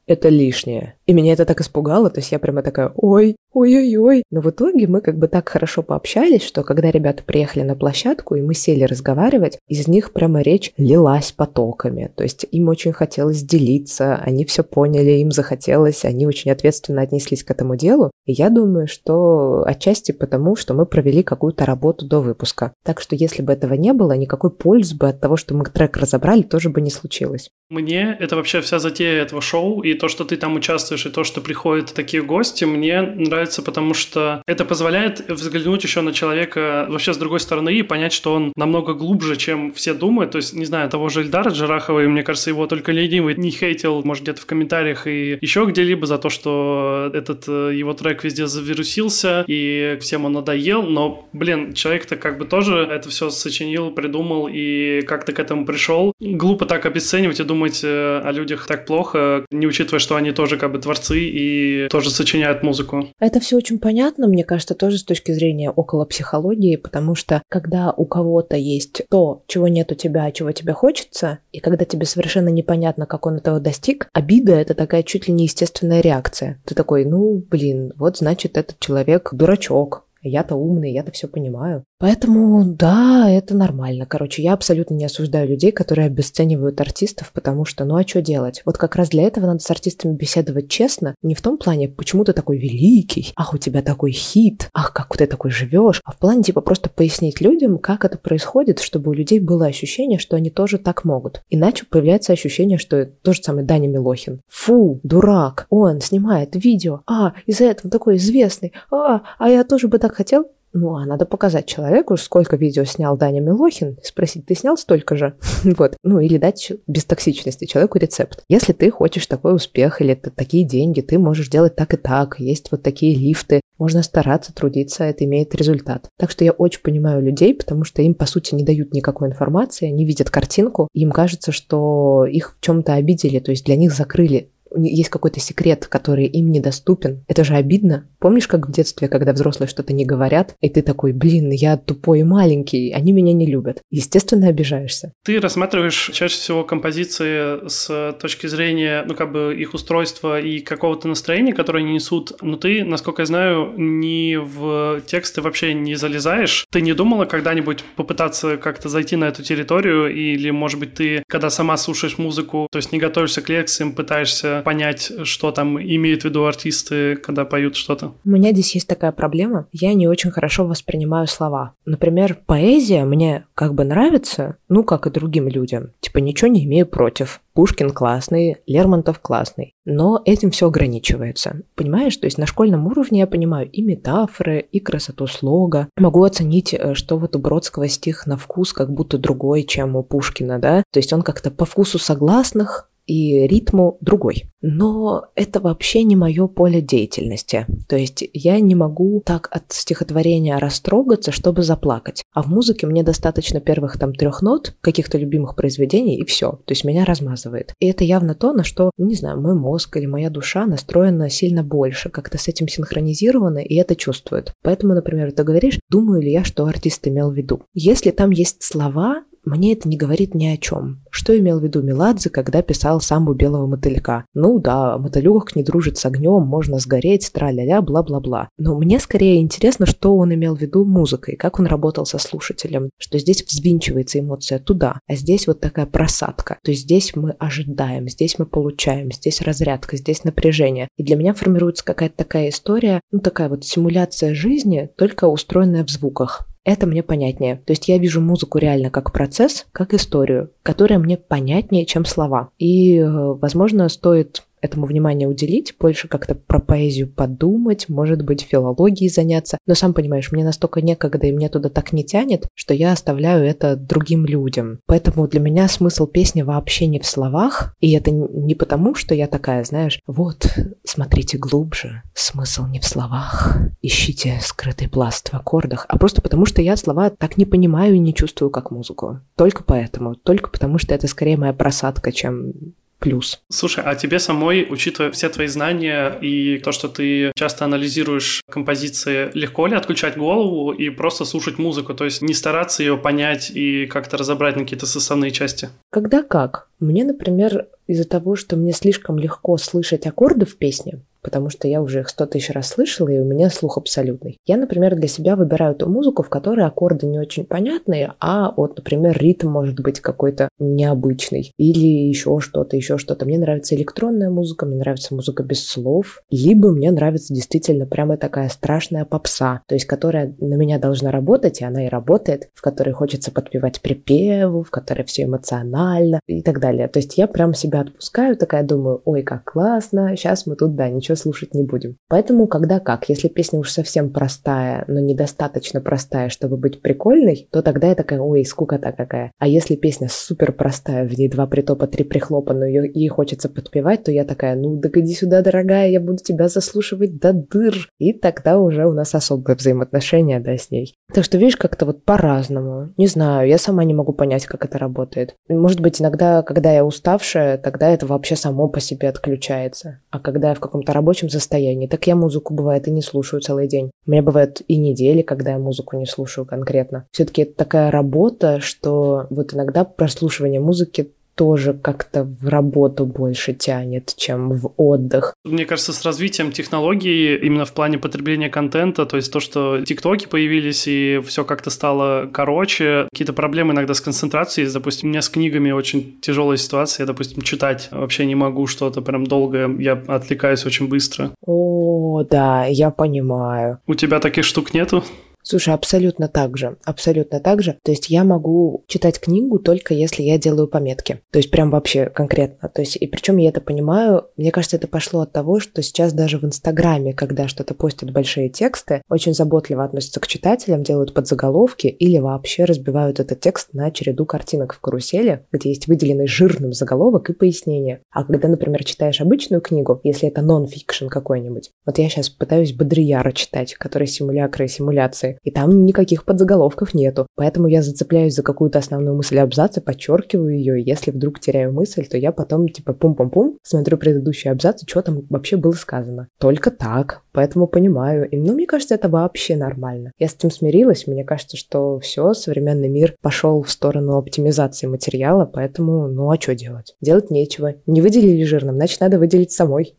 это 0.06 0.28
лишнее. 0.28 0.94
И 1.06 1.12
меня 1.12 1.32
это 1.32 1.44
так 1.44 1.60
испугало, 1.60 2.10
то 2.10 2.20
есть 2.20 2.32
я 2.32 2.38
прямо 2.38 2.62
такая, 2.62 2.92
ой, 2.96 3.36
ой-ой-ой. 3.52 4.24
Но 4.30 4.40
в 4.40 4.50
итоге 4.50 4.86
мы 4.86 5.00
как 5.00 5.16
бы 5.16 5.28
так 5.28 5.48
хорошо 5.48 5.82
пообщались, 5.82 6.42
что 6.42 6.64
когда 6.64 6.90
ребята 6.90 7.22
приехали 7.22 7.62
на 7.62 7.76
площадку, 7.76 8.34
и 8.34 8.42
мы 8.42 8.54
сели 8.54 8.84
разговаривать, 8.84 9.58
из 9.68 9.86
них 9.88 10.12
прямо 10.12 10.42
речь 10.42 10.72
лилась 10.76 11.32
потоками. 11.32 12.10
То 12.16 12.24
есть 12.24 12.46
им 12.50 12.68
очень 12.68 12.92
хотелось 12.92 13.42
делиться, 13.42 14.16
они 14.16 14.44
все 14.44 14.64
поняли, 14.64 15.12
им 15.12 15.30
захотелось, 15.30 16.04
они 16.04 16.26
очень 16.26 16.50
ответственно 16.50 17.02
отнеслись 17.02 17.44
к 17.44 17.50
этому 17.50 17.76
делу. 17.76 18.10
И 18.24 18.32
я 18.32 18.50
думаю, 18.50 18.86
что 18.86 19.64
отчасти 19.66 20.12
потому, 20.12 20.54
что 20.54 20.74
мы 20.74 20.86
провели 20.86 21.22
какую-то 21.22 21.66
работу 21.66 22.06
до 22.06 22.20
выпуска. 22.20 22.72
Так 22.84 23.00
что 23.00 23.16
если 23.16 23.42
бы 23.42 23.52
этого 23.52 23.74
не 23.74 23.92
было, 23.92 24.12
никакой 24.12 24.50
пользы 24.50 24.96
бы 24.96 25.08
от 25.08 25.20
того, 25.20 25.36
что 25.36 25.54
мы 25.54 25.64
трек 25.64 25.96
разобрали, 25.96 26.42
тоже 26.42 26.70
бы 26.70 26.80
не 26.80 26.90
случилось. 26.90 27.50
Мне 27.68 28.16
это 28.20 28.36
вообще 28.36 28.60
вся 28.60 28.78
затея 28.78 29.22
этого 29.22 29.40
шоу, 29.40 29.80
и 29.80 29.94
то, 29.94 30.08
что 30.08 30.24
ты 30.24 30.36
там 30.36 30.54
участвуешь, 30.54 31.06
и 31.06 31.10
то, 31.10 31.24
что 31.24 31.40
приходят 31.40 31.94
такие 31.94 32.22
гости, 32.22 32.64
мне 32.64 33.02
нравится, 33.02 33.62
потому 33.62 33.94
что 33.94 34.42
это 34.46 34.64
позволяет 34.64 35.28
взглянуть 35.28 35.82
еще 35.82 36.02
на 36.02 36.12
человека 36.12 36.86
вообще 36.88 37.14
с 37.14 37.16
другой 37.16 37.40
стороны 37.40 37.70
и 37.70 37.82
понять, 37.82 38.12
что 38.12 38.34
он 38.34 38.52
намного 38.56 38.94
глубже, 38.94 39.36
чем 39.36 39.72
все 39.72 39.94
думают. 39.94 40.32
То 40.32 40.36
есть, 40.36 40.52
не 40.52 40.64
знаю, 40.64 40.88
того 40.90 41.08
же 41.08 41.22
Эльдара 41.22 41.50
Джарахова, 41.50 42.04
и 42.04 42.06
мне 42.06 42.22
кажется, 42.22 42.50
его 42.50 42.66
только 42.66 42.92
ленивый 42.92 43.34
не 43.36 43.50
хейтил, 43.50 44.02
может, 44.04 44.22
где-то 44.24 44.42
в 44.42 44.46
комментариях 44.46 45.06
и 45.06 45.38
еще 45.40 45.64
где-либо 45.64 46.06
за 46.06 46.18
то, 46.18 46.28
что 46.28 47.10
этот 47.14 47.44
э, 47.48 47.72
его 47.74 47.94
трек 47.94 48.11
везде 48.22 48.46
завирусился, 48.46 49.44
и 49.46 49.98
всем 50.00 50.24
он 50.24 50.32
надоел, 50.32 50.82
но, 50.82 51.28
блин, 51.32 51.72
человек-то 51.72 52.16
как 52.16 52.38
бы 52.38 52.44
тоже 52.44 52.86
это 52.90 53.08
все 53.08 53.30
сочинил, 53.30 53.90
придумал 53.90 54.48
и 54.50 55.02
как-то 55.02 55.32
к 55.32 55.38
этому 55.38 55.64
пришел. 55.66 56.12
Глупо 56.20 56.66
так 56.66 56.86
обесценивать 56.86 57.40
и 57.40 57.44
думать, 57.44 57.62
думать 57.62 57.80
э, 57.84 58.20
о 58.24 58.32
людях 58.32 58.66
так 58.66 58.86
плохо, 58.86 59.44
не 59.50 59.66
учитывая, 59.66 60.00
что 60.00 60.16
они 60.16 60.32
тоже 60.32 60.56
как 60.56 60.72
бы 60.72 60.78
творцы 60.78 61.20
и 61.20 61.88
тоже 61.88 62.10
сочиняют 62.10 62.62
музыку. 62.62 63.08
Это 63.20 63.40
все 63.40 63.56
очень 63.56 63.78
понятно, 63.78 64.26
мне 64.26 64.44
кажется, 64.44 64.74
тоже 64.74 64.98
с 64.98 65.04
точки 65.04 65.32
зрения 65.32 65.70
около 65.70 66.04
психологии, 66.04 66.76
потому 66.76 67.14
что 67.14 67.42
когда 67.48 67.92
у 67.92 68.04
кого-то 68.04 68.56
есть 68.56 69.02
то, 69.10 69.42
чего 69.46 69.68
нет 69.68 69.92
у 69.92 69.94
тебя, 69.94 70.24
а 70.24 70.32
чего 70.32 70.52
тебе 70.52 70.72
хочется, 70.72 71.38
и 71.52 71.60
когда 71.60 71.84
тебе 71.84 72.06
совершенно 72.06 72.48
непонятно, 72.48 73.06
как 73.06 73.26
он 73.26 73.36
этого 73.36 73.60
достиг, 73.60 74.08
обида— 74.12 74.52
это 74.54 74.74
такая 74.74 75.02
чуть 75.02 75.28
ли 75.28 75.34
не 75.34 75.44
естественная 75.44 76.00
реакция. 76.00 76.60
Ты 76.64 76.74
такой, 76.74 77.04
ну, 77.04 77.44
блин, 77.50 77.92
вот 78.02 78.16
значит 78.16 78.58
этот 78.58 78.80
человек 78.80 79.28
дурачок, 79.32 80.08
я-то 80.22 80.56
умный, 80.56 80.92
я-то 80.92 81.12
все 81.12 81.28
понимаю. 81.28 81.84
Поэтому, 82.02 82.64
да, 82.64 83.30
это 83.30 83.54
нормально. 83.54 84.06
Короче, 84.06 84.42
я 84.42 84.54
абсолютно 84.54 84.94
не 84.94 85.04
осуждаю 85.04 85.48
людей, 85.48 85.70
которые 85.70 86.08
обесценивают 86.08 86.80
артистов, 86.80 87.30
потому 87.32 87.64
что, 87.64 87.84
ну 87.84 87.94
а 87.94 88.04
что 88.04 88.20
делать? 88.20 88.60
Вот 88.64 88.76
как 88.76 88.96
раз 88.96 89.10
для 89.10 89.22
этого 89.22 89.46
надо 89.46 89.60
с 89.60 89.70
артистами 89.70 90.16
беседовать 90.16 90.68
честно, 90.68 91.14
не 91.22 91.36
в 91.36 91.42
том 91.42 91.58
плане, 91.58 91.86
почему 91.86 92.24
ты 92.24 92.32
такой 92.32 92.58
великий, 92.58 93.32
ах, 93.36 93.54
у 93.54 93.58
тебя 93.58 93.82
такой 93.82 94.10
хит, 94.10 94.68
ах, 94.74 94.92
как 94.92 95.16
ты 95.16 95.28
такой 95.28 95.52
живешь, 95.52 96.00
а 96.02 96.10
в 96.10 96.18
плане 96.18 96.42
типа 96.42 96.60
просто 96.60 96.90
пояснить 96.90 97.40
людям, 97.40 97.78
как 97.78 98.04
это 98.04 98.18
происходит, 98.18 98.80
чтобы 98.80 99.12
у 99.12 99.14
людей 99.14 99.38
было 99.38 99.66
ощущение, 99.66 100.18
что 100.18 100.34
они 100.34 100.50
тоже 100.50 100.78
так 100.78 101.04
могут. 101.04 101.42
Иначе 101.50 101.86
появляется 101.88 102.32
ощущение, 102.32 102.78
что 102.78 103.06
тот 103.06 103.36
же 103.36 103.44
самый 103.44 103.62
Даня 103.62 103.86
Милохин. 103.86 104.40
Фу, 104.48 104.98
дурак, 105.04 105.66
он 105.70 106.00
снимает 106.00 106.56
видео, 106.56 107.02
а, 107.06 107.34
из-за 107.46 107.66
этого 107.66 107.92
такой 107.92 108.16
известный, 108.16 108.72
а, 108.90 109.22
а 109.38 109.48
я 109.48 109.62
тоже 109.62 109.86
бы 109.86 110.00
так 110.00 110.16
хотел? 110.16 110.48
Ну, 110.72 110.96
а 110.96 111.04
надо 111.04 111.26
показать 111.26 111.66
человеку, 111.66 112.16
сколько 112.16 112.56
видео 112.56 112.84
снял 112.84 113.16
Даня 113.16 113.40
Милохин, 113.40 113.98
спросить, 114.02 114.46
ты 114.46 114.54
снял 114.54 114.76
столько 114.76 115.16
же? 115.16 115.34
вот. 115.64 115.96
Ну, 116.02 116.18
или 116.20 116.38
дать 116.38 116.72
без 116.86 117.04
токсичности 117.04 117.66
человеку 117.66 117.98
рецепт. 117.98 118.44
Если 118.48 118.72
ты 118.72 118.90
хочешь 118.90 119.26
такой 119.26 119.54
успех 119.54 120.00
или 120.00 120.14
такие 120.14 120.64
деньги, 120.64 121.00
ты 121.00 121.18
можешь 121.18 121.48
делать 121.48 121.76
так 121.76 121.94
и 121.94 121.96
так, 121.96 122.40
есть 122.40 122.70
вот 122.70 122.82
такие 122.82 123.14
лифты, 123.14 123.60
можно 123.78 124.02
стараться, 124.02 124.54
трудиться, 124.54 125.04
это 125.04 125.24
имеет 125.24 125.54
результат. 125.54 126.08
Так 126.16 126.30
что 126.30 126.44
я 126.44 126.52
очень 126.52 126.82
понимаю 126.82 127.20
людей, 127.20 127.52
потому 127.52 127.84
что 127.84 128.00
им, 128.00 128.14
по 128.14 128.26
сути, 128.26 128.54
не 128.54 128.62
дают 128.62 128.92
никакой 128.92 129.28
информации, 129.28 129.88
они 129.88 130.04
видят 130.04 130.30
картинку, 130.30 130.88
им 130.94 131.10
кажется, 131.10 131.50
что 131.52 132.24
их 132.24 132.54
в 132.56 132.64
чем-то 132.64 132.94
обидели, 132.94 133.40
то 133.40 133.50
есть 133.50 133.64
для 133.64 133.76
них 133.76 133.92
закрыли 133.92 134.51
есть 134.76 135.10
какой-то 135.10 135.40
секрет, 135.40 135.86
который 135.86 136.26
им 136.26 136.50
недоступен. 136.50 137.24
Это 137.28 137.44
же 137.44 137.54
обидно. 137.54 138.08
Помнишь, 138.18 138.48
как 138.48 138.68
в 138.68 138.72
детстве, 138.72 139.08
когда 139.08 139.32
взрослые 139.32 139.68
что-то 139.68 139.92
не 139.92 140.04
говорят, 140.04 140.54
и 140.60 140.68
ты 140.68 140.82
такой, 140.82 141.12
блин, 141.12 141.50
я 141.50 141.76
тупой 141.76 142.20
и 142.20 142.24
маленький, 142.24 142.92
они 142.92 143.12
меня 143.12 143.32
не 143.32 143.46
любят. 143.46 143.80
Естественно, 143.90 144.48
обижаешься. 144.48 145.12
Ты 145.24 145.40
рассматриваешь 145.40 146.10
чаще 146.12 146.36
всего 146.36 146.64
композиции 146.64 147.68
с 147.68 148.16
точки 148.20 148.46
зрения, 148.46 149.04
ну, 149.06 149.14
как 149.14 149.32
бы 149.32 149.54
их 149.58 149.74
устройства 149.74 150.40
и 150.40 150.60
какого-то 150.60 151.08
настроения, 151.08 151.52
которое 151.52 151.80
они 151.80 151.94
несут, 151.94 152.32
но 152.42 152.56
ты, 152.56 152.84
насколько 152.84 153.22
я 153.22 153.26
знаю, 153.26 153.74
не 153.76 154.38
в 154.38 155.02
тексты 155.06 155.42
вообще 155.42 155.74
не 155.74 155.94
залезаешь. 155.94 156.66
Ты 156.70 156.80
не 156.80 156.92
думала 156.92 157.24
когда-нибудь 157.24 157.84
попытаться 157.96 158.56
как-то 158.56 158.88
зайти 158.88 159.16
на 159.16 159.26
эту 159.26 159.42
территорию, 159.42 160.14
или, 160.14 160.50
может 160.50 160.78
быть, 160.78 160.94
ты, 160.94 161.22
когда 161.28 161.50
сама 161.50 161.76
слушаешь 161.76 162.18
музыку, 162.18 162.68
то 162.70 162.78
есть 162.78 162.92
не 162.92 162.98
готовишься 162.98 163.42
к 163.42 163.48
лекциям, 163.48 163.92
пытаешься 163.92 164.61
понять, 164.62 165.12
что 165.24 165.52
там 165.52 165.80
имеют 165.80 166.22
в 166.22 166.24
виду 166.24 166.44
артисты, 166.44 167.16
когда 167.16 167.44
поют 167.44 167.76
что-то? 167.76 168.14
У 168.24 168.30
меня 168.30 168.52
здесь 168.52 168.74
есть 168.74 168.88
такая 168.88 169.12
проблема. 169.12 169.66
Я 169.72 169.94
не 169.94 170.08
очень 170.08 170.30
хорошо 170.30 170.66
воспринимаю 170.66 171.26
слова. 171.26 171.74
Например, 171.84 172.38
поэзия 172.46 173.04
мне 173.04 173.44
как 173.54 173.74
бы 173.74 173.84
нравится, 173.84 174.56
ну, 174.68 174.84
как 174.84 175.06
и 175.06 175.10
другим 175.10 175.48
людям. 175.48 175.90
Типа, 176.00 176.18
ничего 176.18 176.48
не 176.48 176.64
имею 176.64 176.86
против. 176.86 177.40
Пушкин 177.54 177.90
классный, 177.90 178.56
Лермонтов 178.66 179.20
классный. 179.20 179.74
Но 179.84 180.22
этим 180.24 180.50
все 180.50 180.68
ограничивается. 180.68 181.62
Понимаешь? 181.74 182.16
То 182.16 182.26
есть 182.26 182.38
на 182.38 182.46
школьном 182.46 182.86
уровне 182.86 183.20
я 183.20 183.26
понимаю 183.26 183.70
и 183.70 183.82
метафоры, 183.82 184.60
и 184.60 184.80
красоту 184.80 185.26
слога. 185.26 185.88
Могу 185.96 186.22
оценить, 186.22 186.72
э, 186.72 186.94
что 186.94 187.18
вот 187.18 187.36
у 187.36 187.38
Бродского 187.38 187.88
стих 187.88 188.26
на 188.26 188.36
вкус 188.36 188.72
как 188.72 188.92
будто 188.92 189.18
другой, 189.18 189.64
чем 189.64 189.96
у 189.96 190.02
Пушкина, 190.02 190.58
да? 190.58 190.82
То 190.90 190.98
есть 190.98 191.12
он 191.12 191.22
как-то 191.22 191.50
по 191.50 191.64
вкусу 191.64 191.98
согласных 191.98 192.88
и 193.06 193.46
ритму 193.46 193.98
другой. 194.00 194.44
Но 194.60 195.26
это 195.34 195.60
вообще 195.60 196.04
не 196.04 196.14
мое 196.14 196.46
поле 196.46 196.80
деятельности. 196.80 197.66
То 197.88 197.96
есть 197.96 198.24
я 198.32 198.60
не 198.60 198.76
могу 198.76 199.20
так 199.24 199.48
от 199.50 199.72
стихотворения 199.72 200.56
растрогаться, 200.58 201.32
чтобы 201.32 201.64
заплакать. 201.64 202.22
А 202.32 202.42
в 202.42 202.46
музыке 202.46 202.86
мне 202.86 203.02
достаточно 203.02 203.60
первых 203.60 203.98
там 203.98 204.14
трех 204.14 204.40
нот, 204.40 204.76
каких-то 204.80 205.18
любимых 205.18 205.56
произведений, 205.56 206.16
и 206.16 206.24
все. 206.24 206.52
То 206.64 206.72
есть 206.72 206.84
меня 206.84 207.04
размазывает. 207.04 207.74
И 207.80 207.86
это 207.86 208.04
явно 208.04 208.34
то, 208.36 208.52
на 208.52 208.62
что, 208.62 208.92
не 208.98 209.16
знаю, 209.16 209.40
мой 209.40 209.54
мозг 209.54 209.96
или 209.96 210.06
моя 210.06 210.30
душа 210.30 210.64
настроена 210.66 211.28
сильно 211.28 211.64
больше, 211.64 212.08
как-то 212.08 212.38
с 212.38 212.46
этим 212.46 212.68
синхронизировано, 212.68 213.58
и 213.58 213.74
это 213.74 213.96
чувствует. 213.96 214.52
Поэтому, 214.62 214.94
например, 214.94 215.32
ты 215.32 215.42
говоришь, 215.42 215.80
думаю 215.90 216.22
ли 216.22 216.30
я, 216.30 216.44
что 216.44 216.66
артист 216.66 217.06
имел 217.08 217.30
в 217.30 217.34
виду. 217.34 217.62
Если 217.74 218.12
там 218.12 218.30
есть 218.30 218.62
слова, 218.62 219.24
мне 219.44 219.72
это 219.72 219.88
не 219.88 219.96
говорит 219.96 220.34
ни 220.34 220.46
о 220.46 220.56
чем. 220.56 221.02
Что 221.10 221.36
имел 221.38 221.58
в 221.58 221.64
виду 221.64 221.82
Меладзе, 221.82 222.30
когда 222.30 222.62
писал 222.62 223.00
самбу 223.00 223.34
белого 223.34 223.66
мотылька? 223.66 224.24
Ну 224.34 224.58
да, 224.60 224.98
мотылек 224.98 225.56
не 225.56 225.62
дружит 225.64 225.98
с 225.98 226.06
огнем, 226.06 226.42
можно 226.42 226.78
сгореть, 226.78 227.30
тра-ля-ля, 227.32 227.82
бла-бла-бла. 227.82 228.48
Но 228.56 228.78
мне 228.78 229.00
скорее 229.00 229.40
интересно, 229.40 229.86
что 229.86 230.16
он 230.16 230.32
имел 230.32 230.54
в 230.54 230.60
виду 230.60 230.84
музыкой, 230.84 231.36
как 231.36 231.58
он 231.58 231.66
работал 231.66 232.06
со 232.06 232.18
слушателем, 232.18 232.90
что 232.98 233.18
здесь 233.18 233.44
взвинчивается 233.44 234.20
эмоция 234.20 234.58
туда, 234.58 235.00
а 235.08 235.14
здесь 235.14 235.46
вот 235.46 235.60
такая 235.60 235.86
просадка. 235.86 236.58
То 236.62 236.70
есть 236.70 236.82
здесь 236.82 237.16
мы 237.16 237.32
ожидаем, 237.32 238.08
здесь 238.08 238.38
мы 238.38 238.46
получаем, 238.46 239.10
здесь 239.10 239.40
разрядка, 239.40 239.96
здесь 239.96 240.24
напряжение. 240.24 240.88
И 240.96 241.02
для 241.02 241.16
меня 241.16 241.34
формируется 241.34 241.84
какая-то 241.84 242.16
такая 242.16 242.50
история, 242.50 243.00
ну 243.10 243.18
такая 243.18 243.48
вот 243.48 243.64
симуляция 243.64 244.34
жизни, 244.34 244.88
только 244.96 245.26
устроенная 245.26 245.84
в 245.84 245.90
звуках. 245.90 246.46
Это 246.64 246.86
мне 246.86 247.02
понятнее. 247.02 247.56
То 247.56 247.72
есть 247.72 247.88
я 247.88 247.98
вижу 247.98 248.20
музыку 248.20 248.58
реально 248.58 248.90
как 248.90 249.12
процесс, 249.12 249.66
как 249.72 249.94
историю, 249.94 250.50
которая 250.62 250.98
мне 250.98 251.16
понятнее, 251.16 251.86
чем 251.86 252.04
слова. 252.04 252.50
И, 252.58 252.98
э, 252.98 253.08
возможно, 253.08 253.88
стоит 253.88 254.44
этому 254.62 254.86
внимание 254.86 255.28
уделить, 255.28 255.74
больше 255.78 256.08
как-то 256.08 256.34
про 256.34 256.60
поэзию 256.60 257.08
подумать, 257.08 257.88
может 257.88 258.22
быть, 258.22 258.42
филологией 258.42 259.10
заняться. 259.10 259.58
Но 259.66 259.74
сам 259.74 259.92
понимаешь, 259.92 260.32
мне 260.32 260.44
настолько 260.44 260.80
некогда 260.80 261.26
и 261.26 261.32
мне 261.32 261.48
туда 261.48 261.68
так 261.68 261.92
не 261.92 262.04
тянет, 262.04 262.46
что 262.54 262.72
я 262.72 262.92
оставляю 262.92 263.44
это 263.44 263.76
другим 263.76 264.24
людям. 264.24 264.78
Поэтому 264.86 265.26
для 265.28 265.40
меня 265.40 265.68
смысл 265.68 266.06
песни 266.06 266.42
вообще 266.42 266.86
не 266.86 267.00
в 267.00 267.06
словах, 267.06 267.74
и 267.80 267.92
это 267.92 268.10
не 268.10 268.54
потому, 268.54 268.94
что 268.94 269.14
я 269.14 269.26
такая, 269.26 269.64
знаешь, 269.64 270.00
вот, 270.06 270.46
смотрите 270.84 271.38
глубже, 271.38 272.02
смысл 272.14 272.66
не 272.66 272.78
в 272.78 272.84
словах, 272.84 273.58
ищите 273.82 274.38
скрытый 274.40 274.88
пласт 274.88 275.30
в 275.30 275.34
аккордах, 275.34 275.86
а 275.88 275.98
просто 275.98 276.22
потому, 276.22 276.46
что 276.46 276.62
я 276.62 276.76
слова 276.76 277.10
так 277.10 277.36
не 277.36 277.44
понимаю 277.44 277.94
и 277.94 277.98
не 277.98 278.14
чувствую 278.14 278.50
как 278.50 278.70
музыку. 278.70 279.20
Только 279.36 279.64
поэтому, 279.64 280.14
только 280.14 280.50
потому, 280.50 280.78
что 280.78 280.94
это 280.94 281.08
скорее 281.08 281.36
моя 281.36 281.52
просадка, 281.52 282.12
чем 282.12 282.52
плюс. 283.02 283.42
Слушай, 283.50 283.84
а 283.84 283.94
тебе 283.96 284.18
самой, 284.18 284.66
учитывая 284.70 285.10
все 285.10 285.28
твои 285.28 285.48
знания 285.48 286.16
и 286.22 286.58
то, 286.58 286.72
что 286.72 286.88
ты 286.88 287.32
часто 287.34 287.64
анализируешь 287.64 288.40
композиции, 288.50 289.30
легко 289.34 289.66
ли 289.66 289.74
отключать 289.74 290.16
голову 290.16 290.72
и 290.72 290.88
просто 290.88 291.24
слушать 291.24 291.58
музыку, 291.58 291.94
то 291.94 292.04
есть 292.04 292.22
не 292.22 292.32
стараться 292.32 292.82
ее 292.82 292.96
понять 292.96 293.50
и 293.50 293.86
как-то 293.86 294.16
разобрать 294.16 294.56
на 294.56 294.62
какие-то 294.62 294.86
составные 294.86 295.32
части? 295.32 295.68
Когда 295.90 296.22
как. 296.22 296.68
Мне, 296.78 297.04
например, 297.04 297.66
из-за 297.88 298.08
того, 298.08 298.36
что 298.36 298.56
мне 298.56 298.72
слишком 298.72 299.18
легко 299.18 299.56
слышать 299.58 300.06
аккорды 300.06 300.46
в 300.46 300.56
песне, 300.56 301.00
потому 301.22 301.50
что 301.50 301.68
я 301.68 301.80
уже 301.82 302.00
их 302.00 302.08
сто 302.08 302.26
тысяч 302.26 302.50
раз 302.50 302.68
слышала, 302.68 303.08
и 303.08 303.18
у 303.18 303.24
меня 303.24 303.50
слух 303.50 303.78
абсолютный. 303.78 304.38
Я, 304.46 304.56
например, 304.56 304.96
для 304.96 305.08
себя 305.08 305.36
выбираю 305.36 305.74
ту 305.74 305.88
музыку, 305.88 306.22
в 306.22 306.28
которой 306.28 306.66
аккорды 306.66 307.06
не 307.06 307.18
очень 307.18 307.44
понятные, 307.44 308.14
а 308.20 308.52
вот, 308.56 308.76
например, 308.76 309.16
ритм 309.18 309.48
может 309.48 309.80
быть 309.80 310.00
какой-то 310.00 310.48
необычный, 310.58 311.52
или 311.58 311.86
еще 311.86 312.40
что-то, 312.40 312.76
еще 312.76 312.98
что-то. 312.98 313.24
Мне 313.24 313.38
нравится 313.38 313.74
электронная 313.74 314.30
музыка, 314.30 314.66
мне 314.66 314.76
нравится 314.76 315.14
музыка 315.14 315.42
без 315.42 315.66
слов, 315.66 316.22
либо 316.30 316.70
мне 316.70 316.90
нравится 316.90 317.34
действительно 317.34 317.86
прямо 317.86 318.16
такая 318.16 318.48
страшная 318.48 319.04
попса, 319.04 319.62
то 319.68 319.74
есть 319.74 319.86
которая 319.86 320.34
на 320.38 320.54
меня 320.54 320.78
должна 320.78 321.10
работать, 321.10 321.60
и 321.60 321.64
она 321.64 321.86
и 321.86 321.88
работает, 321.88 322.48
в 322.54 322.62
которой 322.62 322.92
хочется 322.92 323.30
подпевать 323.30 323.80
припеву, 323.80 324.62
в 324.62 324.70
которой 324.70 325.04
все 325.04 325.24
эмоционально 325.24 326.20
и 326.26 326.42
так 326.42 326.60
далее. 326.60 326.88
То 326.88 326.98
есть 326.98 327.18
я 327.18 327.26
прям 327.26 327.54
себя 327.54 327.80
отпускаю, 327.80 328.36
такая 328.36 328.62
думаю, 328.62 329.02
ой, 329.04 329.22
как 329.22 329.44
классно, 329.44 330.16
сейчас 330.16 330.46
мы 330.46 330.56
тут, 330.56 330.74
да, 330.74 330.88
ничего 330.88 331.11
ничего 331.12 331.16
слушать 331.16 331.54
не 331.54 331.62
будем. 331.62 331.96
Поэтому 332.08 332.46
когда 332.46 332.80
как, 332.80 333.08
если 333.08 333.28
песня 333.28 333.58
уж 333.58 333.70
совсем 333.70 334.10
простая, 334.10 334.84
но 334.88 335.00
недостаточно 335.00 335.80
простая, 335.80 336.28
чтобы 336.28 336.56
быть 336.56 336.82
прикольной, 336.82 337.48
то 337.50 337.62
тогда 337.62 337.88
я 337.88 337.94
такая, 337.94 338.20
ой, 338.20 338.44
скукота 338.44 338.92
какая. 338.92 339.32
А 339.38 339.46
если 339.46 339.76
песня 339.76 340.08
супер 340.10 340.52
простая, 340.52 341.06
в 341.06 341.12
ней 341.12 341.28
два 341.28 341.46
притопа, 341.46 341.86
три 341.86 342.04
прихлопа, 342.04 342.54
но 342.54 342.66
ее, 342.66 342.90
ей 342.92 343.08
хочется 343.08 343.48
подпевать, 343.48 344.04
то 344.04 344.12
я 344.12 344.24
такая, 344.24 344.56
ну 344.56 344.80
так 344.80 344.96
иди 344.96 345.14
сюда, 345.14 345.42
дорогая, 345.42 345.88
я 345.88 346.00
буду 346.00 346.18
тебя 346.18 346.48
заслушивать 346.48 347.18
до 347.18 347.32
дыр. 347.32 347.88
И 347.98 348.12
тогда 348.12 348.58
уже 348.58 348.86
у 348.86 348.92
нас 348.92 349.14
особые 349.14 349.56
взаимоотношения, 349.56 350.40
да, 350.40 350.56
с 350.56 350.70
ней. 350.70 350.94
Так 351.12 351.24
что, 351.24 351.38
видишь, 351.38 351.56
как-то 351.56 351.86
вот 351.86 352.04
по-разному. 352.04 352.92
Не 352.96 353.06
знаю, 353.06 353.48
я 353.48 353.58
сама 353.58 353.84
не 353.84 353.94
могу 353.94 354.12
понять, 354.12 354.46
как 354.46 354.64
это 354.64 354.78
работает. 354.78 355.34
Может 355.48 355.80
быть, 355.80 356.00
иногда, 356.00 356.42
когда 356.42 356.72
я 356.72 356.84
уставшая, 356.84 357.58
тогда 357.58 357.88
это 357.90 358.06
вообще 358.06 358.36
само 358.36 358.68
по 358.68 358.80
себе 358.80 359.08
отключается. 359.08 360.00
А 360.10 360.18
когда 360.18 360.50
я 360.50 360.54
в 360.54 360.60
каком-то 360.60 360.92
рабочем 361.02 361.28
состоянии, 361.28 361.88
так 361.88 362.06
я 362.06 362.14
музыку 362.14 362.54
бывает 362.54 362.86
и 362.86 362.90
не 362.90 363.02
слушаю 363.02 363.40
целый 363.40 363.66
день. 363.66 363.90
У 364.06 364.10
меня 364.10 364.22
бывают 364.22 364.62
и 364.68 364.76
недели, 364.76 365.22
когда 365.22 365.52
я 365.52 365.58
музыку 365.58 365.96
не 365.96 366.06
слушаю 366.06 366.46
конкретно. 366.46 367.06
Все-таки 367.10 367.42
это 367.42 367.54
такая 367.54 367.90
работа, 367.90 368.60
что 368.60 369.26
вот 369.30 369.52
иногда 369.52 369.84
прослушивание 369.84 370.60
музыки 370.60 371.10
тоже 371.34 371.74
как-то 371.74 372.24
в 372.24 372.48
работу 372.48 373.06
больше 373.06 373.54
тянет, 373.54 374.14
чем 374.16 374.52
в 374.52 374.72
отдых. 374.76 375.34
Мне 375.44 375.64
кажется, 375.64 375.92
с 375.92 376.04
развитием 376.04 376.52
технологий 376.52 377.36
именно 377.36 377.64
в 377.64 377.72
плане 377.72 377.98
потребления 377.98 378.50
контента, 378.50 379.06
то 379.06 379.16
есть 379.16 379.32
то, 379.32 379.40
что 379.40 379.80
тиктоки 379.82 380.26
появились 380.26 380.84
и 380.86 381.20
все 381.26 381.44
как-то 381.44 381.70
стало 381.70 382.28
короче, 382.32 383.08
какие-то 383.12 383.32
проблемы 383.32 383.72
иногда 383.72 383.94
с 383.94 384.00
концентрацией, 384.00 384.70
допустим, 384.72 385.08
у 385.08 385.10
меня 385.10 385.22
с 385.22 385.28
книгами 385.28 385.70
очень 385.70 386.18
тяжелая 386.20 386.56
ситуация, 386.56 387.04
я, 387.04 387.06
допустим, 387.06 387.42
читать 387.42 387.88
вообще 387.90 388.26
не 388.26 388.34
могу 388.34 388.66
что-то 388.66 389.00
прям 389.02 389.26
долго, 389.26 389.70
я 389.78 389.92
отвлекаюсь 389.92 390.64
очень 390.66 390.88
быстро. 390.88 391.30
О, 391.44 392.24
да, 392.28 392.66
я 392.66 392.90
понимаю. 392.90 393.78
У 393.86 393.94
тебя 393.94 394.20
таких 394.20 394.44
штук 394.44 394.74
нету? 394.74 395.02
Слушай, 395.42 395.74
абсолютно 395.74 396.28
так 396.28 396.56
же, 396.56 396.76
абсолютно 396.84 397.40
так 397.40 397.62
же. 397.62 397.76
То 397.82 397.90
есть 397.90 398.10
я 398.10 398.24
могу 398.24 398.84
читать 398.86 399.20
книгу 399.20 399.58
только 399.58 399.94
если 399.94 400.22
я 400.22 400.38
делаю 400.38 400.68
пометки. 400.68 401.20
То 401.30 401.38
есть 401.38 401.50
прям 401.50 401.70
вообще 401.70 402.06
конкретно. 402.06 402.68
То 402.68 402.80
есть 402.80 402.96
и 402.96 403.06
причем 403.06 403.36
я 403.38 403.48
это 403.50 403.60
понимаю, 403.60 404.28
мне 404.36 404.50
кажется, 404.50 404.76
это 404.76 404.86
пошло 404.86 405.22
от 405.22 405.32
того, 405.32 405.60
что 405.60 405.82
сейчас 405.82 406.12
даже 406.12 406.38
в 406.38 406.44
Инстаграме, 406.44 407.12
когда 407.12 407.48
что-то 407.48 407.74
постят 407.74 408.12
большие 408.12 408.48
тексты, 408.48 409.02
очень 409.08 409.34
заботливо 409.34 409.84
относятся 409.84 410.20
к 410.20 410.26
читателям, 410.26 410.82
делают 410.82 411.14
подзаголовки 411.14 411.86
или 411.88 412.18
вообще 412.18 412.64
разбивают 412.64 413.20
этот 413.20 413.40
текст 413.40 413.74
на 413.74 413.90
череду 413.90 414.26
картинок 414.26 414.74
в 414.74 414.80
карусели, 414.80 415.44
где 415.50 415.70
есть 415.70 415.88
выделенный 415.88 416.26
жирным 416.26 416.72
заголовок 416.72 417.30
и 417.30 417.34
пояснение. 417.34 418.00
А 418.10 418.24
когда, 418.24 418.48
например, 418.48 418.84
читаешь 418.84 419.20
обычную 419.20 419.60
книгу, 419.60 420.00
если 420.04 420.28
это 420.28 420.42
нон-фикшн 420.42 421.08
какой-нибудь, 421.08 421.70
вот 421.84 421.98
я 421.98 422.08
сейчас 422.08 422.28
пытаюсь 422.28 422.72
Бодрияра 422.72 423.32
читать, 423.32 423.74
который 423.74 424.06
симулякры 424.06 424.66
и 424.66 424.68
симуляции, 424.68 425.31
и 425.42 425.50
там 425.50 425.84
никаких 425.84 426.24
подзаголовков 426.24 426.94
нету. 426.94 427.26
Поэтому 427.36 427.66
я 427.66 427.82
зацепляюсь 427.82 428.34
за 428.34 428.42
какую-то 428.42 428.78
основную 428.78 429.16
мысль 429.16 429.38
абзаца, 429.38 429.80
подчеркиваю 429.80 430.56
ее, 430.56 430.80
и 430.80 430.88
если 430.88 431.10
вдруг 431.10 431.40
теряю 431.40 431.72
мысль, 431.72 432.06
то 432.06 432.16
я 432.16 432.32
потом 432.32 432.68
типа 432.68 432.92
пум-пум-пум 432.92 433.58
смотрю 433.62 433.98
предыдущий 433.98 434.50
абзац, 434.50 434.82
и 434.82 434.86
что 434.88 435.02
там 435.02 435.22
вообще 435.30 435.56
было 435.56 435.72
сказано. 435.72 436.28
Только 436.38 436.70
так, 436.70 437.22
поэтому 437.32 437.66
понимаю. 437.66 438.28
И, 438.28 438.36
ну, 438.36 438.52
мне 438.52 438.66
кажется, 438.66 438.94
это 438.94 439.08
вообще 439.08 439.56
нормально. 439.56 440.12
Я 440.18 440.28
с 440.28 440.34
этим 440.34 440.50
смирилась, 440.50 441.06
мне 441.06 441.24
кажется, 441.24 441.56
что 441.56 441.98
все, 442.00 442.34
современный 442.34 442.88
мир 442.88 443.14
пошел 443.20 443.62
в 443.62 443.70
сторону 443.70 444.16
оптимизации 444.16 444.86
материала, 444.86 445.44
поэтому, 445.44 446.08
ну, 446.08 446.30
а 446.30 446.40
что 446.40 446.54
делать? 446.54 446.94
Делать 447.00 447.30
нечего. 447.30 447.74
Не 447.86 448.00
выделили 448.00 448.44
жирным, 448.44 448.76
значит, 448.76 449.00
надо 449.00 449.18
выделить 449.18 449.52
самой. 449.52 449.96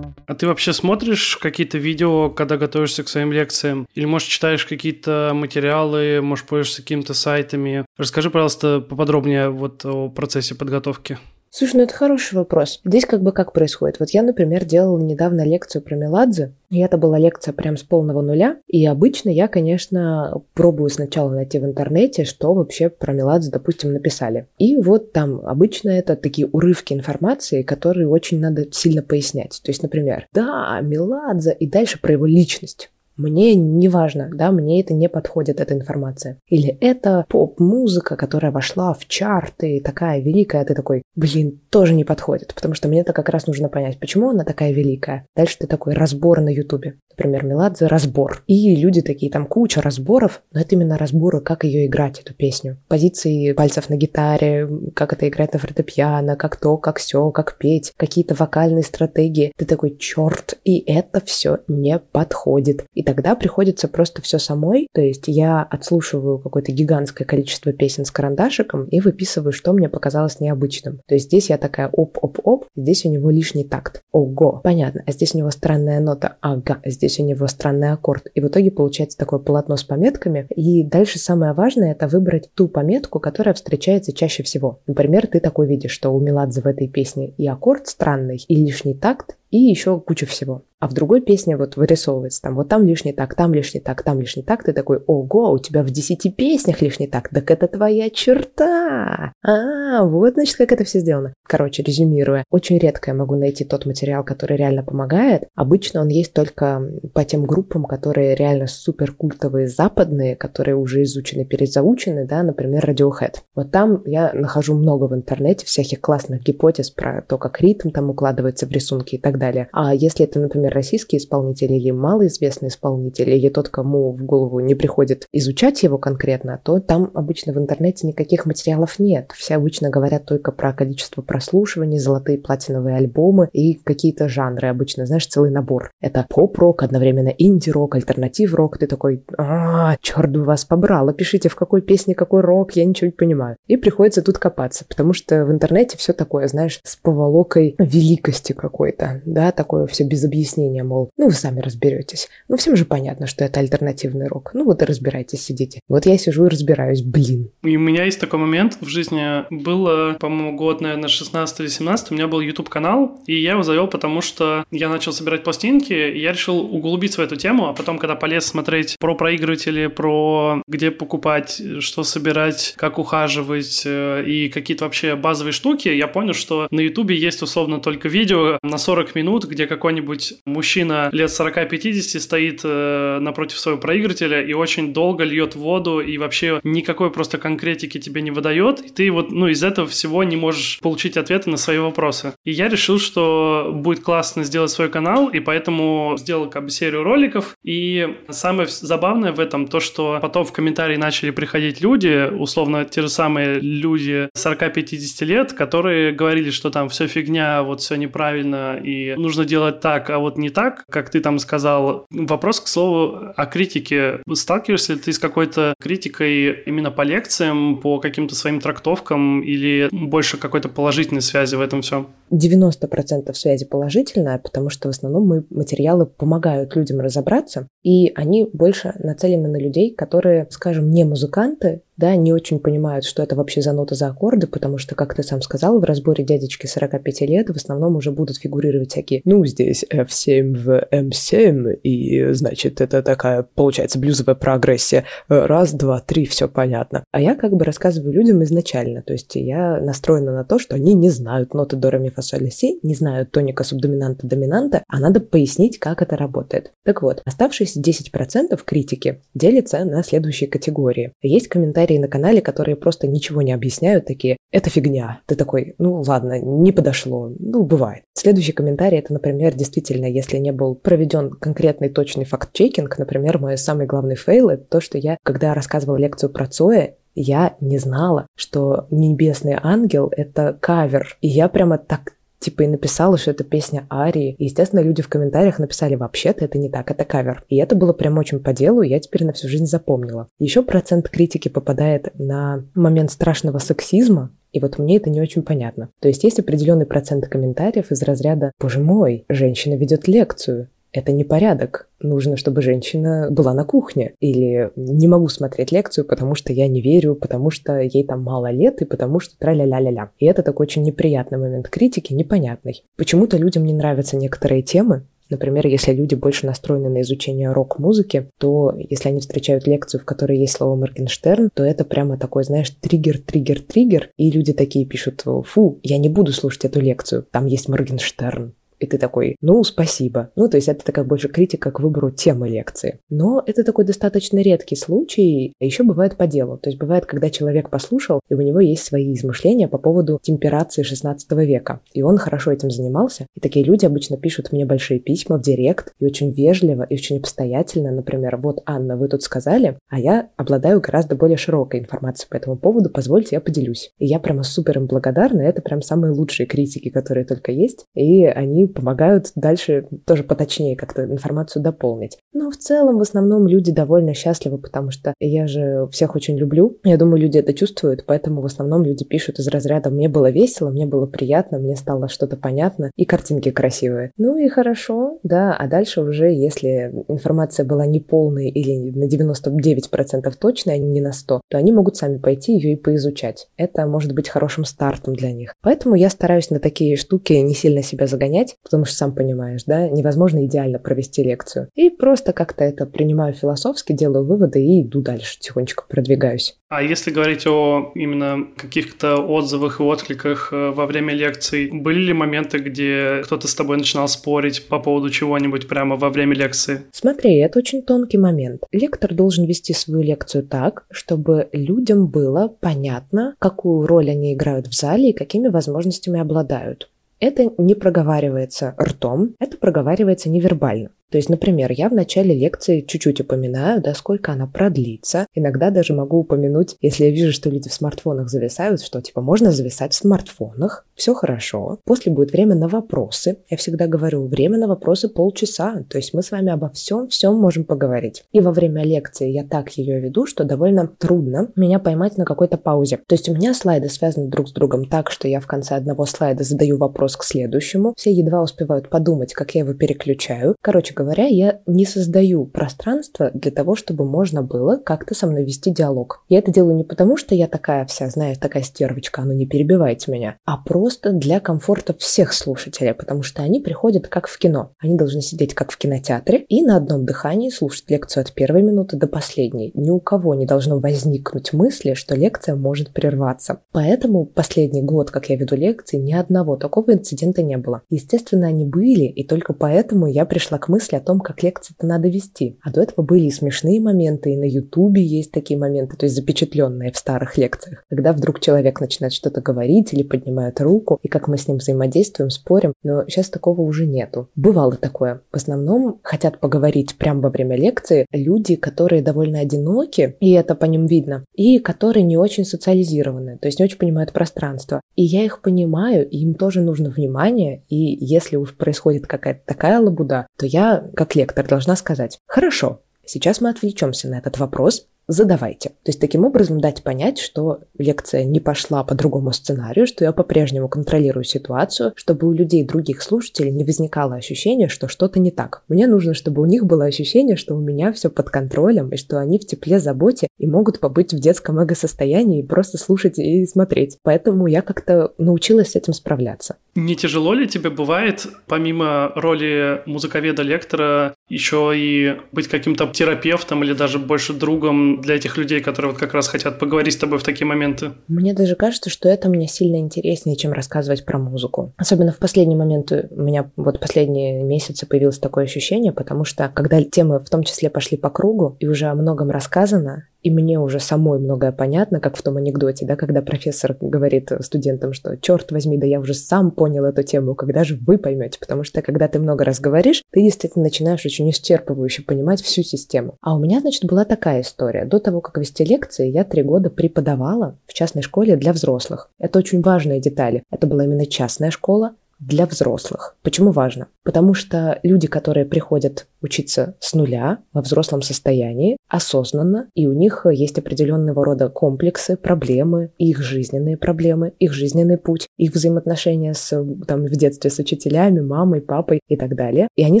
А 0.26 0.34
ты 0.34 0.46
вообще 0.46 0.72
смотришь 0.72 1.36
какие-то 1.36 1.78
видео, 1.78 2.30
когда 2.30 2.56
готовишься 2.56 3.04
к 3.04 3.08
своим 3.08 3.32
лекциям? 3.32 3.86
Или, 3.94 4.06
может, 4.06 4.28
читаешь 4.28 4.66
какие-то 4.66 5.30
материалы, 5.34 6.20
может, 6.20 6.46
пользуешься 6.46 6.82
какими-то 6.82 7.14
сайтами? 7.14 7.86
Расскажи, 7.96 8.30
пожалуйста, 8.30 8.80
поподробнее 8.80 9.50
вот 9.50 9.84
о 9.84 10.08
процессе 10.08 10.54
подготовки. 10.54 11.18
Слушай, 11.58 11.76
ну 11.76 11.82
это 11.84 11.94
хороший 11.94 12.34
вопрос. 12.34 12.82
Здесь 12.84 13.06
как 13.06 13.22
бы 13.22 13.32
как 13.32 13.54
происходит? 13.54 13.98
Вот 13.98 14.10
я, 14.10 14.22
например, 14.22 14.66
делала 14.66 14.98
недавно 15.00 15.42
лекцию 15.42 15.80
про 15.80 15.96
Меладзе, 15.96 16.52
и 16.68 16.80
это 16.80 16.98
была 16.98 17.16
лекция 17.16 17.54
прям 17.54 17.78
с 17.78 17.82
полного 17.82 18.20
нуля. 18.20 18.58
И 18.66 18.84
обычно 18.84 19.30
я, 19.30 19.48
конечно, 19.48 20.42
пробую 20.52 20.90
сначала 20.90 21.30
найти 21.30 21.58
в 21.58 21.64
интернете, 21.64 22.24
что 22.26 22.52
вообще 22.52 22.90
про 22.90 23.14
Меладзе, 23.14 23.50
допустим, 23.50 23.94
написали. 23.94 24.48
И 24.58 24.76
вот 24.76 25.12
там 25.12 25.40
обычно 25.46 25.88
это 25.88 26.14
такие 26.14 26.46
урывки 26.46 26.92
информации, 26.92 27.62
которые 27.62 28.06
очень 28.06 28.38
надо 28.38 28.70
сильно 28.70 29.00
пояснять. 29.00 29.58
То 29.64 29.70
есть, 29.70 29.82
например, 29.82 30.26
да, 30.34 30.78
Меладзе, 30.82 31.56
и 31.58 31.66
дальше 31.66 31.98
про 31.98 32.12
его 32.12 32.26
личность. 32.26 32.90
Мне 33.16 33.54
не 33.54 33.88
важно, 33.88 34.30
да, 34.32 34.50
мне 34.50 34.80
это 34.80 34.94
не 34.94 35.08
подходит, 35.08 35.60
эта 35.60 35.74
информация. 35.74 36.38
Или 36.48 36.76
это 36.80 37.24
поп-музыка, 37.28 38.16
которая 38.16 38.52
вошла 38.52 38.92
в 38.92 39.06
чарты, 39.06 39.80
такая 39.84 40.20
великая, 40.20 40.64
ты 40.64 40.74
такой, 40.74 41.02
блин, 41.14 41.60
тоже 41.70 41.94
не 41.94 42.04
подходит, 42.04 42.54
потому 42.54 42.74
что 42.74 42.88
мне 42.88 43.00
это 43.00 43.12
как 43.12 43.28
раз 43.28 43.46
нужно 43.46 43.68
понять, 43.68 43.98
почему 43.98 44.30
она 44.30 44.44
такая 44.44 44.72
великая. 44.72 45.26
Дальше 45.34 45.58
ты 45.60 45.66
такой 45.66 45.94
разбор 45.94 46.40
на 46.40 46.50
ютубе. 46.50 46.96
Например, 47.16 47.44
Меладзе 47.44 47.86
разбор. 47.86 48.42
И 48.46 48.76
люди 48.76 49.00
такие, 49.00 49.32
там 49.32 49.46
куча 49.46 49.80
разборов, 49.80 50.42
но 50.52 50.60
это 50.60 50.74
именно 50.74 50.98
разборы, 50.98 51.40
как 51.40 51.64
ее 51.64 51.86
играть, 51.86 52.20
эту 52.20 52.34
песню. 52.34 52.76
Позиции 52.88 53.52
пальцев 53.52 53.88
на 53.88 53.96
гитаре, 53.96 54.68
как 54.94 55.14
это 55.14 55.26
играть 55.26 55.54
на 55.54 55.58
фортепиано, 55.58 56.36
как 56.36 56.56
то, 56.56 56.76
как 56.76 56.98
все, 56.98 57.30
как 57.30 57.56
петь, 57.56 57.94
какие-то 57.96 58.34
вокальные 58.34 58.82
стратегии. 58.82 59.52
Ты 59.56 59.64
такой, 59.64 59.96
черт, 59.96 60.58
и 60.64 60.78
это 60.80 61.22
все 61.24 61.60
не 61.68 61.98
подходит. 61.98 62.84
И 62.92 63.02
тогда 63.06 63.36
приходится 63.36 63.88
просто 63.88 64.20
все 64.20 64.38
самой, 64.38 64.88
то 64.92 65.00
есть 65.00 65.24
я 65.28 65.62
отслушиваю 65.62 66.38
какое-то 66.38 66.72
гигантское 66.72 67.26
количество 67.26 67.72
песен 67.72 68.04
с 68.04 68.10
карандашиком 68.10 68.84
и 68.86 69.00
выписываю, 69.00 69.52
что 69.52 69.72
мне 69.72 69.88
показалось 69.88 70.40
необычным. 70.40 71.00
То 71.06 71.14
есть 71.14 71.26
здесь 71.26 71.48
я 71.48 71.56
такая 71.56 71.88
оп-оп-оп, 71.88 72.66
здесь 72.74 73.04
у 73.04 73.10
него 73.10 73.30
лишний 73.30 73.64
такт. 73.64 74.02
Ого, 74.12 74.60
понятно. 74.62 75.04
А 75.06 75.12
здесь 75.12 75.34
у 75.34 75.38
него 75.38 75.50
странная 75.50 76.00
нота. 76.00 76.36
Ага, 76.40 76.80
здесь 76.84 77.20
у 77.20 77.24
него 77.24 77.46
странный 77.46 77.92
аккорд. 77.92 78.26
И 78.34 78.40
в 78.40 78.48
итоге 78.48 78.72
получается 78.72 79.16
такое 79.16 79.38
полотно 79.38 79.76
с 79.76 79.84
пометками. 79.84 80.46
И 80.54 80.82
дальше 80.82 81.18
самое 81.18 81.52
важное 81.52 81.92
это 81.92 82.08
выбрать 82.08 82.50
ту 82.54 82.68
пометку, 82.68 83.20
которая 83.20 83.54
встречается 83.54 84.12
чаще 84.12 84.42
всего. 84.42 84.80
Например, 84.88 85.28
ты 85.28 85.38
такой 85.38 85.68
видишь, 85.68 85.92
что 85.92 86.10
у 86.10 86.20
Меладзе 86.20 86.60
в 86.60 86.66
этой 86.66 86.88
песне 86.88 87.28
и 87.36 87.46
аккорд 87.46 87.86
странный, 87.86 88.44
и 88.48 88.56
лишний 88.56 88.94
такт, 88.94 89.36
и 89.50 89.58
еще 89.58 90.00
куча 90.00 90.26
всего. 90.26 90.62
А 90.78 90.88
в 90.88 90.92
другой 90.92 91.22
песне 91.22 91.56
вот 91.56 91.76
вырисовывается 91.76 92.42
там, 92.42 92.54
вот 92.54 92.68
там 92.68 92.86
лишний 92.86 93.12
так, 93.12 93.34
там 93.34 93.54
лишний 93.54 93.80
так, 93.80 94.02
там 94.02 94.20
лишний 94.20 94.42
так. 94.42 94.62
Ты 94.62 94.72
такой, 94.72 94.98
ого, 95.06 95.52
у 95.52 95.58
тебя 95.58 95.82
в 95.82 95.90
десяти 95.90 96.30
песнях 96.30 96.82
лишний 96.82 97.06
так. 97.06 97.30
Так 97.30 97.50
это 97.50 97.66
твоя 97.66 98.10
черта. 98.10 99.32
А, 99.42 100.04
вот, 100.04 100.34
значит, 100.34 100.56
как 100.56 100.72
это 100.72 100.84
все 100.84 101.00
сделано. 101.00 101.32
Короче, 101.48 101.82
резюмируя, 101.82 102.44
очень 102.50 102.78
редко 102.78 103.10
я 103.10 103.14
могу 103.14 103.36
найти 103.36 103.64
тот 103.64 103.86
материал, 103.86 104.24
который 104.24 104.56
реально 104.56 104.82
помогает. 104.82 105.44
Обычно 105.54 106.00
он 106.00 106.08
есть 106.08 106.34
только 106.34 106.82
по 107.14 107.24
тем 107.24 107.46
группам, 107.46 107.84
которые 107.84 108.34
реально 108.34 108.66
супер 108.66 109.12
культовые 109.12 109.68
западные, 109.68 110.36
которые 110.36 110.76
уже 110.76 111.02
изучены, 111.04 111.44
перезаучены, 111.44 112.26
да, 112.26 112.42
например, 112.42 112.84
Radiohead. 112.84 113.36
Вот 113.54 113.70
там 113.70 114.02
я 114.04 114.32
нахожу 114.34 114.74
много 114.74 115.04
в 115.04 115.14
интернете 115.14 115.64
всяких 115.64 116.00
классных 116.00 116.42
гипотез 116.42 116.90
про 116.90 117.22
то, 117.22 117.38
как 117.38 117.60
ритм 117.60 117.90
там 117.90 118.10
укладывается 118.10 118.66
в 118.66 118.72
рисунки 118.72 119.14
и 119.14 119.18
так 119.18 119.38
далее. 119.38 119.68
А 119.72 119.94
если 119.94 120.26
это, 120.26 120.40
например, 120.40 120.65
российский 120.68 121.16
исполнитель 121.16 121.72
или 121.72 121.90
малоизвестный 121.90 122.68
исполнитель, 122.68 123.30
или 123.30 123.48
тот, 123.48 123.68
кому 123.68 124.12
в 124.12 124.22
голову 124.24 124.60
не 124.60 124.74
приходит 124.74 125.26
изучать 125.32 125.82
его 125.82 125.98
конкретно, 125.98 126.60
то 126.62 126.78
там 126.80 127.10
обычно 127.14 127.52
в 127.52 127.58
интернете 127.58 128.06
никаких 128.06 128.46
материалов 128.46 128.98
нет. 128.98 129.30
Все 129.34 129.56
обычно 129.56 129.90
говорят 129.90 130.24
только 130.24 130.52
про 130.52 130.72
количество 130.72 131.22
прослушиваний, 131.22 131.98
золотые 131.98 132.38
платиновые 132.38 132.96
альбомы 132.96 133.48
и 133.52 133.74
какие-то 133.74 134.28
жанры. 134.28 134.68
Обычно, 134.68 135.06
знаешь, 135.06 135.26
целый 135.26 135.50
набор. 135.50 135.90
Это 136.00 136.26
поп-рок, 136.28 136.82
одновременно 136.82 137.28
инди-рок, 137.36 137.94
альтернатив-рок. 137.94 138.78
Ты 138.78 138.86
такой, 138.86 139.24
а, 139.38 139.96
черт 140.00 140.30
бы 140.30 140.44
вас 140.44 140.64
побрал, 140.64 141.12
пишите, 141.12 141.48
в 141.48 141.56
какой 141.56 141.82
песне 141.82 142.14
какой 142.14 142.42
рок, 142.42 142.72
я 142.72 142.84
ничего 142.84 143.06
не 143.06 143.12
понимаю. 143.12 143.56
И 143.66 143.76
приходится 143.76 144.22
тут 144.22 144.38
копаться, 144.38 144.84
потому 144.88 145.12
что 145.12 145.44
в 145.44 145.50
интернете 145.50 145.96
все 145.96 146.12
такое, 146.12 146.46
знаешь, 146.48 146.80
с 146.84 146.96
поволокой 146.96 147.74
великости 147.78 148.52
какой-то, 148.52 149.22
да, 149.24 149.52
такое 149.52 149.86
все 149.86 150.04
без 150.04 150.24
объяснений 150.24 150.55
объяснение, 150.56 150.82
мол, 150.82 151.10
ну 151.16 151.26
вы 151.26 151.32
сами 151.32 151.60
разберетесь. 151.60 152.28
Ну 152.48 152.56
всем 152.56 152.76
же 152.76 152.84
понятно, 152.84 153.26
что 153.26 153.44
это 153.44 153.60
альтернативный 153.60 154.28
рок. 154.28 154.50
Ну 154.54 154.64
вот 154.64 154.82
и 154.82 154.84
разбирайтесь, 154.84 155.42
сидите. 155.42 155.80
Вот 155.88 156.06
я 156.06 156.18
сижу 156.18 156.46
и 156.46 156.48
разбираюсь, 156.48 157.02
блин. 157.02 157.50
И 157.62 157.76
у 157.76 157.80
меня 157.80 158.04
есть 158.04 158.20
такой 158.20 158.38
момент 158.38 158.78
в 158.80 158.86
жизни. 158.86 159.44
Было, 159.50 160.16
по-моему, 160.18 160.56
год, 160.56 160.80
наверное, 160.80 161.08
16 161.08 161.60
или 161.60 161.68
17, 161.68 162.10
у 162.10 162.14
меня 162.14 162.28
был 162.28 162.40
YouTube-канал, 162.40 163.20
и 163.26 163.40
я 163.40 163.52
его 163.52 163.62
завел, 163.62 163.88
потому 163.88 164.20
что 164.20 164.64
я 164.70 164.88
начал 164.88 165.12
собирать 165.12 165.44
пластинки, 165.44 165.92
и 165.92 166.20
я 166.20 166.32
решил 166.32 166.58
углубиться 166.58 167.20
в 167.20 167.24
эту 167.24 167.36
тему, 167.36 167.68
а 167.68 167.72
потом, 167.72 167.98
когда 167.98 168.14
полез 168.14 168.46
смотреть 168.46 168.96
про 168.98 169.14
проигрыватели, 169.14 169.86
про 169.86 170.62
где 170.66 170.90
покупать, 170.90 171.60
что 171.80 172.02
собирать, 172.02 172.74
как 172.76 172.98
ухаживать 172.98 173.82
э, 173.84 174.24
и 174.26 174.48
какие-то 174.48 174.84
вообще 174.84 175.16
базовые 175.16 175.52
штуки, 175.52 175.88
я 175.88 176.06
понял, 176.06 176.34
что 176.34 176.68
на 176.70 176.80
YouTube 176.80 177.10
есть 177.10 177.42
условно 177.42 177.80
только 177.80 178.08
видео 178.08 178.58
на 178.62 178.78
40 178.78 179.14
минут, 179.14 179.44
где 179.44 179.66
какой-нибудь 179.66 180.34
мужчина 180.46 181.08
лет 181.12 181.28
40-50 181.28 182.20
стоит 182.20 182.60
э, 182.64 183.18
напротив 183.20 183.58
своего 183.58 183.80
проигрывателя 183.80 184.40
и 184.42 184.52
очень 184.52 184.92
долго 184.92 185.24
льет 185.24 185.56
воду 185.56 186.00
и 186.00 186.16
вообще 186.18 186.60
никакой 186.62 187.10
просто 187.10 187.38
конкретики 187.38 187.98
тебе 187.98 188.22
не 188.22 188.30
выдает, 188.30 188.80
и 188.80 188.88
ты 188.88 189.10
вот, 189.10 189.30
ну, 189.32 189.48
из 189.48 189.62
этого 189.62 189.86
всего 189.88 190.24
не 190.24 190.36
можешь 190.36 190.78
получить 190.80 191.16
ответы 191.16 191.50
на 191.50 191.56
свои 191.56 191.78
вопросы. 191.78 192.34
И 192.44 192.52
я 192.52 192.68
решил, 192.68 192.98
что 192.98 193.70
будет 193.74 194.00
классно 194.00 194.44
сделать 194.44 194.70
свой 194.70 194.88
канал, 194.88 195.28
и 195.28 195.40
поэтому 195.40 196.14
сделал 196.18 196.48
как 196.48 196.64
бы 196.64 196.70
серию 196.70 197.02
роликов, 197.02 197.56
и 197.64 198.16
самое 198.28 198.68
забавное 198.68 199.32
в 199.32 199.40
этом 199.40 199.66
то, 199.66 199.80
что 199.80 200.18
потом 200.22 200.44
в 200.44 200.52
комментарии 200.52 200.96
начали 200.96 201.30
приходить 201.30 201.80
люди, 201.80 202.30
условно 202.32 202.84
те 202.84 203.02
же 203.02 203.08
самые 203.08 203.58
люди 203.60 204.28
40-50 204.36 205.24
лет, 205.24 205.52
которые 205.52 206.12
говорили, 206.12 206.50
что 206.50 206.70
там 206.70 206.88
все 206.88 207.08
фигня, 207.08 207.62
вот 207.62 207.80
все 207.80 207.96
неправильно, 207.96 208.80
и 208.82 209.14
нужно 209.16 209.44
делать 209.44 209.80
так, 209.80 210.08
а 210.10 210.18
вот 210.18 210.35
не 210.36 210.50
так, 210.50 210.84
как 210.90 211.10
ты 211.10 211.20
там 211.20 211.38
сказал. 211.38 212.06
Вопрос, 212.10 212.60
к 212.60 212.68
слову, 212.68 213.32
о 213.36 213.46
критике. 213.46 214.20
Сталкиваешься 214.32 214.94
ли 214.94 214.98
ты 214.98 215.12
с 215.12 215.18
какой-то 215.18 215.74
критикой 215.80 216.62
именно 216.64 216.90
по 216.90 217.02
лекциям, 217.02 217.80
по 217.80 217.98
каким-то 217.98 218.34
своим 218.34 218.60
трактовкам 218.60 219.40
или 219.42 219.88
больше 219.92 220.36
какой-то 220.36 220.68
положительной 220.68 221.22
связи 221.22 221.54
в 221.54 221.60
этом 221.60 221.82
всем? 221.82 222.08
90% 222.30 223.32
связи 223.34 223.64
положительная, 223.64 224.38
потому 224.38 224.70
что 224.70 224.88
в 224.88 224.90
основном 224.90 225.26
мы 225.26 225.44
материалы 225.50 226.06
помогают 226.06 226.74
людям 226.76 227.00
разобраться, 227.00 227.68
и 227.82 228.12
они 228.14 228.48
больше 228.52 228.94
нацелены 228.98 229.48
на 229.48 229.58
людей, 229.58 229.94
которые, 229.94 230.46
скажем, 230.50 230.90
не 230.90 231.04
музыканты, 231.04 231.82
да, 231.96 232.14
не 232.16 232.32
очень 232.32 232.58
понимают, 232.58 233.04
что 233.04 233.22
это 233.22 233.36
вообще 233.36 233.62
за 233.62 233.72
нота 233.72 233.94
за 233.94 234.08
аккорды, 234.08 234.46
потому 234.46 234.78
что, 234.78 234.94
как 234.94 235.14
ты 235.14 235.22
сам 235.22 235.42
сказал, 235.42 235.80
в 235.80 235.84
разборе 235.84 236.24
дядечки 236.24 236.66
45 236.66 237.20
лет 237.22 237.48
в 237.48 237.56
основном 237.56 237.96
уже 237.96 238.10
будут 238.10 238.36
фигурировать 238.36 238.90
всякие, 238.90 239.22
ну, 239.24 239.44
здесь 239.46 239.84
F7 239.90 240.54
в 240.54 240.88
M7, 240.90 241.74
и, 241.82 242.32
значит, 242.32 242.80
это 242.80 243.02
такая, 243.02 243.42
получается, 243.42 243.98
блюзовая 243.98 244.34
прогрессия. 244.34 245.04
Раз, 245.28 245.72
два, 245.72 246.00
три, 246.00 246.26
все 246.26 246.48
понятно. 246.48 247.04
А 247.12 247.20
я 247.20 247.34
как 247.34 247.52
бы 247.52 247.64
рассказываю 247.64 248.12
людям 248.12 248.42
изначально, 248.44 249.02
то 249.02 249.12
есть 249.12 249.34
я 249.36 249.80
настроена 249.80 250.32
на 250.32 250.44
то, 250.44 250.58
что 250.58 250.74
они 250.74 250.94
не 250.94 251.10
знают 251.10 251.54
ноты 251.54 251.76
до, 251.76 251.90
ре, 251.90 251.98
ми, 251.98 252.10
фа, 252.10 252.22
си, 252.22 252.78
не 252.82 252.94
знают 252.94 253.30
тоника, 253.30 253.64
субдоминанта, 253.64 254.26
доминанта, 254.26 254.82
а 254.88 255.00
надо 255.00 255.20
пояснить, 255.20 255.78
как 255.78 256.02
это 256.02 256.16
работает. 256.16 256.72
Так 256.84 257.02
вот, 257.02 257.22
оставшиеся 257.24 257.80
10% 257.80 258.58
критики 258.64 259.22
делятся 259.34 259.84
на 259.84 260.02
следующие 260.02 260.48
категории. 260.48 261.12
Есть 261.22 261.48
комментарии 261.48 261.85
комментарии 261.86 261.98
на 261.98 262.08
канале, 262.08 262.40
которые 262.40 262.76
просто 262.76 263.06
ничего 263.06 263.42
не 263.42 263.52
объясняют, 263.52 264.06
такие 264.06 264.36
«это 264.50 264.70
фигня». 264.70 265.20
Ты 265.26 265.34
такой 265.34 265.74
«ну 265.78 266.02
ладно, 266.06 266.38
не 266.40 266.72
подошло». 266.72 267.30
Ну, 267.38 267.62
бывает. 267.64 268.02
Следующий 268.14 268.52
комментарий– 268.52 268.98
это, 268.98 269.12
например, 269.12 269.54
действительно, 269.54 270.06
если 270.06 270.38
не 270.38 270.52
был 270.52 270.74
проведен 270.74 271.30
конкретный 271.30 271.88
точный 271.88 272.24
факт-чекинг, 272.24 272.98
например, 272.98 273.38
мой 273.38 273.56
самый 273.56 273.86
главный 273.86 274.16
фейл– 274.16 274.48
это 274.50 274.64
то, 274.64 274.80
что 274.80 274.98
я, 274.98 275.16
когда 275.22 275.54
рассказывала 275.54 275.96
лекцию 275.96 276.30
про 276.30 276.46
Цоя, 276.46 276.94
я 277.14 277.56
не 277.60 277.78
знала, 277.78 278.26
что 278.36 278.86
«Беспечный 278.90 279.56
ангел»— 279.62 280.12
это 280.16 280.56
кавер. 280.60 281.16
И 281.22 281.28
я 281.28 281.48
прямо 281.48 281.78
так 281.78 282.12
типа 282.46 282.62
и 282.62 282.68
написала, 282.68 283.18
что 283.18 283.32
это 283.32 283.44
песня 283.44 283.86
Арии. 283.90 284.36
И, 284.38 284.44
естественно, 284.44 284.80
люди 284.80 285.02
в 285.02 285.08
комментариях 285.08 285.58
написали, 285.58 285.96
вообще-то 285.96 286.44
это 286.44 286.58
не 286.58 286.70
так, 286.70 286.90
это 286.90 287.04
кавер. 287.04 287.44
И 287.48 287.56
это 287.56 287.74
было 287.74 287.92
прям 287.92 288.18
очень 288.18 288.40
по 288.40 288.52
делу, 288.52 288.82
и 288.82 288.88
я 288.88 289.00
теперь 289.00 289.24
на 289.24 289.32
всю 289.32 289.48
жизнь 289.48 289.66
запомнила. 289.66 290.28
Еще 290.38 290.62
процент 290.62 291.08
критики 291.08 291.48
попадает 291.48 292.10
на 292.18 292.64
момент 292.74 293.10
страшного 293.10 293.58
сексизма, 293.58 294.30
и 294.52 294.60
вот 294.60 294.78
мне 294.78 294.96
это 294.96 295.10
не 295.10 295.20
очень 295.20 295.42
понятно. 295.42 295.90
То 296.00 296.08
есть 296.08 296.24
есть 296.24 296.38
определенный 296.38 296.86
процент 296.86 297.26
комментариев 297.26 297.90
из 297.90 298.02
разряда 298.02 298.52
«Боже 298.60 298.80
мой, 298.80 299.24
женщина 299.28 299.74
ведет 299.74 300.08
лекцию, 300.08 300.70
это 300.96 301.12
не 301.12 301.24
порядок. 301.24 301.88
Нужно, 302.00 302.36
чтобы 302.36 302.62
женщина 302.62 303.28
была 303.30 303.54
на 303.54 303.64
кухне. 303.64 304.14
Или 304.20 304.70
не 304.76 305.08
могу 305.08 305.28
смотреть 305.28 305.72
лекцию, 305.72 306.04
потому 306.04 306.34
что 306.34 306.52
я 306.52 306.68
не 306.68 306.80
верю, 306.80 307.14
потому 307.14 307.50
что 307.50 307.78
ей 307.78 308.04
там 308.04 308.22
мало 308.22 308.50
лет, 308.50 308.82
и 308.82 308.84
потому 308.84 309.20
что 309.20 309.38
тра-ля-ля-ля-ля. 309.38 310.10
И 310.18 310.26
это 310.26 310.42
такой 310.42 310.66
очень 310.66 310.82
неприятный 310.82 311.38
момент 311.38 311.68
критики, 311.68 312.12
непонятный. 312.12 312.84
Почему-то 312.96 313.36
людям 313.36 313.64
не 313.64 313.74
нравятся 313.74 314.16
некоторые 314.16 314.62
темы, 314.62 315.04
Например, 315.28 315.66
если 315.66 315.92
люди 315.92 316.14
больше 316.14 316.46
настроены 316.46 316.88
на 316.88 317.00
изучение 317.00 317.52
рок-музыки, 317.52 318.30
то 318.38 318.72
если 318.76 319.08
они 319.08 319.20
встречают 319.20 319.66
лекцию, 319.66 320.00
в 320.00 320.04
которой 320.04 320.38
есть 320.38 320.54
слово 320.54 320.76
Моргенштерн, 320.76 321.50
то 321.52 321.64
это 321.64 321.84
прямо 321.84 322.16
такой, 322.16 322.44
знаешь, 322.44 322.70
триггер, 322.70 323.18
триггер, 323.18 323.60
триггер. 323.60 324.10
И 324.16 324.30
люди 324.30 324.52
такие 324.52 324.86
пишут, 324.86 325.24
фу, 325.44 325.80
я 325.82 325.98
не 325.98 326.08
буду 326.08 326.32
слушать 326.32 326.64
эту 326.66 326.80
лекцию, 326.80 327.26
там 327.30 327.46
есть 327.46 327.68
Моргенштерн. 327.68 328.54
И 328.78 328.86
ты 328.86 328.98
такой, 328.98 329.36
ну, 329.40 329.62
спасибо. 329.64 330.30
Ну, 330.36 330.48
то 330.48 330.56
есть 330.56 330.68
это 330.68 330.84
такая 330.84 331.04
больше 331.04 331.28
критика 331.28 331.70
к 331.70 331.80
выбору 331.80 332.10
темы 332.10 332.48
лекции. 332.48 333.00
Но 333.10 333.42
это 333.46 333.64
такой 333.64 333.84
достаточно 333.84 334.38
редкий 334.38 334.76
случай. 334.76 335.52
Еще 335.60 335.82
бывает 335.82 336.16
по 336.16 336.26
делу. 336.26 336.58
То 336.58 336.70
есть 336.70 336.78
бывает, 336.78 337.06
когда 337.06 337.30
человек 337.30 337.70
послушал, 337.70 338.20
и 338.28 338.34
у 338.34 338.40
него 338.40 338.60
есть 338.60 338.84
свои 338.84 339.14
измышления 339.14 339.68
по 339.68 339.78
поводу 339.78 340.18
темперации 340.22 340.82
16 340.82 341.30
века. 341.32 341.80
И 341.92 342.02
он 342.02 342.18
хорошо 342.18 342.52
этим 342.52 342.70
занимался. 342.70 343.26
И 343.34 343.40
такие 343.40 343.64
люди 343.64 343.86
обычно 343.86 344.16
пишут 344.16 344.52
мне 344.52 344.64
большие 344.66 345.00
письма 345.00 345.38
в 345.38 345.42
директ, 345.42 345.92
и 345.98 346.04
очень 346.04 346.30
вежливо, 346.30 346.82
и 346.82 346.94
очень 346.94 347.18
обстоятельно. 347.18 347.90
Например, 347.90 348.36
вот, 348.36 348.62
Анна, 348.66 348.96
вы 348.96 349.08
тут 349.08 349.22
сказали, 349.22 349.78
а 349.88 349.98
я 349.98 350.30
обладаю 350.36 350.80
гораздо 350.80 351.16
более 351.16 351.36
широкой 351.36 351.80
информацией 351.80 352.28
по 352.30 352.36
этому 352.36 352.56
поводу, 352.56 352.90
позвольте, 352.90 353.36
я 353.36 353.40
поделюсь. 353.40 353.90
И 353.98 354.06
я 354.06 354.18
прямо 354.18 354.42
супер 354.42 354.78
им 354.78 354.86
благодарна. 354.86 355.42
Это 355.42 355.62
прям 355.62 355.82
самые 355.82 356.12
лучшие 356.12 356.46
критики, 356.46 356.90
которые 356.90 357.24
только 357.24 357.52
есть. 357.52 357.86
И 357.94 358.24
они 358.24 358.65
помогают 358.68 359.32
дальше 359.34 359.88
тоже 360.04 360.24
поточнее 360.24 360.76
как-то 360.76 361.04
информацию 361.04 361.62
дополнить. 361.62 362.18
Но 362.32 362.50
в 362.50 362.56
целом, 362.56 362.98
в 362.98 363.02
основном, 363.02 363.46
люди 363.46 363.72
довольно 363.72 364.14
счастливы, 364.14 364.58
потому 364.58 364.90
что 364.90 365.14
я 365.20 365.46
же 365.46 365.88
всех 365.90 366.14
очень 366.14 366.36
люблю. 366.36 366.78
Я 366.84 366.96
думаю, 366.96 367.20
люди 367.20 367.38
это 367.38 367.52
чувствуют, 367.52 368.04
поэтому 368.06 368.42
в 368.42 368.46
основном 368.46 368.84
люди 368.84 369.04
пишут 369.04 369.38
из 369.38 369.48
разряда 369.48 369.90
«мне 369.90 370.08
было 370.08 370.30
весело, 370.30 370.70
мне 370.70 370.86
было 370.86 371.06
приятно, 371.06 371.58
мне 371.58 371.76
стало 371.76 372.08
что-то 372.08 372.36
понятно, 372.36 372.90
и 372.96 373.04
картинки 373.04 373.50
красивые». 373.50 374.12
Ну 374.16 374.36
и 374.38 374.48
хорошо, 374.48 375.18
да, 375.22 375.54
а 375.54 375.66
дальше 375.68 376.00
уже, 376.00 376.32
если 376.32 376.92
информация 377.08 377.64
была 377.64 377.86
неполной 377.86 378.48
или 378.48 378.90
на 378.90 379.04
99% 379.04 380.32
точной, 380.38 380.74
а 380.74 380.78
не 380.78 381.00
на 381.00 381.12
100, 381.12 381.40
то 381.48 381.58
они 381.58 381.72
могут 381.72 381.96
сами 381.96 382.18
пойти 382.18 382.54
ее 382.54 382.72
и 382.72 382.76
поизучать. 382.76 383.48
Это 383.56 383.86
может 383.86 384.12
быть 384.12 384.28
хорошим 384.28 384.64
стартом 384.64 385.14
для 385.14 385.32
них. 385.32 385.54
Поэтому 385.62 385.94
я 385.94 386.10
стараюсь 386.10 386.50
на 386.50 386.58
такие 386.58 386.96
штуки 386.96 387.32
не 387.34 387.54
сильно 387.54 387.82
себя 387.82 388.06
загонять, 388.06 388.55
потому 388.62 388.84
что, 388.84 388.96
сам 388.96 389.14
понимаешь, 389.14 389.64
да, 389.64 389.88
невозможно 389.88 390.44
идеально 390.46 390.78
провести 390.78 391.22
лекцию. 391.22 391.68
И 391.74 391.90
просто 391.90 392.32
как-то 392.32 392.64
это 392.64 392.86
принимаю 392.86 393.34
философски, 393.34 393.92
делаю 393.92 394.24
выводы 394.24 394.64
и 394.64 394.82
иду 394.82 395.02
дальше, 395.02 395.38
тихонечко 395.38 395.84
продвигаюсь. 395.88 396.56
А 396.68 396.82
если 396.82 397.12
говорить 397.12 397.46
о 397.46 397.92
именно 397.94 398.48
каких-то 398.56 399.18
отзывах 399.18 399.78
и 399.78 399.84
откликах 399.84 400.52
э, 400.52 400.70
во 400.70 400.86
время 400.86 401.14
лекций, 401.14 401.70
были 401.72 402.00
ли 402.00 402.12
моменты, 402.12 402.58
где 402.58 403.22
кто-то 403.24 403.46
с 403.46 403.54
тобой 403.54 403.76
начинал 403.76 404.08
спорить 404.08 404.66
по 404.66 404.80
поводу 404.80 405.10
чего-нибудь 405.10 405.68
прямо 405.68 405.96
во 405.96 406.10
время 406.10 406.34
лекции? 406.34 406.82
Смотри, 406.92 407.36
это 407.36 407.60
очень 407.60 407.82
тонкий 407.82 408.18
момент. 408.18 408.62
Лектор 408.72 409.14
должен 409.14 409.44
вести 409.44 409.74
свою 409.74 410.02
лекцию 410.02 410.42
так, 410.42 410.86
чтобы 410.90 411.48
людям 411.52 412.08
было 412.08 412.48
понятно, 412.48 413.36
какую 413.38 413.86
роль 413.86 414.10
они 414.10 414.34
играют 414.34 414.66
в 414.66 414.74
зале 414.74 415.10
и 415.10 415.16
какими 415.16 415.48
возможностями 415.48 416.18
обладают. 416.18 416.90
Это 417.18 417.50
не 417.58 417.74
проговаривается 417.74 418.74
ртом, 418.80 419.34
это 419.38 419.56
проговаривается 419.56 420.28
невербально. 420.28 420.90
То 421.16 421.18
есть, 421.18 421.30
например, 421.30 421.72
я 421.72 421.88
в 421.88 421.94
начале 421.94 422.34
лекции 422.34 422.82
чуть-чуть 422.82 423.22
упоминаю, 423.22 423.80
да, 423.80 423.94
сколько 423.94 424.32
она 424.32 424.46
продлится. 424.46 425.26
Иногда 425.34 425.70
даже 425.70 425.94
могу 425.94 426.18
упомянуть, 426.18 426.76
если 426.82 427.04
я 427.04 427.10
вижу, 427.10 427.32
что 427.32 427.48
люди 427.48 427.70
в 427.70 427.72
смартфонах 427.72 428.28
зависают, 428.28 428.82
что 428.82 429.00
типа 429.00 429.22
можно 429.22 429.50
зависать 429.50 429.94
в 429.94 429.96
смартфонах, 429.96 430.84
все 430.94 431.14
хорошо. 431.14 431.78
После 431.84 432.12
будет 432.12 432.32
время 432.32 432.54
на 432.54 432.68
вопросы. 432.68 433.38
Я 433.48 433.56
всегда 433.56 433.86
говорю, 433.86 434.26
время 434.26 434.58
на 434.58 434.68
вопросы 434.68 435.08
полчаса. 435.08 435.84
То 435.88 435.96
есть 435.96 436.12
мы 436.12 436.22
с 436.22 436.30
вами 436.30 436.52
обо 436.52 436.68
всем, 436.68 437.08
всем 437.08 437.36
можем 437.36 437.64
поговорить. 437.64 438.24
И 438.32 438.40
во 438.40 438.52
время 438.52 438.84
лекции 438.84 439.30
я 439.30 439.42
так 439.42 439.70
ее 439.78 439.98
веду, 439.98 440.26
что 440.26 440.44
довольно 440.44 440.86
трудно 440.86 441.48
меня 441.56 441.78
поймать 441.78 442.18
на 442.18 442.26
какой-то 442.26 442.58
паузе. 442.58 442.98
То 443.06 443.14
есть 443.14 443.30
у 443.30 443.34
меня 443.34 443.54
слайды 443.54 443.88
связаны 443.88 444.28
друг 444.28 444.48
с 444.48 444.52
другом 444.52 444.84
так, 444.84 445.10
что 445.10 445.28
я 445.28 445.40
в 445.40 445.46
конце 445.46 445.76
одного 445.76 446.04
слайда 446.04 446.44
задаю 446.44 446.76
вопрос 446.76 447.16
к 447.16 447.24
следующему. 447.24 447.94
Все 447.96 448.12
едва 448.12 448.42
успевают 448.42 448.90
подумать, 448.90 449.32
как 449.32 449.54
я 449.54 449.62
его 449.62 449.72
переключаю. 449.72 450.56
Короче, 450.60 450.92
говоря, 450.92 451.05
я 451.14 451.60
не 451.66 451.84
создаю 451.84 452.46
пространство 452.46 453.30
для 453.34 453.50
того, 453.50 453.76
чтобы 453.76 454.04
можно 454.04 454.42
было 454.42 454.76
как-то 454.76 455.14
со 455.14 455.26
мной 455.26 455.44
вести 455.44 455.70
диалог. 455.70 456.24
Я 456.28 456.38
это 456.38 456.52
делаю 456.52 456.76
не 456.76 456.84
потому, 456.84 457.16
что 457.16 457.34
я 457.34 457.48
такая 457.48 457.84
вся, 457.86 458.08
знаешь, 458.08 458.38
такая 458.38 458.62
стервочка, 458.62 459.22
ну 459.22 459.32
не 459.32 459.46
перебивайте 459.46 460.10
меня, 460.10 460.36
а 460.44 460.56
просто 460.56 461.12
для 461.12 461.40
комфорта 461.40 461.94
всех 461.98 462.32
слушателей, 462.32 462.94
потому 462.94 463.22
что 463.22 463.42
они 463.42 463.60
приходят 463.60 464.08
как 464.08 464.28
в 464.28 464.38
кино. 464.38 464.72
Они 464.78 464.96
должны 464.96 465.20
сидеть 465.20 465.54
как 465.54 465.72
в 465.72 465.78
кинотеатре 465.78 466.38
и 466.48 466.62
на 466.62 466.76
одном 466.76 467.04
дыхании 467.04 467.50
слушать 467.50 467.90
лекцию 467.90 468.22
от 468.22 468.32
первой 468.32 468.62
минуты 468.62 468.96
до 468.96 469.06
последней. 469.06 469.72
Ни 469.74 469.90
у 469.90 470.00
кого 470.00 470.34
не 470.34 470.46
должно 470.46 470.78
возникнуть 470.78 471.52
мысли, 471.52 471.94
что 471.94 472.14
лекция 472.14 472.54
может 472.54 472.92
прерваться. 472.92 473.60
Поэтому 473.72 474.24
последний 474.24 474.82
год, 474.82 475.10
как 475.10 475.28
я 475.28 475.36
веду 475.36 475.56
лекции, 475.56 475.96
ни 475.96 476.12
одного 476.12 476.56
такого 476.56 476.92
инцидента 476.92 477.42
не 477.42 477.56
было. 477.56 477.82
Естественно, 477.90 478.46
они 478.46 478.64
были, 478.64 479.04
и 479.04 479.24
только 479.24 479.52
поэтому 479.52 480.06
я 480.06 480.24
пришла 480.24 480.58
к 480.58 480.68
мысли, 480.68 480.85
мысли 480.86 480.96
о 480.96 481.00
том, 481.00 481.20
как 481.20 481.42
лекции-то 481.42 481.86
надо 481.86 482.08
вести. 482.08 482.58
А 482.62 482.70
до 482.70 482.80
этого 482.82 483.04
были 483.04 483.26
и 483.26 483.30
смешные 483.30 483.80
моменты, 483.80 484.32
и 484.32 484.36
на 484.36 484.44
Ютубе 484.44 485.02
есть 485.02 485.32
такие 485.32 485.58
моменты, 485.58 485.96
то 485.96 486.06
есть 486.06 486.14
запечатленные 486.14 486.92
в 486.92 486.96
старых 486.96 487.36
лекциях, 487.36 487.82
когда 487.90 488.12
вдруг 488.12 488.40
человек 488.40 488.80
начинает 488.80 489.12
что-то 489.12 489.40
говорить 489.40 489.92
или 489.92 490.02
поднимает 490.02 490.60
руку, 490.60 490.98
и 491.02 491.08
как 491.08 491.28
мы 491.28 491.38
с 491.38 491.48
ним 491.48 491.58
взаимодействуем, 491.58 492.30
спорим, 492.30 492.72
но 492.84 493.04
сейчас 493.08 493.30
такого 493.30 493.62
уже 493.62 493.86
нету. 493.86 494.28
Бывало 494.36 494.76
такое. 494.76 495.22
В 495.32 495.36
основном 495.36 495.98
хотят 496.02 496.38
поговорить 496.38 496.96
прямо 496.96 497.20
во 497.20 497.30
время 497.30 497.56
лекции 497.56 498.06
люди, 498.12 498.54
которые 498.56 499.02
довольно 499.02 499.40
одиноки, 499.40 500.16
и 500.20 500.32
это 500.32 500.54
по 500.54 500.66
ним 500.66 500.86
видно, 500.86 501.24
и 501.34 501.58
которые 501.58 502.04
не 502.04 502.16
очень 502.16 502.44
социализированы, 502.44 503.38
то 503.38 503.48
есть 503.48 503.58
не 503.58 503.64
очень 503.64 503.78
понимают 503.78 504.12
пространство. 504.12 504.80
И 504.94 505.02
я 505.02 505.24
их 505.24 505.42
понимаю, 505.42 506.08
и 506.08 506.18
им 506.18 506.34
тоже 506.34 506.60
нужно 506.60 506.90
внимание, 506.90 507.64
и 507.68 507.76
если 508.04 508.36
уж 508.36 508.56
происходит 508.56 509.06
какая-то 509.06 509.40
такая 509.46 509.80
лабуда, 509.80 510.26
то 510.38 510.46
я 510.46 510.75
как 510.94 511.14
лектор, 511.14 511.46
должна 511.46 511.76
сказать, 511.76 512.20
хорошо, 512.26 512.82
сейчас 513.04 513.40
мы 513.40 513.50
отвлечемся 513.50 514.08
на 514.08 514.18
этот 514.18 514.38
вопрос, 514.38 514.88
задавайте. 515.08 515.70
То 515.70 515.90
есть 515.90 516.00
таким 516.00 516.24
образом 516.24 516.60
дать 516.60 516.82
понять, 516.82 517.18
что 517.18 517.60
лекция 517.78 518.24
не 518.24 518.40
пошла 518.40 518.84
по 518.84 518.94
другому 518.94 519.32
сценарию, 519.32 519.86
что 519.86 520.04
я 520.04 520.12
по-прежнему 520.12 520.68
контролирую 520.68 521.24
ситуацию, 521.24 521.92
чтобы 521.96 522.26
у 522.26 522.32
людей, 522.32 522.64
других 522.64 523.02
слушателей 523.02 523.50
не 523.50 523.64
возникало 523.64 524.16
ощущение, 524.16 524.68
что 524.68 524.88
что-то 524.88 525.20
не 525.20 525.30
так. 525.30 525.62
Мне 525.68 525.86
нужно, 525.86 526.14
чтобы 526.14 526.42
у 526.42 526.46
них 526.46 526.64
было 526.64 526.84
ощущение, 526.84 527.36
что 527.36 527.54
у 527.54 527.60
меня 527.60 527.92
все 527.92 528.10
под 528.10 528.30
контролем, 528.30 528.88
и 528.90 528.96
что 528.96 529.18
они 529.18 529.38
в 529.38 529.46
тепле, 529.46 529.78
заботе 529.78 530.28
и 530.38 530.46
могут 530.46 530.80
побыть 530.80 531.12
в 531.12 531.20
детском 531.20 531.58
эго-состоянии 531.58 532.40
и 532.40 532.46
просто 532.46 532.78
слушать 532.78 533.18
и 533.18 533.46
смотреть. 533.46 533.98
Поэтому 534.02 534.46
я 534.46 534.62
как-то 534.62 535.12
научилась 535.18 535.72
с 535.72 535.76
этим 535.76 535.92
справляться. 535.92 536.56
Не 536.74 536.94
тяжело 536.94 537.32
ли 537.32 537.48
тебе 537.48 537.70
бывает, 537.70 538.26
помимо 538.46 539.12
роли 539.14 539.82
музыковеда-лектора, 539.86 541.14
еще 541.28 541.72
и 541.74 542.16
быть 542.32 542.48
каким-то 542.48 542.86
терапевтом 542.86 543.64
или 543.64 543.72
даже 543.72 543.98
больше 543.98 544.34
другом 544.34 544.95
для 545.00 545.16
этих 545.16 545.36
людей, 545.36 545.60
которые 545.60 545.92
вот 545.92 546.00
как 546.00 546.14
раз 546.14 546.28
хотят 546.28 546.58
поговорить 546.58 546.94
с 546.94 546.96
тобой 546.96 547.18
в 547.18 547.22
такие 547.22 547.46
моменты? 547.46 547.92
Мне 548.08 548.34
даже 548.34 548.54
кажется, 548.54 548.90
что 548.90 549.08
это 549.08 549.28
мне 549.28 549.48
сильно 549.48 549.76
интереснее, 549.76 550.36
чем 550.36 550.52
рассказывать 550.52 551.04
про 551.04 551.18
музыку. 551.18 551.72
Особенно 551.76 552.12
в 552.12 552.18
последний 552.18 552.56
момент 552.56 552.92
у 552.92 553.22
меня 553.22 553.50
вот 553.56 553.80
последние 553.80 554.42
месяцы 554.42 554.86
появилось 554.86 555.18
такое 555.18 555.44
ощущение, 555.44 555.92
потому 555.92 556.24
что 556.24 556.50
когда 556.54 556.82
темы 556.82 557.20
в 557.20 557.28
том 557.30 557.42
числе 557.42 557.70
пошли 557.70 557.96
по 557.96 558.10
кругу 558.10 558.56
и 558.60 558.66
уже 558.66 558.86
о 558.86 558.94
многом 558.94 559.30
рассказано, 559.30 560.08
и 560.26 560.30
мне 560.30 560.58
уже 560.58 560.80
самой 560.80 561.20
многое 561.20 561.52
понятно, 561.52 562.00
как 562.00 562.16
в 562.16 562.22
том 562.22 562.36
анекдоте, 562.36 562.84
да, 562.84 562.96
когда 562.96 563.22
профессор 563.22 563.76
говорит 563.80 564.32
студентам, 564.40 564.92
что 564.92 565.16
черт 565.16 565.52
возьми, 565.52 565.78
да 565.78 565.86
я 565.86 566.00
уже 566.00 566.14
сам 566.14 566.50
понял 566.50 566.84
эту 566.84 567.04
тему, 567.04 567.36
когда 567.36 567.62
же 567.62 567.78
вы 567.86 567.96
поймете, 567.96 568.40
потому 568.40 568.64
что 568.64 568.82
когда 568.82 569.06
ты 569.06 569.20
много 569.20 569.44
раз 569.44 569.60
говоришь, 569.60 570.02
ты 570.10 570.22
действительно 570.22 570.64
начинаешь 570.64 571.06
очень 571.06 571.30
исчерпывающе 571.30 572.02
понимать 572.02 572.42
всю 572.42 572.64
систему. 572.64 573.14
А 573.20 573.36
у 573.36 573.38
меня, 573.38 573.60
значит, 573.60 573.84
была 573.84 574.04
такая 574.04 574.40
история. 574.40 574.84
До 574.84 574.98
того, 574.98 575.20
как 575.20 575.38
вести 575.38 575.64
лекции, 575.64 576.10
я 576.10 576.24
три 576.24 576.42
года 576.42 576.70
преподавала 576.70 577.56
в 577.68 577.72
частной 577.72 578.02
школе 578.02 578.34
для 578.34 578.52
взрослых. 578.52 579.10
Это 579.20 579.38
очень 579.38 579.62
важные 579.62 580.00
детали. 580.00 580.42
Это 580.50 580.66
была 580.66 580.86
именно 580.86 581.06
частная 581.06 581.52
школа, 581.52 581.94
для 582.18 582.46
взрослых. 582.46 583.16
Почему 583.22 583.50
важно? 583.50 583.88
Потому 584.02 584.34
что 584.34 584.78
люди, 584.82 585.06
которые 585.06 585.46
приходят 585.46 586.06
учиться 586.22 586.76
с 586.80 586.94
нуля 586.94 587.38
во 587.52 587.60
взрослом 587.60 588.02
состоянии, 588.02 588.76
осознанно, 588.88 589.68
и 589.74 589.86
у 589.86 589.92
них 589.92 590.26
есть 590.30 590.58
определенного 590.58 591.24
рода 591.24 591.48
комплексы, 591.48 592.16
проблемы, 592.16 592.90
их 592.98 593.20
жизненные 593.20 593.76
проблемы, 593.76 594.32
их 594.38 594.52
жизненный 594.52 594.98
путь, 594.98 595.28
их 595.36 595.52
взаимоотношения 595.52 596.34
с, 596.34 596.48
там, 596.86 597.04
в 597.04 597.10
детстве 597.10 597.50
с 597.50 597.58
учителями, 597.58 598.20
мамой, 598.20 598.60
папой 598.60 599.00
и 599.08 599.16
так 599.16 599.34
далее. 599.36 599.68
И 599.76 599.84
они 599.84 600.00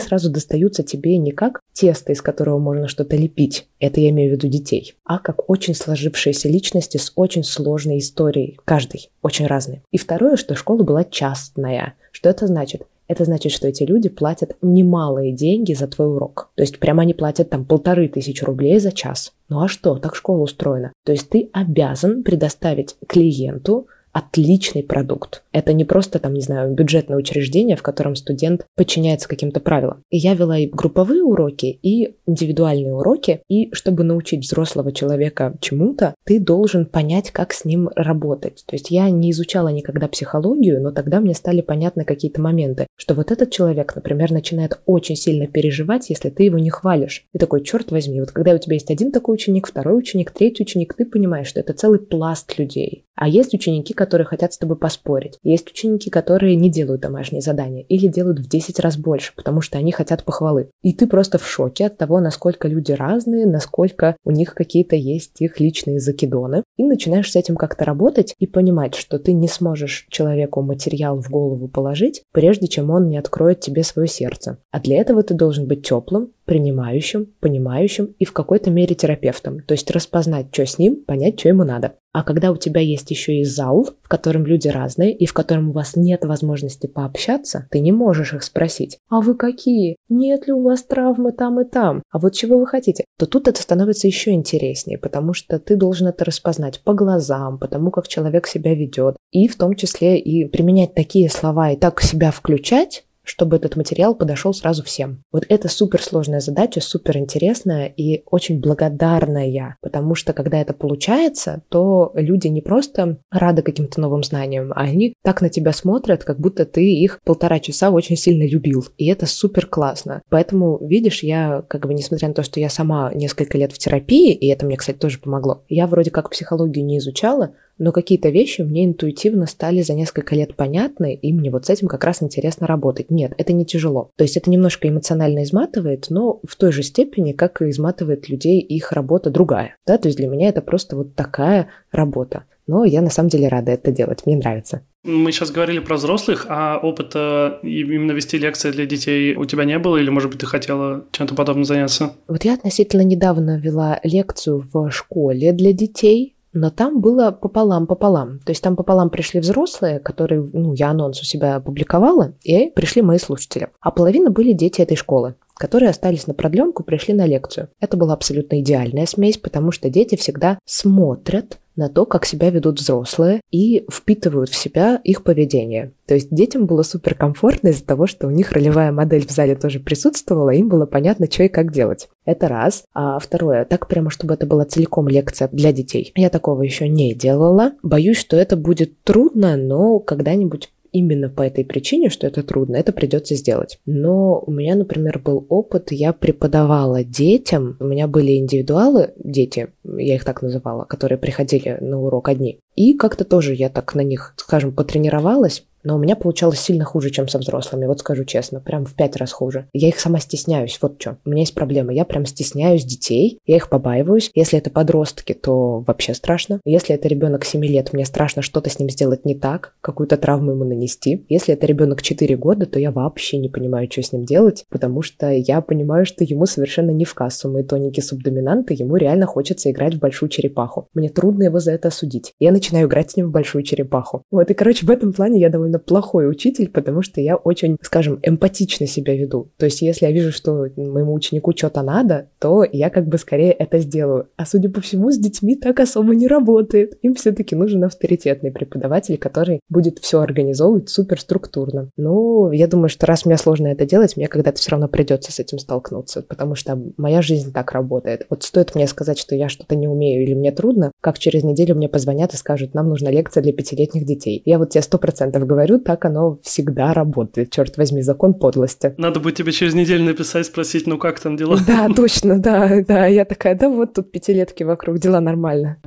сразу 0.00 0.30
достаются 0.30 0.82
тебе 0.82 1.18
не 1.18 1.32
как 1.32 1.60
тесто, 1.72 2.12
из 2.12 2.22
которого 2.22 2.58
можно 2.58 2.88
что-то 2.88 3.16
лепить, 3.16 3.68
это 3.78 4.00
я 4.00 4.08
имею 4.10 4.30
в 4.30 4.36
виду 4.36 4.48
детей, 4.48 4.94
а 5.04 5.18
как 5.18 5.50
очень 5.50 5.74
сложившиеся 5.74 6.48
личности 6.48 6.96
с 6.96 7.12
очень 7.14 7.44
сложной 7.44 7.98
историей, 7.98 8.58
каждый 8.64 9.10
очень 9.22 9.46
разный. 9.46 9.82
И 9.90 9.98
второе, 9.98 10.36
что 10.36 10.54
школа 10.54 10.82
была 10.82 11.04
частная. 11.04 11.94
Что 12.16 12.30
это 12.30 12.46
значит? 12.46 12.86
это 13.08 13.24
значит, 13.24 13.52
что 13.52 13.68
эти 13.68 13.84
люди 13.84 14.08
платят 14.08 14.56
немалые 14.62 15.32
деньги 15.32 15.74
за 15.74 15.86
твой 15.86 16.08
урок. 16.08 16.50
То 16.56 16.62
есть 16.62 16.78
прямо 16.78 17.02
они 17.02 17.14
платят 17.14 17.50
там 17.50 17.64
полторы 17.64 18.08
тысячи 18.08 18.42
рублей 18.42 18.78
за 18.80 18.90
час. 18.90 19.32
Ну 19.48 19.62
а 19.62 19.68
что, 19.68 19.96
так 19.98 20.16
школа 20.16 20.42
устроена. 20.42 20.92
То 21.04 21.12
есть 21.12 21.28
ты 21.28 21.50
обязан 21.52 22.24
предоставить 22.24 22.96
клиенту 23.06 23.86
отличный 24.16 24.82
продукт. 24.82 25.42
Это 25.52 25.74
не 25.74 25.84
просто, 25.84 26.18
там, 26.18 26.32
не 26.32 26.40
знаю, 26.40 26.72
бюджетное 26.72 27.18
учреждение, 27.18 27.76
в 27.76 27.82
котором 27.82 28.16
студент 28.16 28.64
подчиняется 28.74 29.28
каким-то 29.28 29.60
правилам. 29.60 30.04
И 30.08 30.16
я 30.16 30.32
вела 30.32 30.56
и 30.56 30.68
групповые 30.68 31.22
уроки, 31.22 31.78
и 31.82 32.14
индивидуальные 32.26 32.94
уроки, 32.94 33.42
и 33.50 33.70
чтобы 33.74 34.04
научить 34.04 34.40
взрослого 34.40 34.90
человека 34.90 35.58
чему-то, 35.60 36.14
ты 36.24 36.40
должен 36.40 36.86
понять, 36.86 37.30
как 37.30 37.52
с 37.52 37.66
ним 37.66 37.90
работать. 37.94 38.64
То 38.66 38.76
есть 38.76 38.90
я 38.90 39.10
не 39.10 39.32
изучала 39.32 39.68
никогда 39.68 40.08
психологию, 40.08 40.80
но 40.80 40.92
тогда 40.92 41.20
мне 41.20 41.34
стали 41.34 41.60
понятны 41.60 42.06
какие-то 42.06 42.40
моменты, 42.40 42.86
что 42.96 43.12
вот 43.12 43.30
этот 43.30 43.50
человек, 43.50 43.94
например, 43.94 44.32
начинает 44.32 44.80
очень 44.86 45.16
сильно 45.16 45.46
переживать, 45.46 46.08
если 46.08 46.30
ты 46.30 46.44
его 46.44 46.58
не 46.58 46.70
хвалишь. 46.70 47.26
Ты 47.34 47.38
такой, 47.38 47.62
черт 47.62 47.90
возьми, 47.90 48.20
вот 48.20 48.30
когда 48.30 48.54
у 48.54 48.58
тебя 48.58 48.76
есть 48.76 48.90
один 48.90 49.12
такой 49.12 49.34
ученик, 49.34 49.66
второй 49.66 49.98
ученик, 49.98 50.30
третий 50.30 50.62
ученик, 50.62 50.94
ты 50.94 51.04
понимаешь, 51.04 51.48
что 51.48 51.60
это 51.60 51.74
целый 51.74 51.98
пласт 51.98 52.58
людей. 52.58 53.04
А 53.14 53.28
есть 53.28 53.54
ученики, 53.54 53.94
которые 53.94 54.05
которые 54.06 54.24
хотят 54.24 54.52
с 54.52 54.58
тобой 54.58 54.76
поспорить. 54.76 55.40
Есть 55.42 55.68
ученики, 55.68 56.10
которые 56.10 56.54
не 56.54 56.70
делают 56.70 57.00
домашние 57.00 57.42
задания 57.42 57.82
или 57.88 58.06
делают 58.06 58.38
в 58.38 58.48
10 58.48 58.78
раз 58.78 58.96
больше, 58.96 59.32
потому 59.34 59.60
что 59.60 59.78
они 59.78 59.90
хотят 59.90 60.22
похвалы. 60.22 60.70
И 60.82 60.92
ты 60.92 61.08
просто 61.08 61.38
в 61.38 61.46
шоке 61.48 61.86
от 61.86 61.98
того, 61.98 62.20
насколько 62.20 62.68
люди 62.68 62.92
разные, 62.92 63.46
насколько 63.46 64.16
у 64.24 64.30
них 64.30 64.54
какие-то 64.54 64.94
есть 64.94 65.40
их 65.40 65.58
личные 65.58 65.98
закидоны. 65.98 66.62
И 66.76 66.84
начинаешь 66.84 67.32
с 67.32 67.34
этим 67.34 67.56
как-то 67.56 67.84
работать 67.84 68.32
и 68.38 68.46
понимать, 68.46 68.94
что 68.94 69.18
ты 69.18 69.32
не 69.32 69.48
сможешь 69.48 70.06
человеку 70.08 70.62
материал 70.62 71.20
в 71.20 71.28
голову 71.28 71.66
положить, 71.66 72.22
прежде 72.32 72.68
чем 72.68 72.90
он 72.90 73.08
не 73.08 73.18
откроет 73.18 73.58
тебе 73.58 73.82
свое 73.82 74.06
сердце. 74.06 74.58
А 74.70 74.78
для 74.78 75.00
этого 75.00 75.24
ты 75.24 75.34
должен 75.34 75.66
быть 75.66 75.84
теплым, 75.84 76.30
принимающим, 76.46 77.26
понимающим 77.40 78.14
и 78.18 78.24
в 78.24 78.32
какой-то 78.32 78.70
мере 78.70 78.94
терапевтом. 78.94 79.60
То 79.60 79.72
есть 79.72 79.90
распознать, 79.90 80.46
что 80.52 80.64
с 80.64 80.78
ним, 80.78 81.04
понять, 81.04 81.38
что 81.38 81.50
ему 81.50 81.64
надо. 81.64 81.94
А 82.12 82.22
когда 82.22 82.50
у 82.50 82.56
тебя 82.56 82.80
есть 82.80 83.10
еще 83.10 83.40
и 83.40 83.44
зал, 83.44 83.90
в 84.00 84.08
котором 84.08 84.46
люди 84.46 84.68
разные, 84.68 85.14
и 85.14 85.26
в 85.26 85.34
котором 85.34 85.68
у 85.68 85.72
вас 85.72 85.96
нет 85.96 86.24
возможности 86.24 86.86
пообщаться, 86.86 87.68
ты 87.70 87.80
не 87.80 87.92
можешь 87.92 88.32
их 88.32 88.42
спросить, 88.42 88.96
а 89.10 89.20
вы 89.20 89.34
какие? 89.34 89.96
Нет 90.08 90.46
ли 90.46 90.54
у 90.54 90.62
вас 90.62 90.82
травмы 90.82 91.32
там 91.32 91.60
и 91.60 91.68
там? 91.68 92.02
А 92.10 92.18
вот 92.18 92.32
чего 92.32 92.58
вы 92.58 92.66
хотите? 92.66 93.04
То 93.18 93.26
тут 93.26 93.48
это 93.48 93.60
становится 93.60 94.06
еще 94.06 94.30
интереснее, 94.30 94.96
потому 94.96 95.34
что 95.34 95.58
ты 95.58 95.76
должен 95.76 96.06
это 96.06 96.24
распознать 96.24 96.80
по 96.82 96.94
глазам, 96.94 97.58
по 97.58 97.68
тому, 97.68 97.90
как 97.90 98.08
человек 98.08 98.46
себя 98.46 98.74
ведет, 98.74 99.16
и 99.30 99.46
в 99.46 99.56
том 99.56 99.74
числе 99.74 100.18
и 100.18 100.46
применять 100.46 100.94
такие 100.94 101.28
слова 101.28 101.72
и 101.72 101.76
так 101.76 102.00
себя 102.00 102.30
включать, 102.30 103.04
чтобы 103.26 103.56
этот 103.56 103.76
материал 103.76 104.14
подошел 104.14 104.54
сразу 104.54 104.82
всем. 104.84 105.22
Вот 105.32 105.44
это 105.48 105.68
суперсложная 105.68 106.40
задача, 106.40 106.80
супер 106.80 107.18
интересная 107.18 107.86
и 107.86 108.22
очень 108.26 108.60
благодарная, 108.60 109.76
потому 109.82 110.14
что 110.14 110.32
когда 110.32 110.60
это 110.60 110.72
получается, 110.72 111.62
то 111.68 112.12
люди 112.14 112.48
не 112.48 112.60
просто 112.60 113.18
рады 113.30 113.62
каким-то 113.62 114.00
новым 114.00 114.22
знаниям, 114.22 114.72
а 114.74 114.82
они 114.82 115.14
так 115.22 115.42
на 115.42 115.48
тебя 115.48 115.72
смотрят, 115.72 116.24
как 116.24 116.40
будто 116.40 116.64
ты 116.64 116.94
их 116.94 117.20
полтора 117.24 117.58
часа 117.60 117.90
очень 117.90 118.16
сильно 118.16 118.46
любил. 118.46 118.86
И 118.96 119.06
это 119.06 119.26
супер 119.26 119.66
классно. 119.66 120.22
Поэтому, 120.28 120.78
видишь, 120.86 121.22
я, 121.22 121.62
как 121.68 121.86
бы, 121.86 121.94
несмотря 121.94 122.28
на 122.28 122.34
то, 122.34 122.42
что 122.42 122.60
я 122.60 122.70
сама 122.70 123.12
несколько 123.12 123.58
лет 123.58 123.72
в 123.72 123.78
терапии, 123.78 124.32
и 124.32 124.46
это 124.48 124.66
мне, 124.66 124.76
кстати, 124.76 124.98
тоже 124.98 125.18
помогло, 125.18 125.64
я 125.68 125.86
вроде 125.86 126.10
как 126.10 126.30
психологию 126.30 126.84
не 126.84 126.98
изучала, 126.98 127.52
но 127.78 127.92
какие-то 127.92 128.28
вещи 128.28 128.62
мне 128.62 128.84
интуитивно 128.84 129.46
стали 129.46 129.82
за 129.82 129.94
несколько 129.94 130.34
лет 130.34 130.54
понятны, 130.54 131.14
и 131.14 131.32
мне 131.32 131.50
вот 131.50 131.66
с 131.66 131.70
этим 131.70 131.88
как 131.88 132.04
раз 132.04 132.22
интересно 132.22 132.66
работать. 132.66 133.10
Нет, 133.10 133.32
это 133.38 133.52
не 133.52 133.66
тяжело. 133.66 134.10
То 134.16 134.24
есть 134.24 134.36
это 134.36 134.50
немножко 134.50 134.88
эмоционально 134.88 135.44
изматывает, 135.44 136.06
но 136.10 136.40
в 136.46 136.56
той 136.56 136.72
же 136.72 136.82
степени, 136.82 137.32
как 137.32 137.62
и 137.62 137.70
изматывает 137.70 138.28
людей 138.28 138.60
их 138.60 138.92
работа 138.92 139.30
другая. 139.30 139.76
Да, 139.86 139.98
то 139.98 140.08
есть 140.08 140.18
для 140.18 140.28
меня 140.28 140.48
это 140.48 140.62
просто 140.62 140.96
вот 140.96 141.14
такая 141.14 141.68
работа. 141.90 142.44
Но 142.66 142.84
я 142.84 143.00
на 143.00 143.10
самом 143.10 143.28
деле 143.28 143.48
рада 143.48 143.72
это 143.72 143.92
делать, 143.92 144.26
мне 144.26 144.36
нравится. 144.36 144.82
Мы 145.04 145.30
сейчас 145.30 145.52
говорили 145.52 145.78
про 145.78 145.94
взрослых, 145.94 146.46
а 146.48 146.78
опыта 146.78 147.60
именно 147.62 148.10
вести 148.10 148.38
лекции 148.38 148.72
для 148.72 148.86
детей 148.86 149.36
у 149.36 149.44
тебя 149.44 149.64
не 149.64 149.78
было, 149.78 149.98
или, 149.98 150.10
может 150.10 150.30
быть, 150.30 150.40
ты 150.40 150.46
хотела 150.46 151.04
чем-то 151.12 151.36
подобным 151.36 151.64
заняться? 151.64 152.14
Вот 152.26 152.44
я 152.44 152.54
относительно 152.54 153.02
недавно 153.02 153.56
вела 153.56 154.00
лекцию 154.02 154.64
в 154.72 154.90
школе 154.90 155.52
для 155.52 155.72
детей, 155.72 156.35
но 156.56 156.70
там 156.70 157.00
было 157.00 157.30
пополам-пополам. 157.30 158.40
То 158.40 158.50
есть 158.50 158.62
там 158.62 158.76
пополам 158.76 159.10
пришли 159.10 159.40
взрослые, 159.40 160.00
которые, 160.00 160.48
ну, 160.52 160.72
я 160.72 160.90
анонс 160.90 161.20
у 161.20 161.24
себя 161.24 161.56
опубликовала, 161.56 162.32
и 162.42 162.70
пришли 162.70 163.02
мои 163.02 163.18
слушатели. 163.18 163.68
А 163.80 163.90
половина 163.90 164.30
были 164.30 164.52
дети 164.52 164.80
этой 164.80 164.96
школы 164.96 165.34
которые 165.58 165.88
остались 165.88 166.26
на 166.26 166.34
продленку, 166.34 166.84
пришли 166.84 167.14
на 167.14 167.24
лекцию. 167.24 167.70
Это 167.80 167.96
была 167.96 168.12
абсолютно 168.12 168.60
идеальная 168.60 169.06
смесь, 169.06 169.38
потому 169.38 169.72
что 169.72 169.88
дети 169.88 170.14
всегда 170.14 170.58
смотрят 170.66 171.58
на 171.76 171.88
то, 171.88 172.06
как 172.06 172.26
себя 172.26 172.50
ведут 172.50 172.80
взрослые 172.80 173.40
и 173.50 173.86
впитывают 173.90 174.50
в 174.50 174.56
себя 174.56 175.00
их 175.04 175.22
поведение. 175.22 175.92
То 176.06 176.14
есть 176.14 176.34
детям 176.34 176.66
было 176.66 176.82
суперкомфортно 176.82 177.68
из-за 177.68 177.84
того, 177.84 178.06
что 178.06 178.26
у 178.26 178.30
них 178.30 178.52
ролевая 178.52 178.92
модель 178.92 179.26
в 179.26 179.30
зале 179.30 179.56
тоже 179.56 179.80
присутствовала, 179.80 180.50
им 180.50 180.68
было 180.68 180.86
понятно, 180.86 181.26
что 181.30 181.44
и 181.44 181.48
как 181.48 181.72
делать. 181.72 182.08
Это 182.24 182.48
раз. 182.48 182.84
А 182.94 183.18
второе, 183.18 183.64
так 183.64 183.88
прямо, 183.88 184.10
чтобы 184.10 184.34
это 184.34 184.46
была 184.46 184.64
целиком 184.64 185.08
лекция 185.08 185.48
для 185.52 185.72
детей. 185.72 186.12
Я 186.16 186.30
такого 186.30 186.62
еще 186.62 186.88
не 186.88 187.14
делала. 187.14 187.72
Боюсь, 187.82 188.18
что 188.18 188.36
это 188.36 188.56
будет 188.56 189.02
трудно, 189.02 189.56
но 189.56 189.98
когда-нибудь 189.98 190.70
именно 190.98 191.28
по 191.28 191.42
этой 191.42 191.64
причине, 191.64 192.10
что 192.10 192.26
это 192.26 192.42
трудно, 192.42 192.76
это 192.76 192.92
придется 192.92 193.34
сделать. 193.34 193.78
Но 193.86 194.42
у 194.46 194.50
меня, 194.50 194.74
например, 194.74 195.18
был 195.18 195.46
опыт, 195.48 195.92
я 195.92 196.12
преподавала 196.12 197.04
детям, 197.04 197.76
у 197.80 197.84
меня 197.84 198.06
были 198.06 198.36
индивидуалы, 198.36 199.12
дети, 199.16 199.68
я 199.84 200.14
их 200.14 200.24
так 200.24 200.42
называла, 200.42 200.84
которые 200.84 201.18
приходили 201.18 201.78
на 201.80 202.00
урок 202.00 202.28
одни. 202.28 202.58
И 202.74 202.94
как-то 202.94 203.24
тоже 203.24 203.54
я 203.54 203.68
так 203.68 203.94
на 203.94 204.02
них, 204.02 204.34
скажем, 204.36 204.72
потренировалась, 204.72 205.64
но 205.86 205.94
у 205.94 205.98
меня 205.98 206.16
получалось 206.16 206.58
сильно 206.58 206.84
хуже, 206.84 207.10
чем 207.10 207.28
со 207.28 207.38
взрослыми, 207.38 207.86
вот 207.86 208.00
скажу 208.00 208.24
честно, 208.24 208.60
прям 208.60 208.84
в 208.84 208.94
пять 208.94 209.14
раз 209.16 209.30
хуже. 209.30 209.68
Я 209.72 209.88
их 209.88 210.00
сама 210.00 210.18
стесняюсь, 210.18 210.78
вот 210.82 211.00
что. 211.00 211.18
У 211.24 211.30
меня 211.30 211.42
есть 211.42 211.54
проблема, 211.54 211.94
я 211.94 212.04
прям 212.04 212.26
стесняюсь 212.26 212.84
детей, 212.84 213.38
я 213.46 213.56
их 213.56 213.68
побаиваюсь. 213.68 214.32
Если 214.34 214.58
это 214.58 214.70
подростки, 214.70 215.32
то 215.32 215.84
вообще 215.86 216.12
страшно. 216.12 216.60
Если 216.64 216.92
это 216.92 217.06
ребенок 217.06 217.44
7 217.44 217.64
лет, 217.64 217.92
мне 217.92 218.04
страшно 218.04 218.42
что-то 218.42 218.68
с 218.68 218.80
ним 218.80 218.90
сделать 218.90 219.24
не 219.24 219.36
так, 219.36 219.74
какую-то 219.80 220.16
травму 220.16 220.52
ему 220.52 220.64
нанести. 220.64 221.24
Если 221.28 221.54
это 221.54 221.66
ребенок 221.66 222.02
4 222.02 222.36
года, 222.36 222.66
то 222.66 222.80
я 222.80 222.90
вообще 222.90 223.38
не 223.38 223.48
понимаю, 223.48 223.88
что 223.88 224.02
с 224.02 224.12
ним 224.12 224.24
делать, 224.24 224.64
потому 224.68 225.02
что 225.02 225.30
я 225.30 225.60
понимаю, 225.60 226.04
что 226.04 226.24
ему 226.24 226.46
совершенно 226.46 226.90
не 226.90 227.04
в 227.04 227.14
кассу 227.14 227.48
мои 227.48 227.62
тоненькие 227.62 228.02
субдоминанты, 228.02 228.74
ему 228.74 228.96
реально 228.96 229.26
хочется 229.26 229.70
играть 229.70 229.94
в 229.94 230.00
большую 230.00 230.30
черепаху. 230.30 230.88
Мне 230.94 231.10
трудно 231.10 231.44
его 231.44 231.60
за 231.60 231.70
это 231.70 231.88
осудить. 231.88 232.32
Я 232.40 232.50
начинаю 232.50 232.88
играть 232.88 233.12
с 233.12 233.16
ним 233.16 233.28
в 233.28 233.30
большую 233.30 233.62
черепаху. 233.62 234.22
Вот, 234.32 234.50
и, 234.50 234.54
короче, 234.54 234.84
в 234.84 234.90
этом 234.90 235.12
плане 235.12 235.40
я 235.40 235.48
довольно 235.48 235.75
плохой 235.78 236.28
учитель, 236.28 236.68
потому 236.68 237.02
что 237.02 237.20
я 237.20 237.36
очень, 237.36 237.76
скажем, 237.82 238.18
эмпатично 238.22 238.86
себя 238.86 239.16
веду. 239.16 239.48
То 239.56 239.66
есть, 239.66 239.82
если 239.82 240.06
я 240.06 240.12
вижу, 240.12 240.32
что 240.32 240.66
моему 240.76 241.14
ученику 241.14 241.52
что-то 241.56 241.82
надо, 241.82 242.28
то 242.38 242.64
я 242.70 242.90
как 242.90 243.06
бы 243.06 243.18
скорее 243.18 243.52
это 243.52 243.78
сделаю. 243.78 244.28
А 244.36 244.46
судя 244.46 244.68
по 244.68 244.80
всему, 244.80 245.10
с 245.10 245.18
детьми 245.18 245.56
так 245.56 245.80
особо 245.80 246.14
не 246.14 246.26
работает. 246.26 246.98
Им 247.02 247.14
все-таки 247.14 247.54
нужен 247.54 247.84
авторитетный 247.84 248.50
преподаватель, 248.50 249.18
который 249.18 249.60
будет 249.68 249.98
все 249.98 250.20
организовывать 250.20 250.88
суперструктурно. 250.88 251.90
Ну, 251.96 252.50
я 252.52 252.66
думаю, 252.66 252.88
что 252.88 253.06
раз 253.06 253.24
мне 253.24 253.36
сложно 253.36 253.68
это 253.68 253.86
делать, 253.86 254.16
мне 254.16 254.28
когда-то 254.28 254.58
все 254.58 254.72
равно 254.72 254.88
придется 254.88 255.32
с 255.32 255.38
этим 255.38 255.58
столкнуться, 255.58 256.22
потому 256.22 256.54
что 256.54 256.80
моя 256.96 257.22
жизнь 257.22 257.52
так 257.52 257.72
работает. 257.72 258.26
Вот 258.30 258.42
стоит 258.42 258.74
мне 258.74 258.86
сказать, 258.86 259.18
что 259.18 259.34
я 259.34 259.48
что-то 259.48 259.76
не 259.76 259.88
умею 259.88 260.22
или 260.22 260.34
мне 260.34 260.52
трудно, 260.52 260.92
как 261.00 261.18
через 261.18 261.42
неделю 261.44 261.74
мне 261.74 261.88
позвонят 261.88 262.34
и 262.34 262.36
скажут, 262.36 262.74
нам 262.74 262.88
нужна 262.88 263.10
лекция 263.10 263.42
для 263.42 263.52
пятилетних 263.52 264.04
детей. 264.04 264.42
Я 264.44 264.58
вот 264.58 264.70
тебе 264.70 264.82
сто 264.82 264.98
процентов 264.98 265.46
говорю, 265.46 265.55
говорю, 265.56 265.78
так 265.78 266.04
оно 266.04 266.38
всегда 266.42 266.92
работает. 266.92 267.50
Черт 267.50 267.78
возьми, 267.78 268.02
закон 268.02 268.34
подлости. 268.34 268.94
Надо 268.98 269.20
будет 269.20 269.36
тебе 269.36 269.52
через 269.52 269.74
неделю 269.74 270.04
написать, 270.04 270.46
спросить, 270.46 270.86
ну 270.86 270.98
как 270.98 271.18
там 271.18 271.36
дела? 271.36 271.58
Да, 271.66 271.88
точно, 271.96 272.38
да, 272.38 272.82
да. 272.86 273.06
Я 273.06 273.24
такая, 273.24 273.54
да 273.54 273.68
вот 273.68 273.94
тут 273.94 274.12
пятилетки 274.12 274.64
вокруг, 274.64 274.98
дела 274.98 275.20
нормально. 275.20 275.78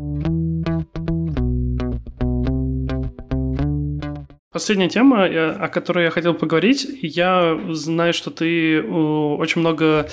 Последняя 4.52 4.90
тема, 4.90 5.28
э, 5.28 5.52
о 5.52 5.68
которой 5.68 6.06
я 6.06 6.10
хотел 6.10 6.34
поговорить. 6.34 6.88
Я 7.04 7.60
знаю, 7.70 8.14
что 8.14 8.32
ты 8.32 8.78
э, 8.78 8.82
очень 8.82 9.62
много 9.62 10.08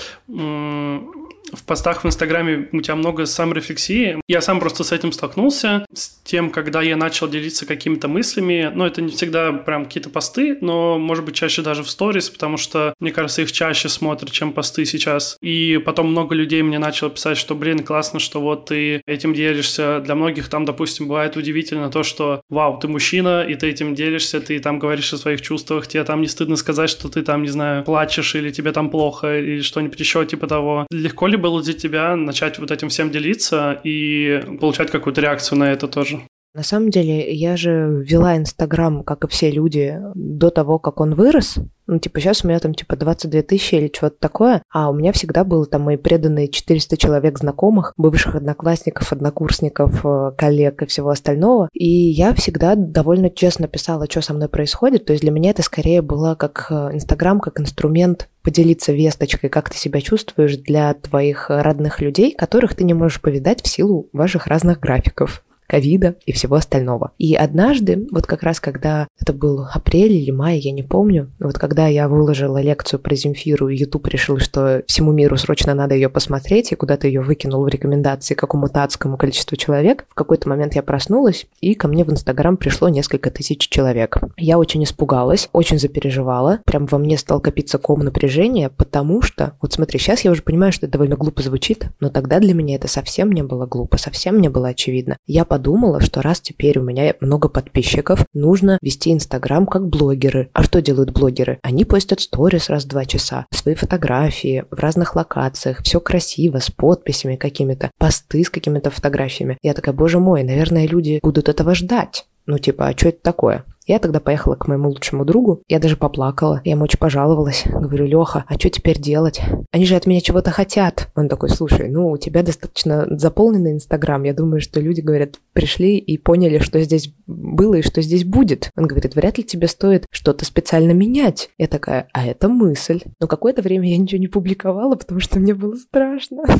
в 1.52 1.64
постах 1.64 2.04
в 2.04 2.06
Инстаграме 2.06 2.68
у 2.72 2.80
тебя 2.80 2.96
много 2.96 3.26
саморефлексии. 3.26 4.20
Я 4.28 4.40
сам 4.40 4.60
просто 4.60 4.84
с 4.84 4.92
этим 4.92 5.12
столкнулся, 5.12 5.86
с 5.92 6.08
тем, 6.24 6.50
когда 6.50 6.82
я 6.82 6.96
начал 6.96 7.28
делиться 7.28 7.66
какими-то 7.66 8.08
мыслями. 8.08 8.70
Но 8.74 8.86
это 8.86 9.02
не 9.02 9.12
всегда 9.12 9.52
прям 9.52 9.84
какие-то 9.84 10.10
посты, 10.10 10.58
но, 10.60 10.98
может 10.98 11.24
быть, 11.24 11.34
чаще 11.34 11.62
даже 11.62 11.82
в 11.82 11.90
сторис, 11.90 12.30
потому 12.30 12.56
что, 12.56 12.94
мне 13.00 13.12
кажется, 13.12 13.42
их 13.42 13.52
чаще 13.52 13.88
смотрят, 13.88 14.32
чем 14.32 14.52
посты 14.52 14.84
сейчас. 14.84 15.36
И 15.40 15.80
потом 15.84 16.10
много 16.10 16.34
людей 16.34 16.62
мне 16.62 16.78
начало 16.78 17.10
писать, 17.10 17.38
что, 17.38 17.54
блин, 17.54 17.84
классно, 17.84 18.18
что 18.18 18.40
вот 18.40 18.66
ты 18.66 19.02
этим 19.06 19.34
делишься. 19.34 20.00
Для 20.00 20.14
многих 20.14 20.48
там, 20.48 20.64
допустим, 20.64 21.06
бывает 21.06 21.36
удивительно 21.36 21.90
то, 21.90 22.02
что, 22.02 22.40
вау, 22.50 22.78
ты 22.78 22.88
мужчина, 22.88 23.44
и 23.44 23.54
ты 23.54 23.68
этим 23.68 23.94
делишься, 23.94 24.40
ты 24.40 24.58
там 24.58 24.78
говоришь 24.78 25.12
о 25.12 25.18
своих 25.18 25.42
чувствах, 25.42 25.86
тебе 25.86 26.04
там 26.04 26.20
не 26.20 26.28
стыдно 26.28 26.56
сказать, 26.56 26.90
что 26.90 27.08
ты 27.08 27.22
там, 27.22 27.42
не 27.42 27.48
знаю, 27.48 27.84
плачешь, 27.84 28.34
или 28.34 28.50
тебе 28.50 28.72
там 28.72 28.90
плохо, 28.90 29.38
или 29.38 29.60
что-нибудь 29.60 30.00
еще 30.00 30.24
типа 30.26 30.46
того. 30.46 30.86
Легко 30.90 31.26
ли 31.26 31.35
было 31.36 31.62
для 31.62 31.74
тебя 31.74 32.16
начать 32.16 32.58
вот 32.58 32.70
этим 32.70 32.88
всем 32.88 33.10
делиться 33.10 33.80
и 33.84 34.42
получать 34.60 34.90
какую-то 34.90 35.20
реакцию 35.20 35.58
на 35.58 35.72
это 35.72 35.88
тоже? 35.88 36.20
На 36.56 36.62
самом 36.62 36.88
деле, 36.88 37.34
я 37.34 37.54
же 37.58 38.02
вела 38.08 38.34
Инстаграм, 38.38 39.02
как 39.02 39.24
и 39.24 39.28
все 39.28 39.50
люди, 39.50 40.00
до 40.14 40.48
того, 40.48 40.78
как 40.78 41.02
он 41.02 41.14
вырос. 41.14 41.56
Ну, 41.86 41.98
типа, 41.98 42.18
сейчас 42.18 42.42
у 42.42 42.48
меня 42.48 42.58
там, 42.60 42.74
типа, 42.74 42.96
22 42.96 43.42
тысячи 43.42 43.74
или 43.74 43.92
что-то 43.94 44.16
такое, 44.18 44.62
а 44.72 44.88
у 44.88 44.94
меня 44.94 45.12
всегда 45.12 45.44
было 45.44 45.66
там 45.66 45.82
мои 45.82 45.98
преданные 45.98 46.48
400 46.48 46.96
человек 46.96 47.38
знакомых, 47.38 47.92
бывших 47.98 48.36
одноклассников, 48.36 49.12
однокурсников, 49.12 50.00
э, 50.02 50.32
коллег 50.38 50.80
и 50.80 50.86
всего 50.86 51.10
остального. 51.10 51.68
И 51.74 51.86
я 51.86 52.32
всегда 52.32 52.74
довольно 52.74 53.28
честно 53.28 53.68
писала, 53.68 54.06
что 54.08 54.22
со 54.22 54.32
мной 54.32 54.48
происходит. 54.48 55.04
То 55.04 55.12
есть 55.12 55.22
для 55.22 55.32
меня 55.32 55.50
это 55.50 55.62
скорее 55.62 56.00
было 56.00 56.36
как 56.36 56.68
э, 56.70 56.94
Инстаграм, 56.94 57.38
как 57.38 57.60
инструмент 57.60 58.30
поделиться 58.42 58.94
весточкой, 58.94 59.50
как 59.50 59.68
ты 59.68 59.76
себя 59.76 60.00
чувствуешь 60.00 60.56
для 60.56 60.94
твоих 60.94 61.50
родных 61.50 62.00
людей, 62.00 62.32
которых 62.32 62.74
ты 62.74 62.84
не 62.84 62.94
можешь 62.94 63.20
повидать 63.20 63.62
в 63.62 63.68
силу 63.68 64.08
ваших 64.14 64.46
разных 64.46 64.80
графиков. 64.80 65.42
Ковида 65.66 66.16
и 66.24 66.32
всего 66.32 66.56
остального. 66.56 67.12
И 67.18 67.34
однажды, 67.34 68.06
вот 68.10 68.26
как 68.26 68.42
раз 68.42 68.60
когда 68.60 69.08
это 69.20 69.32
был 69.32 69.66
апрель 69.72 70.12
или 70.12 70.30
май, 70.30 70.58
я 70.58 70.72
не 70.72 70.82
помню, 70.82 71.30
вот 71.38 71.58
когда 71.58 71.86
я 71.86 72.08
выложила 72.08 72.60
лекцию 72.60 73.00
про 73.00 73.14
Земфиру, 73.14 73.68
и 73.68 73.76
YouTube 73.76 74.06
решил, 74.08 74.38
что 74.38 74.82
всему 74.86 75.12
миру 75.12 75.36
срочно 75.36 75.74
надо 75.74 75.94
ее 75.94 76.08
посмотреть, 76.08 76.72
и 76.72 76.76
куда-то 76.76 77.06
ее 77.06 77.20
выкинул 77.20 77.64
в 77.64 77.68
рекомендации 77.68 78.34
какому-то 78.34 78.82
адскому 78.82 79.16
количеству 79.16 79.56
человек, 79.56 80.06
в 80.08 80.14
какой-то 80.14 80.48
момент 80.48 80.74
я 80.74 80.82
проснулась, 80.82 81.46
и 81.60 81.74
ко 81.74 81.88
мне 81.88 82.04
в 82.04 82.10
Инстаграм 82.10 82.56
пришло 82.56 82.88
несколько 82.88 83.30
тысяч 83.30 83.68
человек. 83.68 84.18
Я 84.36 84.58
очень 84.58 84.84
испугалась, 84.84 85.48
очень 85.52 85.78
запереживала, 85.78 86.60
прям 86.64 86.86
во 86.86 86.98
мне 86.98 87.18
стал 87.18 87.40
копиться 87.40 87.78
ком 87.78 88.00
напряжения, 88.00 88.70
потому 88.70 89.22
что, 89.22 89.54
вот 89.60 89.72
смотри, 89.72 89.98
сейчас 89.98 90.22
я 90.22 90.30
уже 90.30 90.42
понимаю, 90.42 90.72
что 90.72 90.86
это 90.86 90.92
довольно 90.92 91.16
глупо 91.16 91.42
звучит, 91.42 91.86
но 92.00 92.10
тогда 92.10 92.38
для 92.38 92.54
меня 92.54 92.76
это 92.76 92.88
совсем 92.88 93.32
не 93.32 93.42
было 93.42 93.66
глупо, 93.66 93.96
совсем 93.98 94.40
не 94.40 94.48
было 94.48 94.68
очевидно. 94.68 95.16
Я 95.26 95.44
подумала, 95.56 96.02
что 96.02 96.20
раз 96.20 96.42
теперь 96.42 96.78
у 96.78 96.82
меня 96.82 97.14
много 97.20 97.48
подписчиков, 97.48 98.26
нужно 98.34 98.76
вести 98.82 99.10
Инстаграм 99.10 99.66
как 99.66 99.88
блогеры. 99.88 100.50
А 100.52 100.62
что 100.62 100.82
делают 100.82 101.12
блогеры? 101.12 101.58
Они 101.62 101.86
постят 101.86 102.20
сторис 102.20 102.68
раз 102.68 102.84
в 102.84 102.88
два 102.88 103.06
часа, 103.06 103.46
свои 103.50 103.74
фотографии 103.74 104.66
в 104.70 104.78
разных 104.78 105.16
локациях, 105.16 105.82
все 105.82 105.98
красиво, 105.98 106.58
с 106.58 106.70
подписями 106.70 107.36
какими-то, 107.36 107.90
посты 107.98 108.44
с 108.44 108.50
какими-то 108.50 108.90
фотографиями. 108.90 109.56
Я 109.62 109.72
такая, 109.72 109.94
боже 109.94 110.18
мой, 110.18 110.42
наверное, 110.42 110.86
люди 110.86 111.20
будут 111.22 111.48
этого 111.48 111.74
ждать. 111.74 112.26
Ну, 112.44 112.58
типа, 112.58 112.88
а 112.88 112.92
что 112.92 113.08
это 113.08 113.22
такое? 113.22 113.64
Я 113.86 114.00
тогда 114.00 114.18
поехала 114.18 114.56
к 114.56 114.66
моему 114.66 114.88
лучшему 114.88 115.24
другу, 115.24 115.62
я 115.68 115.78
даже 115.78 115.96
поплакала, 115.96 116.60
я 116.64 116.72
ему 116.72 116.84
очень 116.84 116.98
пожаловалась. 116.98 117.62
Говорю, 117.66 118.06
Леха, 118.06 118.44
а 118.48 118.54
что 118.54 118.68
теперь 118.68 119.00
делать? 119.00 119.40
Они 119.70 119.86
же 119.86 119.94
от 119.94 120.06
меня 120.06 120.20
чего-то 120.20 120.50
хотят. 120.50 121.08
Он 121.14 121.28
такой, 121.28 121.50
слушай, 121.50 121.88
ну, 121.88 122.10
у 122.10 122.18
тебя 122.18 122.42
достаточно 122.42 123.06
заполненный 123.10 123.72
Инстаграм. 123.72 124.24
Я 124.24 124.34
думаю, 124.34 124.60
что 124.60 124.80
люди, 124.80 125.00
говорят, 125.00 125.36
пришли 125.56 125.96
и 125.96 126.18
поняли, 126.18 126.58
что 126.58 126.78
здесь 126.82 127.14
было 127.26 127.76
и 127.76 127.82
что 127.82 128.02
здесь 128.02 128.24
будет. 128.24 128.70
Он 128.76 128.86
говорит, 128.86 129.14
вряд 129.14 129.38
ли 129.38 129.44
тебе 129.44 129.68
стоит 129.68 130.04
что-то 130.10 130.44
специально 130.44 130.92
менять. 130.92 131.48
Я 131.56 131.66
такая, 131.66 132.08
а 132.12 132.26
это 132.26 132.50
мысль. 132.50 133.00
Но 133.22 133.26
какое-то 133.26 133.62
время 133.62 133.88
я 133.88 133.96
ничего 133.96 134.20
не 134.20 134.28
публиковала, 134.28 134.96
потому 134.96 135.18
что 135.18 135.40
мне 135.40 135.54
было 135.54 135.74
страшно. 135.76 136.44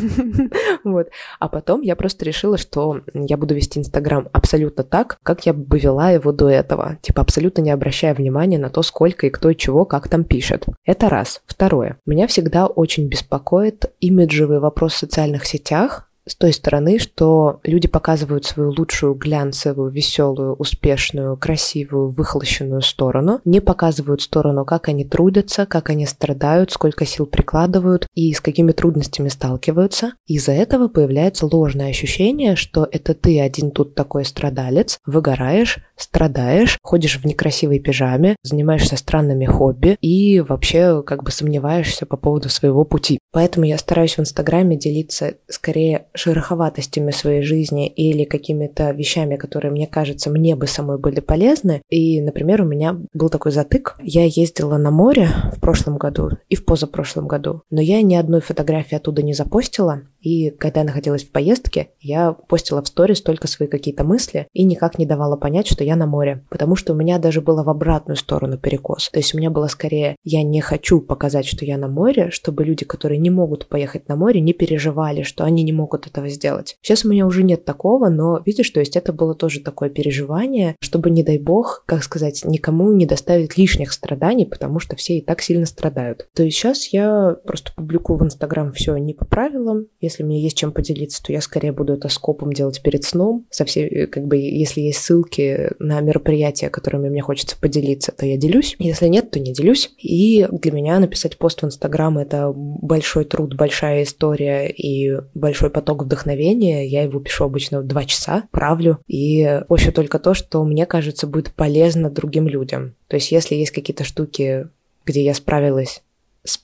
Вот. 0.85 1.09
А 1.41 1.49
потом 1.49 1.83
я 1.83 1.97
просто 1.97 2.25
решила, 2.25 2.57
что 2.57 3.01
я 3.13 3.37
буду 3.37 3.55
вести 3.55 3.81
Инстаграм 3.81 4.29
абсолютно 4.33 4.85
так, 4.85 5.19
как 5.23 5.45
я 5.45 5.53
бы 5.53 5.79
вела 5.79 6.11
его 6.11 6.33
до 6.33 6.49
этого. 6.49 6.97
Типа 7.03 7.23
абсолютно 7.23 7.61
не 7.61 7.71
обращая 7.71 8.15
внимания 8.15 8.59
на 8.59 8.71
то, 8.71 8.83
сколько 8.83 9.27
и 9.27 9.31
кто 9.31 9.51
и 9.51 9.57
чего, 9.57 9.85
как 9.85 10.09
там 10.09 10.25
пишет. 10.25 10.65
Это 10.85 11.11
раз. 11.11 11.43
Второе. 11.47 11.99
Меня 12.07 12.29
всегда 12.29 12.67
очень 12.67 13.09
беспокоит 13.09 13.93
имиджевый 14.01 14.61
вопрос 14.61 14.95
в 14.95 14.99
социальных 14.99 15.45
сетях, 15.45 16.06
с 16.27 16.35
той 16.35 16.53
стороны, 16.53 16.99
что 16.99 17.61
люди 17.63 17.89
показывают 17.89 18.45
свою 18.45 18.73
лучшую 18.77 19.15
глянцевую, 19.15 19.91
веселую, 19.91 20.55
успешную, 20.55 21.37
красивую, 21.37 22.09
выхолощенную 22.11 22.83
сторону, 22.83 23.41
не 23.45 23.61
показывают 23.61 24.23
сторону, 24.23 24.65
как 24.65 24.89
они 24.89 25.05
трудятся, 25.05 25.67
как 25.67 25.91
они 25.91 26.05
страдают, 26.07 26.73
сколько 26.73 27.07
сил 27.07 27.27
прикладывают 27.27 28.07
и 28.15 28.33
с 28.33 28.41
какими 28.41 28.73
трудностями 28.73 29.29
сталкиваются. 29.29 30.13
Из-за 30.27 30.53
этого 30.53 30.89
появляется 30.89 31.47
ложное 31.47 31.91
ощущение, 31.91 32.57
что 32.57 32.89
это 32.91 33.15
ты 33.15 33.41
один 33.41 33.71
тут 33.71 33.95
такой 33.95 34.25
страдалец, 34.25 34.99
выгораешь, 35.07 35.79
страдаешь, 35.97 36.79
ходишь 36.83 37.19
в 37.19 37.25
некрасивой 37.25 37.79
пижаме, 37.79 38.37
занимаешься 38.43 38.97
странными 38.97 39.47
хобби 39.47 39.97
и 40.01 40.41
вообще 40.41 41.03
как 41.03 41.23
бы 41.23 41.31
сомневаешься 41.31 42.07
по 42.07 42.17
поводу 42.17 42.49
своего 42.49 42.85
пути. 42.85 43.19
Поэтому 43.33 43.67
я 43.67 43.79
стараюсь 43.79 44.17
в 44.17 44.21
Инстаграме 44.21 44.77
делиться 44.77 45.35
скорее 45.49 46.07
шероховатостями 46.15 47.11
своей 47.11 47.43
жизни 47.43 47.89
или 47.89 48.25
какими-то 48.25 48.91
вещами, 48.93 49.37
которые, 49.37 49.73
мне 49.73 49.87
кажется, 49.87 50.31
мне 50.31 50.57
бы 50.57 50.67
самой 50.67 50.99
были 50.99 51.21
полезны. 51.21 51.83
И, 51.91 52.21
например, 52.21 52.63
у 52.63 52.67
меня 52.67 52.99
был 53.13 53.29
такой 53.29 53.53
затык. 53.53 53.97
Я 54.03 54.25
ездила 54.25 54.77
на 54.79 54.91
море 54.91 55.29
в 55.55 55.61
прошлом 55.61 55.99
году 55.99 56.31
и 56.49 56.57
в 56.57 56.65
позапрошлом 56.65 57.29
году, 57.29 57.63
но 57.71 57.81
я 57.81 58.03
ни 58.03 58.15
одной 58.15 58.41
фотографии 58.41 58.97
оттуда 58.97 59.23
не 59.23 59.35
запостила. 59.35 60.03
И 60.21 60.51
когда 60.51 60.81
я 60.81 60.87
находилась 60.87 61.25
в 61.25 61.31
поездке, 61.31 61.91
я 62.01 62.33
постила 62.33 62.83
в 62.83 62.89
сторис 62.89 63.23
только 63.23 63.47
свои 63.47 63.69
какие-то 63.69 64.03
мысли 64.03 64.49
и 64.53 64.65
никак 64.65 64.99
не 64.99 65.07
давала 65.07 65.37
понять, 65.37 65.69
что 65.69 65.85
я 65.87 65.97
на 65.97 66.07
море. 66.07 66.45
Потому 66.51 66.77
что 66.77 66.93
у 66.93 66.97
меня 66.97 67.19
даже 67.19 67.41
было 67.41 67.63
в 67.63 67.71
обратную 67.71 68.17
сторону 68.17 68.59
перекос. 68.59 69.11
То 69.11 69.19
есть 69.19 69.35
у 69.35 69.39
меня 69.39 69.51
было 69.51 69.69
скорее, 69.69 70.17
я 70.25 70.43
не 70.43 70.61
хочу 70.61 71.01
показать, 71.01 71.47
что 71.47 71.65
я 71.65 71.79
на 71.79 71.89
море, 71.89 72.31
чтобы 72.31 72.65
люди, 72.65 72.85
которые 72.85 73.19
не 73.19 73.31
могут 73.31 73.69
поехать 73.69 74.09
на 74.09 74.17
море, 74.17 74.41
не 74.41 74.53
переживали, 74.53 75.23
что 75.23 75.45
они 75.45 75.63
не 75.63 75.73
могут 75.73 76.07
этого 76.07 76.29
сделать. 76.29 76.77
Сейчас 76.83 77.05
у 77.05 77.09
меня 77.09 77.27
уже 77.27 77.43
нет 77.43 77.65
такого, 77.65 78.09
но 78.09 78.43
видишь, 78.45 78.71
то 78.71 78.81
есть 78.81 78.97
это 78.97 79.13
было 79.13 79.35
тоже 79.35 79.61
такое 79.61 79.89
переживание, 79.89 80.77
чтобы, 80.81 81.11
не 81.11 81.23
дай 81.23 81.39
бог, 81.39 81.85
как 81.87 82.03
сказать, 82.03 82.45
никому 82.45 82.93
не 82.93 83.07
доставить 83.07 83.57
лишних 83.57 83.93
страданий, 83.93 84.47
потому 84.47 84.79
что 84.79 84.97
все 84.97 85.19
и 85.19 85.21
так 85.21 85.41
сильно 85.41 85.67
страдают. 85.67 86.29
То 86.35 86.43
есть 86.43 86.57
сейчас 86.57 86.89
я 86.89 87.37
просто 87.45 87.73
публикую 87.75 88.19
в 88.19 88.25
Инстаграм 88.25 88.73
все 88.73 88.97
не 88.97 89.15
по 89.15 89.25
правилам. 89.25 89.87
Если 90.01 90.23
мне 90.23 90.41
есть 90.41 90.57
чем 90.57 90.73
поделиться, 90.73 91.23
то 91.23 91.33
я 91.33 91.41
скорее 91.41 91.73
буду 91.73 91.95
это 91.95 92.09
скопом 92.09 92.53
делать 92.53 92.83
перед 92.83 93.05
сном. 93.05 93.47
Со 93.51 93.65
всей, 93.65 94.07
как 94.07 94.27
бы, 94.27 94.37
если 94.37 94.81
есть 94.81 94.99
ссылки 94.99 95.71
на 95.79 96.01
мероприятия, 96.01 96.71
которыми 96.71 97.09
мне 97.09 97.23
хочется 97.23 97.57
поделиться, 97.59 98.13
то 98.13 98.27
я 98.27 98.37
делюсь. 98.37 98.77
Если 98.79 99.07
нет, 99.09 99.31
то 99.31 99.41
не 99.41 99.53
делюсь. 99.53 99.91
И 99.99 100.47
для 100.51 100.73
меня 100.73 100.99
написать 100.99 101.39
пост 101.39 101.63
в 101.63 101.67
Инстаграм— 101.67 102.19
это 102.19 102.53
большой 102.55 103.25
труд, 103.25 103.55
большая 103.57 104.05
история 104.05 104.69
и 104.69 105.21
большой 105.35 105.71
поток 105.71 106.05
вдохновения. 106.05 106.87
Я 106.87 107.03
его 107.03 107.21
пишу 107.21 107.45
обычно 107.45 107.81
в 107.81 107.87
два 107.87 108.05
часа, 108.05 108.45
правлю. 108.51 108.99
И 109.07 109.61
пощу 109.69 109.93
только 109.93 110.19
то, 110.19 110.35
что 110.35 110.65
мне 110.65 110.87
кажется 110.87 111.27
будет 111.27 111.53
полезно 111.53 112.11
другим 112.11 112.49
людям. 112.49 112.95
То 113.09 113.17
есть 113.17 113.33
если 113.33 113.55
есть 113.55 113.73
какие-то 113.73 114.05
штуки, 114.05 114.69
где 115.05 115.23
я 115.25 115.35
справилась 115.35 116.03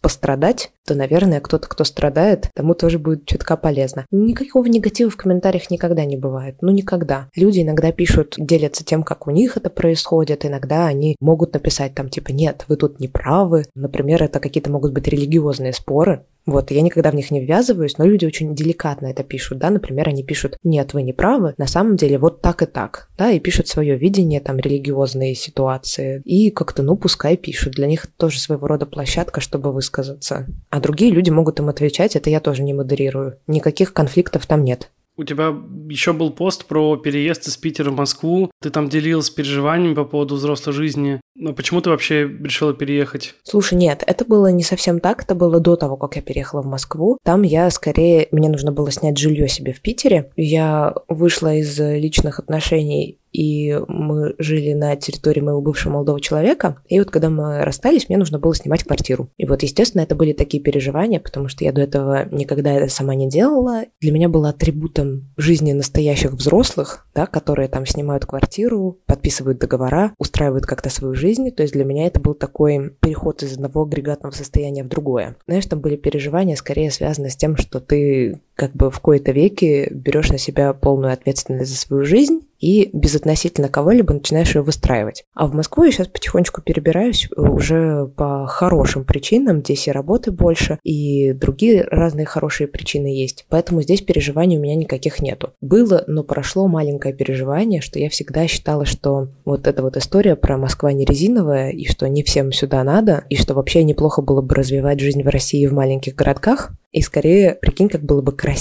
пострадать, 0.00 0.70
то, 0.86 0.94
наверное, 0.94 1.40
кто-то, 1.40 1.68
кто 1.68 1.84
страдает, 1.84 2.48
тому 2.54 2.74
тоже 2.74 2.98
будет 2.98 3.26
чутка 3.26 3.56
полезно. 3.56 4.06
Никакого 4.10 4.66
негатива 4.66 5.10
в 5.10 5.16
комментариях 5.16 5.70
никогда 5.70 6.04
не 6.04 6.16
бывает. 6.16 6.56
Ну, 6.60 6.70
никогда. 6.70 7.28
Люди 7.34 7.60
иногда 7.60 7.92
пишут, 7.92 8.34
делятся 8.38 8.84
тем, 8.84 9.02
как 9.02 9.26
у 9.26 9.30
них 9.30 9.56
это 9.56 9.70
происходит. 9.70 10.44
Иногда 10.44 10.86
они 10.86 11.16
могут 11.20 11.54
написать 11.54 11.94
там, 11.94 12.08
типа, 12.08 12.30
нет, 12.30 12.64
вы 12.68 12.76
тут 12.76 13.00
не 13.00 13.08
правы. 13.08 13.64
Например, 13.74 14.22
это 14.22 14.40
какие-то 14.40 14.70
могут 14.70 14.92
быть 14.92 15.08
религиозные 15.08 15.72
споры. 15.72 16.24
Вот, 16.44 16.72
я 16.72 16.82
никогда 16.82 17.10
в 17.10 17.14
них 17.14 17.30
не 17.30 17.40
ввязываюсь, 17.44 17.98
но 17.98 18.04
люди 18.04 18.26
очень 18.26 18.54
деликатно 18.54 19.06
это 19.06 19.22
пишут, 19.22 19.58
да, 19.58 19.70
например, 19.70 20.08
они 20.08 20.24
пишут, 20.24 20.56
нет, 20.64 20.92
вы 20.92 21.02
не 21.02 21.12
правы, 21.12 21.54
на 21.56 21.66
самом 21.66 21.96
деле 21.96 22.18
вот 22.18 22.42
так 22.42 22.62
и 22.62 22.66
так, 22.66 23.08
да, 23.16 23.30
и 23.30 23.38
пишут 23.38 23.68
свое 23.68 23.96
видение, 23.96 24.40
там, 24.40 24.58
религиозные 24.58 25.36
ситуации, 25.36 26.20
и 26.24 26.50
как-то, 26.50 26.82
ну, 26.82 26.96
пускай 26.96 27.36
пишут, 27.36 27.74
для 27.74 27.86
них 27.86 28.08
тоже 28.16 28.40
своего 28.40 28.66
рода 28.66 28.86
площадка, 28.86 29.40
чтобы 29.40 29.72
высказаться. 29.72 30.46
А 30.72 30.80
другие 30.80 31.12
люди 31.12 31.28
могут 31.28 31.60
им 31.60 31.68
отвечать, 31.68 32.16
это 32.16 32.30
я 32.30 32.40
тоже 32.40 32.62
не 32.62 32.72
модерирую. 32.72 33.38
Никаких 33.46 33.92
конфликтов 33.92 34.46
там 34.46 34.64
нет. 34.64 34.90
У 35.18 35.24
тебя 35.24 35.54
еще 35.90 36.14
был 36.14 36.30
пост 36.30 36.64
про 36.64 36.96
переезд 36.96 37.46
из 37.46 37.58
Питера 37.58 37.90
в 37.90 37.94
Москву. 37.94 38.50
Ты 38.62 38.70
там 38.70 38.88
делилась 38.88 39.28
переживаниями 39.28 39.92
по 39.92 40.06
поводу 40.06 40.36
взрослой 40.36 40.72
жизни. 40.72 41.20
Но 41.34 41.52
почему 41.52 41.82
ты 41.82 41.90
вообще 41.90 42.22
решила 42.22 42.72
переехать? 42.72 43.34
Слушай, 43.42 43.74
нет, 43.74 44.02
это 44.06 44.24
было 44.24 44.46
не 44.46 44.62
совсем 44.62 45.00
так. 45.00 45.24
Это 45.24 45.34
было 45.34 45.60
до 45.60 45.76
того, 45.76 45.98
как 45.98 46.16
я 46.16 46.22
переехала 46.22 46.62
в 46.62 46.66
Москву. 46.66 47.18
Там 47.22 47.42
я 47.42 47.70
скорее... 47.70 48.28
Мне 48.32 48.48
нужно 48.48 48.72
было 48.72 48.90
снять 48.90 49.18
жилье 49.18 49.48
себе 49.48 49.74
в 49.74 49.82
Питере. 49.82 50.30
Я 50.36 50.94
вышла 51.08 51.54
из 51.54 51.78
личных 51.78 52.38
отношений 52.38 53.18
и 53.32 53.78
мы 53.88 54.34
жили 54.38 54.72
на 54.74 54.94
территории 54.96 55.40
моего 55.40 55.60
бывшего 55.60 55.94
молодого 55.94 56.20
человека. 56.20 56.76
И 56.86 56.98
вот 56.98 57.10
когда 57.10 57.30
мы 57.30 57.64
расстались, 57.64 58.08
мне 58.08 58.18
нужно 58.18 58.38
было 58.38 58.54
снимать 58.54 58.84
квартиру. 58.84 59.30
И 59.36 59.46
вот, 59.46 59.62
естественно, 59.62 60.02
это 60.02 60.14
были 60.14 60.32
такие 60.32 60.62
переживания, 60.62 61.20
потому 61.20 61.48
что 61.48 61.64
я 61.64 61.72
до 61.72 61.80
этого 61.80 62.28
никогда 62.30 62.72
это 62.72 62.92
сама 62.92 63.14
не 63.14 63.28
делала. 63.28 63.84
Для 64.00 64.12
меня 64.12 64.28
было 64.28 64.50
атрибутом 64.50 65.32
жизни 65.36 65.72
настоящих 65.72 66.32
взрослых, 66.32 67.06
да, 67.14 67.26
которые 67.26 67.68
там 67.68 67.86
снимают 67.86 68.26
квартиру, 68.26 68.98
подписывают 69.06 69.58
договора, 69.58 70.12
устраивают 70.18 70.66
как-то 70.66 70.90
свою 70.90 71.14
жизнь. 71.14 71.50
То 71.50 71.62
есть 71.62 71.74
для 71.74 71.84
меня 71.84 72.06
это 72.06 72.20
был 72.20 72.34
такой 72.34 72.90
переход 73.00 73.42
из 73.42 73.54
одного 73.54 73.82
агрегатного 73.82 74.32
состояния 74.32 74.84
в 74.84 74.88
другое. 74.88 75.36
Знаешь, 75.46 75.66
там 75.66 75.80
были 75.80 75.96
переживания 75.96 76.56
скорее 76.56 76.90
связаны 76.90 77.30
с 77.30 77.36
тем, 77.36 77.56
что 77.56 77.80
ты 77.80 78.40
как 78.62 78.76
бы 78.76 78.92
в 78.92 79.00
кои-то 79.00 79.32
веки 79.32 79.88
берешь 79.90 80.30
на 80.30 80.38
себя 80.38 80.72
полную 80.72 81.12
ответственность 81.12 81.72
за 81.72 81.76
свою 81.76 82.04
жизнь 82.04 82.42
и 82.60 82.90
безотносительно 82.92 83.68
кого-либо 83.68 84.14
начинаешь 84.14 84.54
ее 84.54 84.62
выстраивать. 84.62 85.24
А 85.34 85.48
в 85.48 85.52
Москву 85.52 85.82
я 85.82 85.90
сейчас 85.90 86.06
потихонечку 86.06 86.62
перебираюсь 86.62 87.28
уже 87.36 88.06
по 88.06 88.46
хорошим 88.46 89.04
причинам. 89.04 89.64
Здесь 89.64 89.88
и 89.88 89.90
работы 89.90 90.30
больше, 90.30 90.78
и 90.84 91.32
другие 91.32 91.82
разные 91.90 92.24
хорошие 92.24 92.68
причины 92.68 93.08
есть. 93.08 93.46
Поэтому 93.48 93.82
здесь 93.82 94.00
переживаний 94.00 94.58
у 94.58 94.60
меня 94.60 94.76
никаких 94.76 95.20
нету. 95.20 95.54
Было, 95.60 96.04
но 96.06 96.22
прошло 96.22 96.68
маленькое 96.68 97.12
переживание, 97.12 97.80
что 97.80 97.98
я 97.98 98.08
всегда 98.08 98.46
считала, 98.46 98.84
что 98.84 99.26
вот 99.44 99.66
эта 99.66 99.82
вот 99.82 99.96
история 99.96 100.36
про 100.36 100.56
Москва 100.56 100.92
не 100.92 101.04
резиновая, 101.04 101.70
и 101.70 101.84
что 101.84 102.08
не 102.08 102.22
всем 102.22 102.52
сюда 102.52 102.84
надо, 102.84 103.24
и 103.28 103.34
что 103.34 103.54
вообще 103.54 103.82
неплохо 103.82 104.22
было 104.22 104.40
бы 104.40 104.54
развивать 104.54 105.00
жизнь 105.00 105.24
в 105.24 105.28
России 105.28 105.66
в 105.66 105.72
маленьких 105.72 106.14
городках, 106.14 106.70
и 106.92 107.00
скорее, 107.00 107.54
прикинь, 107.54 107.88
как 107.88 108.02
было 108.02 108.20
бы 108.20 108.32
красиво 108.32 108.51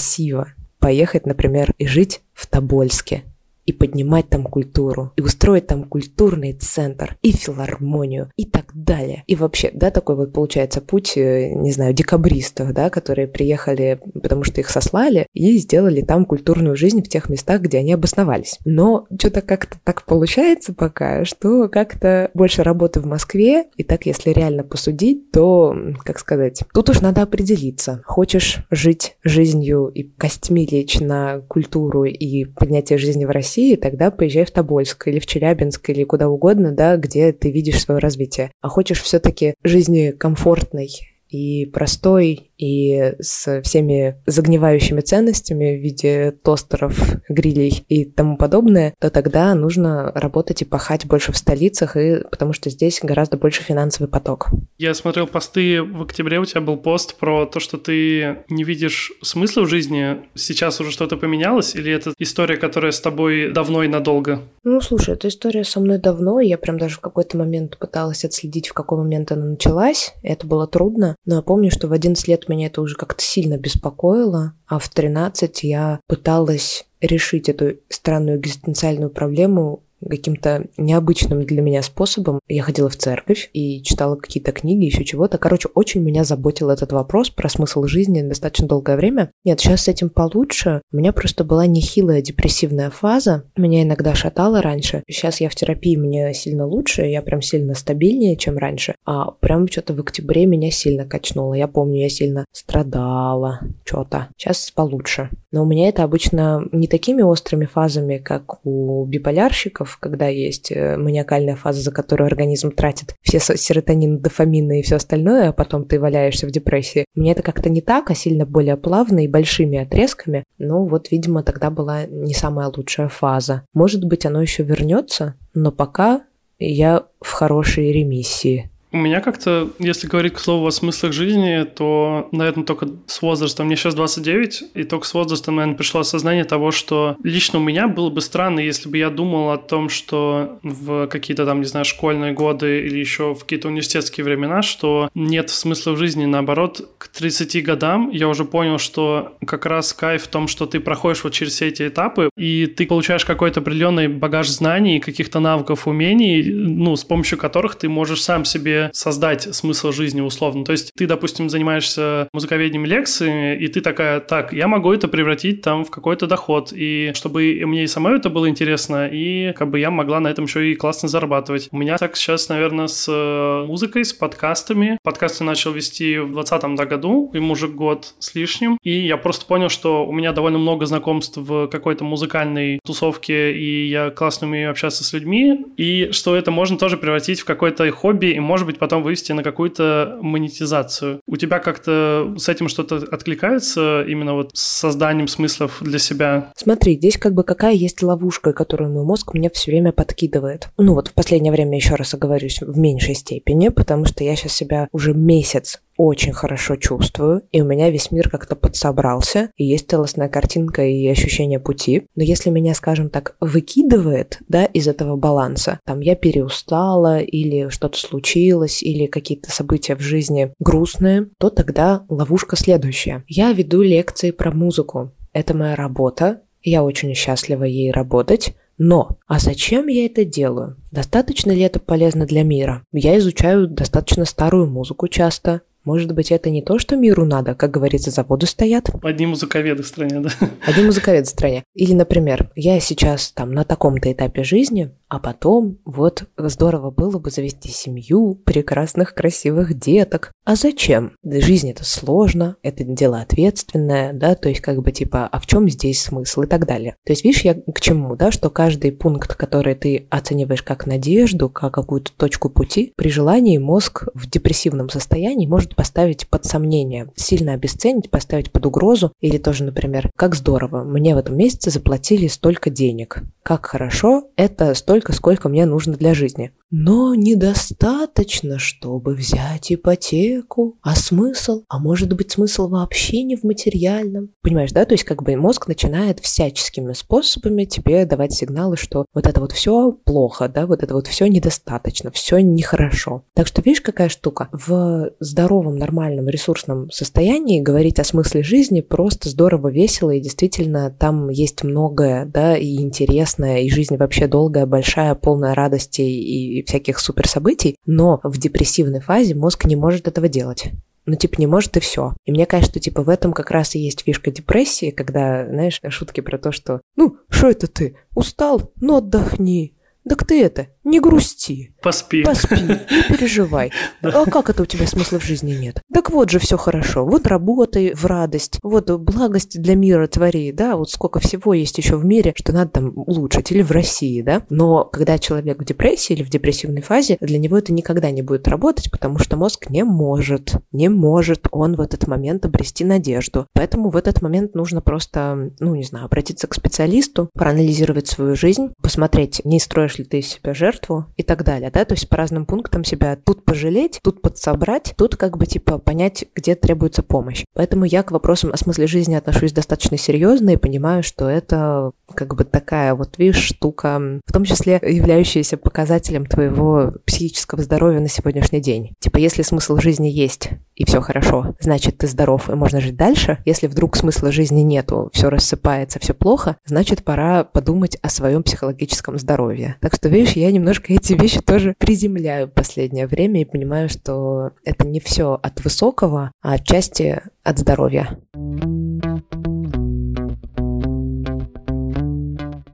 поехать, 0.78 1.26
например, 1.26 1.74
и 1.78 1.86
жить 1.86 2.22
в 2.32 2.46
Тобольске 2.46 3.24
и 3.66 3.72
поднимать 3.72 4.28
там 4.28 4.44
культуру, 4.44 5.12
и 5.16 5.22
устроить 5.22 5.66
там 5.66 5.84
культурный 5.84 6.52
центр, 6.52 7.16
и 7.22 7.32
филармонию, 7.32 8.30
и 8.36 8.44
так 8.44 8.66
далее. 8.74 9.24
И 9.26 9.36
вообще, 9.36 9.70
да, 9.72 9.90
такой 9.90 10.16
вот 10.16 10.32
получается 10.32 10.80
путь, 10.80 11.16
э, 11.16 11.50
не 11.54 11.72
знаю, 11.72 11.94
декабристов, 11.94 12.72
да, 12.72 12.90
которые 12.90 13.28
приехали, 13.28 14.00
потому 14.14 14.44
что 14.44 14.60
их 14.60 14.70
сослали, 14.70 15.26
и 15.32 15.56
сделали 15.58 16.02
там 16.02 16.24
культурную 16.24 16.76
жизнь 16.76 17.02
в 17.02 17.08
тех 17.08 17.28
местах, 17.28 17.62
где 17.62 17.78
они 17.78 17.92
обосновались. 17.92 18.58
Но 18.64 19.06
что-то 19.18 19.42
как-то 19.42 19.78
так 19.84 20.04
получается 20.04 20.74
пока, 20.74 21.24
что 21.24 21.68
как-то 21.68 22.30
больше 22.34 22.62
работы 22.62 23.00
в 23.00 23.06
Москве, 23.06 23.66
и 23.76 23.84
так, 23.84 24.06
если 24.06 24.30
реально 24.30 24.64
посудить, 24.64 25.30
то, 25.30 25.74
как 26.04 26.18
сказать, 26.18 26.62
тут 26.74 26.90
уж 26.90 27.00
надо 27.00 27.22
определиться. 27.22 28.02
Хочешь 28.04 28.64
жить 28.70 29.16
жизнью 29.22 29.86
и 29.86 30.02
костьми 30.04 30.66
лечь 30.70 31.00
на 31.00 31.40
культуру 31.40 32.04
и 32.04 32.44
поднятие 32.44 32.98
жизни 32.98 33.24
в 33.24 33.30
России, 33.30 33.61
тогда 33.76 34.10
поезжай 34.10 34.44
в 34.44 34.50
Тобольск 34.50 35.08
или 35.08 35.18
в 35.18 35.26
Челябинск 35.26 35.90
или 35.90 36.04
куда 36.04 36.28
угодно, 36.28 36.72
да, 36.72 36.96
где 36.96 37.32
ты 37.32 37.50
видишь 37.50 37.80
свое 37.80 37.98
развитие. 37.98 38.50
А 38.60 38.68
хочешь 38.68 39.02
все-таки 39.02 39.54
жизни 39.62 40.10
комфортной 40.10 40.90
и 41.28 41.66
простой, 41.66 42.51
и 42.62 43.14
с 43.18 43.60
всеми 43.62 44.16
загнивающими 44.26 45.00
ценностями 45.00 45.76
в 45.76 45.82
виде 45.82 46.30
тостеров, 46.44 46.96
грилей 47.28 47.84
и 47.88 48.04
тому 48.04 48.36
подобное, 48.36 48.94
то 49.00 49.10
тогда 49.10 49.52
нужно 49.54 50.12
работать 50.14 50.62
и 50.62 50.64
пахать 50.64 51.06
больше 51.06 51.32
в 51.32 51.36
столицах, 51.36 51.96
и, 51.96 52.22
потому 52.30 52.52
что 52.52 52.70
здесь 52.70 53.00
гораздо 53.02 53.36
больше 53.36 53.62
финансовый 53.62 54.06
поток. 54.06 54.50
Я 54.78 54.94
смотрел 54.94 55.26
посты 55.26 55.82
в 55.82 56.02
октябре, 56.02 56.38
у 56.38 56.44
тебя 56.44 56.60
был 56.60 56.76
пост 56.76 57.16
про 57.16 57.46
то, 57.46 57.58
что 57.58 57.78
ты 57.78 58.38
не 58.48 58.62
видишь 58.62 59.12
смысла 59.22 59.62
в 59.62 59.68
жизни. 59.68 60.18
Сейчас 60.34 60.80
уже 60.80 60.92
что-то 60.92 61.16
поменялось, 61.16 61.74
или 61.74 61.92
это 61.92 62.12
история, 62.18 62.56
которая 62.56 62.92
с 62.92 63.00
тобой 63.00 63.52
давно 63.52 63.82
и 63.82 63.88
надолго? 63.88 64.42
Ну, 64.62 64.80
слушай, 64.80 65.14
эта 65.14 65.26
история 65.28 65.64
со 65.64 65.80
мной 65.80 65.98
давно, 65.98 66.38
и 66.38 66.48
я 66.48 66.58
прям 66.58 66.78
даже 66.78 66.96
в 66.96 67.00
какой-то 67.00 67.36
момент 67.36 67.76
пыталась 67.78 68.24
отследить, 68.24 68.68
в 68.68 68.72
какой 68.72 68.98
момент 68.98 69.32
она 69.32 69.46
началась. 69.46 70.14
Это 70.22 70.46
было 70.46 70.68
трудно, 70.68 71.16
но 71.26 71.36
я 71.36 71.42
помню, 71.42 71.70
что 71.72 71.88
в 71.88 71.92
11 71.92 72.28
лет 72.28 72.48
меня 72.52 72.66
это 72.66 72.80
уже 72.82 72.96
как-то 72.96 73.22
сильно 73.22 73.56
беспокоило, 73.56 74.54
а 74.66 74.78
в 74.78 74.88
13 74.88 75.62
я 75.64 76.00
пыталась 76.06 76.84
решить 77.00 77.48
эту 77.48 77.78
странную 77.88 78.38
экзистенциальную 78.38 79.10
проблему 79.10 79.82
каким-то 80.08 80.66
необычным 80.76 81.44
для 81.44 81.62
меня 81.62 81.82
способом. 81.82 82.40
Я 82.48 82.62
ходила 82.62 82.88
в 82.88 82.96
церковь 82.96 83.50
и 83.52 83.82
читала 83.82 84.16
какие-то 84.16 84.52
книги, 84.52 84.84
еще 84.84 85.04
чего-то. 85.04 85.38
Короче, 85.38 85.68
очень 85.74 86.02
меня 86.02 86.24
заботил 86.24 86.70
этот 86.70 86.92
вопрос 86.92 87.30
про 87.30 87.48
смысл 87.48 87.84
жизни 87.84 88.22
достаточно 88.22 88.66
долгое 88.68 88.96
время. 88.96 89.30
Нет, 89.44 89.60
сейчас 89.60 89.82
с 89.82 89.88
этим 89.88 90.10
получше. 90.10 90.82
У 90.92 90.96
меня 90.96 91.12
просто 91.12 91.44
была 91.44 91.66
нехилая 91.66 92.22
депрессивная 92.22 92.90
фаза. 92.90 93.44
Меня 93.56 93.82
иногда 93.82 94.14
шатало 94.14 94.62
раньше. 94.62 95.02
Сейчас 95.08 95.40
я 95.40 95.48
в 95.48 95.54
терапии, 95.54 95.96
мне 95.96 96.32
сильно 96.34 96.66
лучше, 96.66 97.02
я 97.02 97.22
прям 97.22 97.42
сильно 97.42 97.74
стабильнее, 97.74 98.36
чем 98.36 98.58
раньше. 98.58 98.94
А 99.04 99.30
прям 99.30 99.68
что-то 99.68 99.94
в 99.94 100.00
октябре 100.00 100.46
меня 100.46 100.70
сильно 100.70 101.04
качнуло. 101.04 101.54
Я 101.54 101.68
помню, 101.68 102.00
я 102.00 102.08
сильно 102.08 102.44
страдала, 102.52 103.60
что-то. 103.84 104.28
Сейчас 104.36 104.70
получше. 104.70 105.30
Но 105.50 105.62
у 105.62 105.66
меня 105.66 105.88
это 105.88 106.02
обычно 106.02 106.66
не 106.72 106.88
такими 106.88 107.22
острыми 107.22 107.66
фазами, 107.66 108.16
как 108.18 108.64
у 108.66 109.04
биполярщиков, 109.04 109.91
когда 110.00 110.28
есть 110.28 110.72
э, 110.72 110.96
маниакальная 110.96 111.56
фаза, 111.56 111.82
за 111.82 111.92
которую 111.92 112.26
организм 112.26 112.72
тратит 112.72 113.14
все 113.22 113.38
серотонин, 113.38 114.18
дофамины 114.18 114.80
и 114.80 114.82
все 114.82 114.96
остальное, 114.96 115.48
а 115.48 115.52
потом 115.52 115.84
ты 115.84 116.00
валяешься 116.00 116.46
в 116.46 116.50
депрессии. 116.50 117.04
Мне 117.14 117.32
это 117.32 117.42
как-то 117.42 117.70
не 117.70 117.80
так, 117.80 118.10
а 118.10 118.14
сильно 118.14 118.46
более 118.46 118.76
плавно 118.76 119.24
и 119.24 119.28
большими 119.28 119.78
отрезками. 119.78 120.44
Ну 120.58 120.86
вот, 120.86 121.10
видимо, 121.10 121.42
тогда 121.42 121.70
была 121.70 122.06
не 122.06 122.34
самая 122.34 122.70
лучшая 122.74 123.08
фаза. 123.08 123.64
Может 123.74 124.04
быть, 124.04 124.26
оно 124.26 124.42
еще 124.42 124.62
вернется, 124.62 125.34
но 125.54 125.72
пока 125.72 126.22
я 126.58 127.06
в 127.20 127.32
хорошей 127.32 127.92
ремиссии. 127.92 128.71
У 128.92 128.98
меня 128.98 129.20
как-то, 129.20 129.70
если 129.78 130.06
говорить 130.06 130.34
к 130.34 130.38
слову 130.38 130.66
о 130.66 130.70
смыслах 130.70 131.12
жизни, 131.12 131.64
то, 131.64 132.28
наверное, 132.30 132.64
только 132.64 132.88
с 133.06 133.22
возрастом. 133.22 133.66
Мне 133.66 133.76
сейчас 133.76 133.94
29, 133.94 134.64
и 134.74 134.84
только 134.84 135.06
с 135.06 135.14
возрастом, 135.14 135.56
наверное, 135.56 135.78
пришло 135.78 136.00
осознание 136.00 136.44
того, 136.44 136.72
что 136.72 137.16
лично 137.22 137.58
у 137.58 137.62
меня 137.62 137.88
было 137.88 138.10
бы 138.10 138.20
странно, 138.20 138.60
если 138.60 138.90
бы 138.90 138.98
я 138.98 139.08
думал 139.08 139.50
о 139.50 139.56
том, 139.56 139.88
что 139.88 140.58
в 140.62 141.06
какие-то 141.06 141.46
там, 141.46 141.60
не 141.60 141.66
знаю, 141.66 141.86
школьные 141.86 142.32
годы 142.32 142.84
или 142.86 142.98
еще 142.98 143.34
в 143.34 143.40
какие-то 143.40 143.68
университетские 143.68 144.24
времена, 144.24 144.60
что 144.60 145.08
нет 145.14 145.48
смысла 145.48 145.92
в 145.92 145.96
жизни. 145.96 146.26
Наоборот, 146.26 146.86
к 146.98 147.08
30 147.08 147.64
годам 147.64 148.10
я 148.10 148.28
уже 148.28 148.44
понял, 148.44 148.76
что 148.76 149.38
как 149.46 149.64
раз 149.64 149.94
кайф 149.94 150.24
в 150.24 150.28
том, 150.28 150.48
что 150.48 150.66
ты 150.66 150.80
проходишь 150.80 151.24
вот 151.24 151.32
через 151.32 151.54
все 151.54 151.68
эти 151.68 151.88
этапы, 151.88 152.28
и 152.36 152.66
ты 152.66 152.86
получаешь 152.86 153.24
какой-то 153.24 153.60
определенный 153.60 154.08
багаж 154.08 154.48
знаний, 154.48 155.00
каких-то 155.00 155.40
навыков, 155.40 155.86
умений, 155.86 156.42
ну, 156.42 156.94
с 156.94 157.04
помощью 157.04 157.38
которых 157.38 157.76
ты 157.76 157.88
можешь 157.88 158.22
сам 158.22 158.44
себе 158.44 158.81
создать 158.92 159.54
смысл 159.54 159.92
жизни 159.92 160.20
условно. 160.20 160.64
То 160.64 160.72
есть 160.72 160.92
ты, 160.94 161.06
допустим, 161.06 161.50
занимаешься 161.50 162.28
музыковедением 162.32 162.84
лекциями, 162.84 163.56
и 163.56 163.68
ты 163.68 163.80
такая, 163.80 164.20
так, 164.20 164.52
я 164.52 164.68
могу 164.68 164.92
это 164.92 165.08
превратить 165.08 165.62
там 165.62 165.84
в 165.84 165.90
какой-то 165.90 166.26
доход, 166.26 166.72
и 166.72 167.12
чтобы 167.14 167.62
мне 167.64 167.84
и 167.84 167.86
самой 167.86 168.16
это 168.16 168.30
было 168.30 168.48
интересно, 168.48 169.08
и 169.08 169.52
как 169.52 169.70
бы 169.70 169.78
я 169.78 169.90
могла 169.90 170.20
на 170.20 170.28
этом 170.28 170.44
еще 170.44 170.70
и 170.70 170.74
классно 170.74 171.08
зарабатывать. 171.08 171.68
У 171.70 171.78
меня 171.78 171.98
так 171.98 172.16
сейчас, 172.16 172.48
наверное, 172.48 172.86
с 172.86 173.06
э, 173.08 173.66
музыкой, 173.66 174.04
с 174.04 174.12
подкастами. 174.12 174.98
Подкасты 175.02 175.44
начал 175.44 175.72
вести 175.72 176.18
в 176.18 176.32
2020 176.32 176.76
да, 176.76 176.86
году, 176.86 177.30
ему 177.34 177.52
уже 177.52 177.68
год 177.68 178.14
с 178.18 178.34
лишним, 178.34 178.78
и 178.82 178.90
я 178.90 179.16
просто 179.16 179.46
понял, 179.46 179.68
что 179.68 180.06
у 180.06 180.12
меня 180.12 180.32
довольно 180.32 180.58
много 180.58 180.86
знакомств 180.86 181.36
в 181.36 181.68
какой-то 181.68 182.04
музыкальной 182.04 182.80
тусовке, 182.84 183.52
и 183.52 183.88
я 183.88 184.10
классно 184.10 184.46
умею 184.46 184.70
общаться 184.70 185.04
с 185.04 185.12
людьми, 185.12 185.64
и 185.76 186.10
что 186.12 186.36
это 186.36 186.50
можно 186.50 186.78
тоже 186.78 186.96
превратить 186.96 187.40
в 187.40 187.44
какое-то 187.44 187.90
хобби, 187.90 188.26
и, 188.26 188.40
может 188.40 188.66
быть, 188.66 188.71
быть, 188.72 188.80
потом 188.80 189.02
вывести 189.02 189.32
на 189.32 189.42
какую-то 189.42 190.18
монетизацию. 190.20 191.20
У 191.26 191.36
тебя 191.36 191.58
как-то 191.58 192.34
с 192.36 192.48
этим 192.48 192.68
что-то 192.68 192.96
откликается, 192.96 194.02
именно 194.02 194.34
вот 194.34 194.50
с 194.54 194.62
созданием 194.62 195.28
смыслов 195.28 195.78
для 195.80 195.98
себя? 195.98 196.52
Смотри, 196.56 196.96
здесь 196.96 197.16
как 197.16 197.34
бы 197.34 197.44
какая 197.44 197.74
есть 197.74 198.02
ловушка, 198.02 198.52
которую 198.52 198.90
мой 198.90 199.04
мозг 199.04 199.34
мне 199.34 199.50
все 199.50 199.70
время 199.70 199.92
подкидывает. 199.92 200.68
Ну 200.78 200.94
вот 200.94 201.08
в 201.08 201.12
последнее 201.12 201.52
время, 201.52 201.76
еще 201.76 201.94
раз 201.94 202.14
оговорюсь, 202.14 202.60
в 202.60 202.78
меньшей 202.78 203.14
степени, 203.14 203.68
потому 203.68 204.04
что 204.04 204.24
я 204.24 204.36
сейчас 204.36 204.52
себя 204.52 204.88
уже 204.92 205.14
месяц 205.14 205.80
очень 206.02 206.32
хорошо 206.32 206.74
чувствую, 206.74 207.42
и 207.52 207.60
у 207.60 207.64
меня 207.64 207.88
весь 207.88 208.10
мир 208.10 208.28
как-то 208.28 208.56
подсобрался, 208.56 209.50
и 209.56 209.64
есть 209.64 209.88
целостная 209.88 210.28
картинка 210.28 210.84
и 210.84 211.06
ощущение 211.06 211.60
пути. 211.60 212.06
Но 212.16 212.24
если 212.24 212.50
меня, 212.50 212.74
скажем 212.74 213.08
так, 213.08 213.36
выкидывает, 213.40 214.40
да, 214.48 214.64
из 214.64 214.88
этого 214.88 215.16
баланса, 215.16 215.78
там 215.86 216.00
я 216.00 216.16
переустала, 216.16 217.20
или 217.20 217.68
что-то 217.68 217.98
случилось, 217.98 218.82
или 218.82 219.06
какие-то 219.06 219.52
события 219.52 219.94
в 219.94 220.00
жизни 220.00 220.52
грустные, 220.58 221.28
то 221.38 221.50
тогда 221.50 222.04
ловушка 222.08 222.56
следующая. 222.56 223.22
Я 223.28 223.52
веду 223.52 223.82
лекции 223.82 224.32
про 224.32 224.50
музыку. 224.50 225.12
Это 225.32 225.54
моя 225.54 225.76
работа, 225.76 226.40
я 226.64 226.82
очень 226.82 227.14
счастлива 227.14 227.62
ей 227.62 227.92
работать, 227.92 228.56
но, 228.78 229.18
а 229.28 229.38
зачем 229.38 229.86
я 229.86 230.06
это 230.06 230.24
делаю? 230.24 230.76
Достаточно 230.90 231.52
ли 231.52 231.60
это 231.60 231.78
полезно 231.78 232.26
для 232.26 232.42
мира? 232.42 232.84
Я 232.92 233.16
изучаю 233.18 233.68
достаточно 233.68 234.24
старую 234.24 234.66
музыку 234.66 235.06
часто, 235.06 235.62
может 235.84 236.12
быть, 236.14 236.30
это 236.30 236.50
не 236.50 236.62
то, 236.62 236.78
что 236.78 236.96
миру 236.96 237.24
надо, 237.24 237.54
как 237.54 237.70
говорится, 237.70 238.10
заводы 238.10 238.46
стоят? 238.46 238.90
Одни 239.02 239.26
музыковеды 239.26 239.82
в 239.82 239.86
стране, 239.86 240.20
да. 240.20 240.30
Одни 240.64 240.84
музыковеды 240.84 241.24
в 241.24 241.30
стране. 241.30 241.64
Или, 241.74 241.94
например, 241.94 242.50
я 242.54 242.78
сейчас 242.80 243.32
там 243.32 243.52
на 243.52 243.64
таком-то 243.64 244.12
этапе 244.12 244.44
жизни, 244.44 244.90
а 245.08 245.18
потом 245.18 245.78
вот 245.84 246.24
здорово 246.38 246.90
было 246.90 247.18
бы 247.18 247.30
завести 247.30 247.68
семью, 247.68 248.34
прекрасных, 248.44 249.14
красивых 249.14 249.78
деток. 249.78 250.32
А 250.44 250.56
зачем? 250.56 251.12
Жизнь 251.24 251.70
это 251.70 251.84
сложно, 251.84 252.56
это 252.64 252.82
дело 252.82 253.20
ответственное, 253.20 254.12
да, 254.12 254.34
то 254.34 254.48
есть 254.48 254.60
как 254.60 254.82
бы 254.82 254.90
типа, 254.90 255.28
а 255.30 255.38
в 255.38 255.46
чем 255.46 255.68
здесь 255.68 256.02
смысл 256.02 256.42
и 256.42 256.46
так 256.48 256.66
далее. 256.66 256.96
То 257.04 257.12
есть 257.12 257.22
видишь, 257.24 257.42
я 257.42 257.54
к 257.54 257.80
чему, 257.80 258.16
да, 258.16 258.32
что 258.32 258.50
каждый 258.50 258.90
пункт, 258.90 259.36
который 259.36 259.76
ты 259.76 260.08
оцениваешь 260.10 260.64
как 260.64 260.86
надежду, 260.86 261.48
как 261.48 261.74
какую-то 261.74 262.10
точку 262.16 262.50
пути, 262.50 262.92
при 262.96 263.08
желании 263.08 263.58
мозг 263.58 264.08
в 264.14 264.28
депрессивном 264.28 264.90
состоянии 264.90 265.46
может 265.46 265.76
поставить 265.76 266.28
под 266.28 266.44
сомнение, 266.44 267.12
сильно 267.14 267.52
обесценить, 267.52 268.10
поставить 268.10 268.50
под 268.50 268.66
угрозу, 268.66 269.12
или 269.20 269.38
тоже, 269.38 269.62
например, 269.62 270.10
как 270.16 270.34
здорово, 270.34 270.82
мне 270.82 271.14
в 271.14 271.18
этом 271.18 271.36
месяце 271.36 271.70
заплатили 271.70 272.26
столько 272.26 272.68
денег, 272.68 273.22
как 273.44 273.66
хорошо, 273.66 274.28
это 274.36 274.74
столько 274.74 275.12
сколько 275.12 275.48
мне 275.48 275.66
нужно 275.66 275.94
для 275.94 276.14
жизни. 276.14 276.50
Но 276.74 277.14
недостаточно, 277.14 278.58
чтобы 278.58 279.14
взять 279.14 279.70
ипотеку 279.70 280.78
а 280.80 280.96
смысл? 280.96 281.64
А 281.68 281.78
может 281.78 282.14
быть 282.14 282.32
смысл 282.32 282.66
вообще 282.68 283.22
не 283.24 283.36
в 283.36 283.44
материальном? 283.44 284.30
Понимаешь, 284.40 284.72
да? 284.72 284.86
То 284.86 284.94
есть 284.94 285.04
как 285.04 285.22
бы 285.22 285.36
мозг 285.36 285.68
начинает 285.68 286.20
всяческими 286.20 286.94
способами 286.94 287.64
тебе 287.64 288.06
давать 288.06 288.32
сигналы, 288.32 288.78
что 288.78 289.04
вот 289.12 289.26
это 289.26 289.38
вот 289.38 289.52
все 289.52 289.92
плохо, 289.92 290.48
да, 290.48 290.66
вот 290.66 290.82
это 290.82 290.94
вот 290.94 291.08
все 291.08 291.26
недостаточно, 291.26 292.10
все 292.10 292.38
нехорошо. 292.38 293.22
Так 293.34 293.46
что 293.46 293.60
видишь, 293.60 293.82
какая 293.82 294.08
штука? 294.08 294.48
В 294.52 295.10
здоровом, 295.20 295.76
нормальном, 295.76 296.30
ресурсном 296.30 296.90
состоянии 296.90 297.60
говорить 297.60 297.98
о 297.98 298.04
смысле 298.04 298.42
жизни 298.42 298.80
просто 298.80 299.28
здорово, 299.28 299.68
весело, 299.68 300.10
и 300.10 300.20
действительно 300.20 300.90
там 300.90 301.28
есть 301.28 301.64
многое, 301.64 302.24
да, 302.24 302.56
и 302.56 302.76
интересное, 302.76 303.60
и 303.60 303.68
жизнь 303.68 303.98
вообще 303.98 304.26
долгая, 304.26 304.64
большая, 304.64 305.14
полная 305.14 305.54
радости 305.54 306.00
и 306.00 306.61
всяких 306.68 306.98
супер 306.98 307.28
событий, 307.28 307.76
но 307.86 308.20
в 308.22 308.38
депрессивной 308.38 309.00
фазе 309.00 309.34
мозг 309.34 309.64
не 309.64 309.76
может 309.76 310.08
этого 310.08 310.28
делать 310.28 310.72
ну, 311.04 311.16
типа, 311.16 311.34
не 311.38 311.46
может 311.46 311.76
и 311.76 311.80
все. 311.80 312.14
И 312.24 312.32
мне 312.32 312.46
кажется, 312.46 312.72
что, 312.72 312.80
типа, 312.80 313.02
в 313.02 313.08
этом 313.08 313.32
как 313.32 313.50
раз 313.50 313.74
и 313.74 313.80
есть 313.80 314.02
фишка 314.02 314.30
депрессии, 314.30 314.90
когда, 314.90 315.46
знаешь, 315.46 315.80
шутки 315.88 316.20
про 316.20 316.38
то, 316.38 316.52
что, 316.52 316.80
ну, 316.96 317.16
что 317.28 317.50
это 317.50 317.66
ты, 317.66 317.96
устал? 318.14 318.72
Ну, 318.76 318.98
отдохни. 318.98 319.76
Так 320.08 320.26
ты 320.26 320.42
это, 320.42 320.68
не 320.84 321.00
грусти. 321.00 321.74
Поспи. 321.82 322.22
Поспи, 322.22 322.56
не 322.56 323.02
переживай. 323.08 323.70
А 324.02 324.24
как 324.24 324.50
это 324.50 324.62
у 324.62 324.66
тебя 324.66 324.86
смысла 324.86 325.18
в 325.20 325.24
жизни 325.24 325.52
нет? 325.52 325.80
Так 325.92 326.10
вот 326.10 326.30
же 326.30 326.38
все 326.38 326.56
хорошо. 326.56 327.04
Вот 327.04 327.26
работай 327.26 327.94
в 327.94 328.04
радость, 328.06 328.58
вот 328.62 328.90
благость 328.90 329.60
для 329.60 329.76
мира 329.76 330.06
твори, 330.06 330.52
да, 330.52 330.76
вот 330.76 330.90
сколько 330.90 331.20
всего 331.20 331.54
есть 331.54 331.78
еще 331.78 331.96
в 331.96 332.04
мире, 332.04 332.32
что 332.36 332.52
надо 332.52 332.70
там 332.72 332.92
улучшить, 332.96 333.52
или 333.52 333.62
в 333.62 333.70
России, 333.70 334.22
да. 334.22 334.42
Но 334.50 334.84
когда 334.84 335.18
человек 335.18 335.60
в 335.60 335.64
депрессии 335.64 336.14
или 336.14 336.22
в 336.22 336.30
депрессивной 336.30 336.82
фазе, 336.82 337.16
для 337.20 337.38
него 337.38 337.58
это 337.58 337.72
никогда 337.72 338.10
не 338.10 338.22
будет 338.22 338.48
работать, 338.48 338.90
потому 338.90 339.18
что 339.18 339.36
мозг 339.36 339.70
не 339.70 339.84
может, 339.84 340.56
не 340.72 340.88
может 340.88 341.46
он 341.52 341.76
в 341.76 341.80
этот 341.80 342.08
момент 342.08 342.44
обрести 342.44 342.84
надежду. 342.84 343.46
Поэтому 343.52 343.90
в 343.90 343.96
этот 343.96 344.20
момент 344.20 344.54
нужно 344.54 344.80
просто, 344.80 345.52
ну, 345.60 345.74
не 345.74 345.84
знаю, 345.84 346.06
обратиться 346.06 346.48
к 346.48 346.54
специалисту, 346.54 347.30
проанализировать 347.34 348.08
свою 348.08 348.34
жизнь, 348.34 348.72
посмотреть, 348.82 349.42
не 349.44 349.60
строишь 349.60 349.98
ли 349.98 350.04
ты 350.04 350.18
из 350.18 350.28
себя 350.28 350.54
жертву 350.54 350.71
и 351.16 351.22
так 351.22 351.44
далее, 351.44 351.70
да, 351.70 351.84
то 351.84 351.94
есть 351.94 352.08
по 352.08 352.16
разным 352.16 352.46
пунктам 352.46 352.84
себя 352.84 353.16
тут 353.16 353.44
пожалеть, 353.44 353.98
тут 354.02 354.22
подсобрать, 354.22 354.94
тут 354.96 355.16
как 355.16 355.38
бы 355.38 355.46
типа 355.46 355.78
понять, 355.78 356.24
где 356.34 356.54
требуется 356.54 357.02
помощь. 357.02 357.44
Поэтому 357.54 357.84
я 357.84 358.02
к 358.02 358.10
вопросам 358.10 358.52
о 358.52 358.56
смысле 358.56 358.86
жизни 358.86 359.14
отношусь 359.14 359.52
достаточно 359.52 359.96
серьезно 359.98 360.50
и 360.50 360.56
понимаю, 360.56 361.02
что 361.02 361.28
это 361.28 361.92
как 362.14 362.34
бы 362.34 362.44
такая 362.44 362.94
вот, 362.94 363.18
видишь, 363.18 363.42
штука, 363.42 364.20
в 364.24 364.32
том 364.32 364.44
числе 364.44 364.80
являющаяся 364.82 365.56
показателем 365.56 366.26
твоего 366.26 366.92
психического 367.06 367.62
здоровья 367.62 368.00
на 368.00 368.08
сегодняшний 368.08 368.60
день. 368.60 368.94
Типа, 369.00 369.18
если 369.18 369.42
смысл 369.42 369.76
жизни 369.76 370.08
есть 370.08 370.50
и 370.82 370.84
все 370.84 371.00
хорошо, 371.00 371.54
значит, 371.60 371.98
ты 371.98 372.08
здоров 372.08 372.50
и 372.50 372.54
можно 372.54 372.80
жить 372.80 372.96
дальше. 372.96 373.38
Если 373.44 373.68
вдруг 373.68 373.94
смысла 373.94 374.32
жизни 374.32 374.62
нету, 374.62 375.10
все 375.12 375.30
рассыпается, 375.30 376.00
все 376.00 376.12
плохо, 376.12 376.56
значит, 376.64 377.04
пора 377.04 377.44
подумать 377.44 377.96
о 378.02 378.08
своем 378.08 378.42
психологическом 378.42 379.16
здоровье. 379.16 379.76
Так 379.80 379.94
что, 379.94 380.08
видишь, 380.08 380.32
я 380.32 380.50
немножко 380.50 380.92
эти 380.92 381.12
вещи 381.12 381.40
тоже 381.40 381.76
приземляю 381.78 382.48
в 382.48 382.50
последнее 382.50 383.06
время 383.06 383.42
и 383.42 383.44
понимаю, 383.44 383.88
что 383.88 384.50
это 384.64 384.84
не 384.84 384.98
все 384.98 385.38
от 385.40 385.62
высокого, 385.62 386.32
а 386.42 386.54
отчасти 386.54 387.22
от 387.44 387.60
здоровья. 387.60 388.18